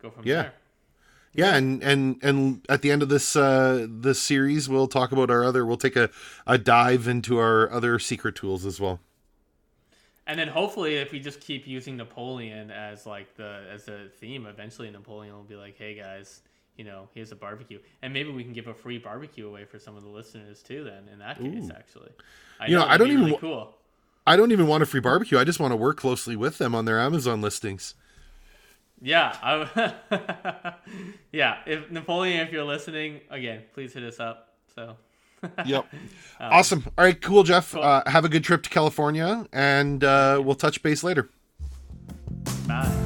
go 0.00 0.10
from 0.10 0.26
Yeah. 0.26 0.42
there. 0.42 0.52
Yeah, 1.36 1.56
and 1.56 1.82
and 1.82 2.22
and 2.22 2.64
at 2.68 2.82
the 2.82 2.92
end 2.92 3.02
of 3.02 3.08
this 3.08 3.34
uh 3.34 3.86
this 3.90 4.22
series, 4.22 4.68
we'll 4.68 4.86
talk 4.86 5.10
about 5.12 5.30
our 5.30 5.42
other. 5.42 5.66
We'll 5.66 5.76
take 5.76 5.96
a 5.96 6.10
a 6.46 6.58
dive 6.58 7.08
into 7.08 7.38
our 7.38 7.68
other 7.72 7.98
secret 7.98 8.36
tools 8.36 8.64
as 8.64 8.78
well. 8.80 9.00
And 10.26 10.38
then 10.38 10.48
hopefully, 10.48 10.96
if 10.96 11.12
we 11.12 11.20
just 11.20 11.40
keep 11.40 11.66
using 11.66 11.96
Napoleon 11.96 12.70
as 12.70 13.04
like 13.06 13.34
the 13.36 13.66
as 13.72 13.88
a 13.88 14.08
theme, 14.08 14.46
eventually 14.46 14.90
Napoleon 14.90 15.34
will 15.34 15.42
be 15.42 15.56
like, 15.56 15.76
"Hey 15.76 15.94
guys, 15.94 16.40
you 16.76 16.84
know, 16.84 17.08
here's 17.14 17.30
a 17.30 17.36
barbecue," 17.36 17.78
and 18.00 18.12
maybe 18.12 18.30
we 18.30 18.42
can 18.42 18.54
give 18.54 18.66
a 18.66 18.74
free 18.74 18.98
barbecue 18.98 19.46
away 19.46 19.64
for 19.64 19.78
some 19.78 19.96
of 19.96 20.02
the 20.02 20.08
listeners 20.08 20.62
too. 20.62 20.84
Then, 20.84 21.08
in 21.12 21.18
that 21.18 21.38
case, 21.38 21.70
actually, 21.70 22.10
I 22.58 22.68
You 22.68 22.76
know, 22.76 22.86
I 22.86 22.96
don't 22.96 23.10
even 23.10 23.24
really 23.26 23.38
cool. 23.38 23.74
I 24.26 24.36
don't 24.36 24.52
even 24.52 24.66
want 24.66 24.82
a 24.82 24.86
free 24.86 25.00
barbecue. 25.00 25.38
I 25.38 25.44
just 25.44 25.60
want 25.60 25.72
to 25.72 25.76
work 25.76 25.98
closely 25.98 26.36
with 26.36 26.56
them 26.56 26.74
on 26.74 26.86
their 26.86 26.98
Amazon 26.98 27.42
listings. 27.42 27.94
Yeah, 29.02 29.36
I, 29.42 30.74
yeah. 31.32 31.58
If 31.66 31.90
Napoleon, 31.90 32.40
if 32.46 32.50
you're 32.52 32.64
listening, 32.64 33.20
again, 33.28 33.64
please 33.74 33.92
hit 33.92 34.02
us 34.02 34.18
up. 34.18 34.54
So, 34.74 34.96
Yep. 35.64 35.86
awesome. 36.40 36.84
All 36.98 37.04
right, 37.04 37.20
cool, 37.20 37.42
Geoff. 37.42 37.74
Uh, 37.74 38.02
have 38.06 38.24
a 38.24 38.28
good 38.28 38.44
trip 38.44 38.62
to 38.64 38.70
California, 38.70 39.46
and 39.52 40.02
uh, 40.04 40.40
we'll 40.44 40.54
touch 40.54 40.82
base 40.82 41.02
later. 41.02 41.28
bye. 42.66 43.03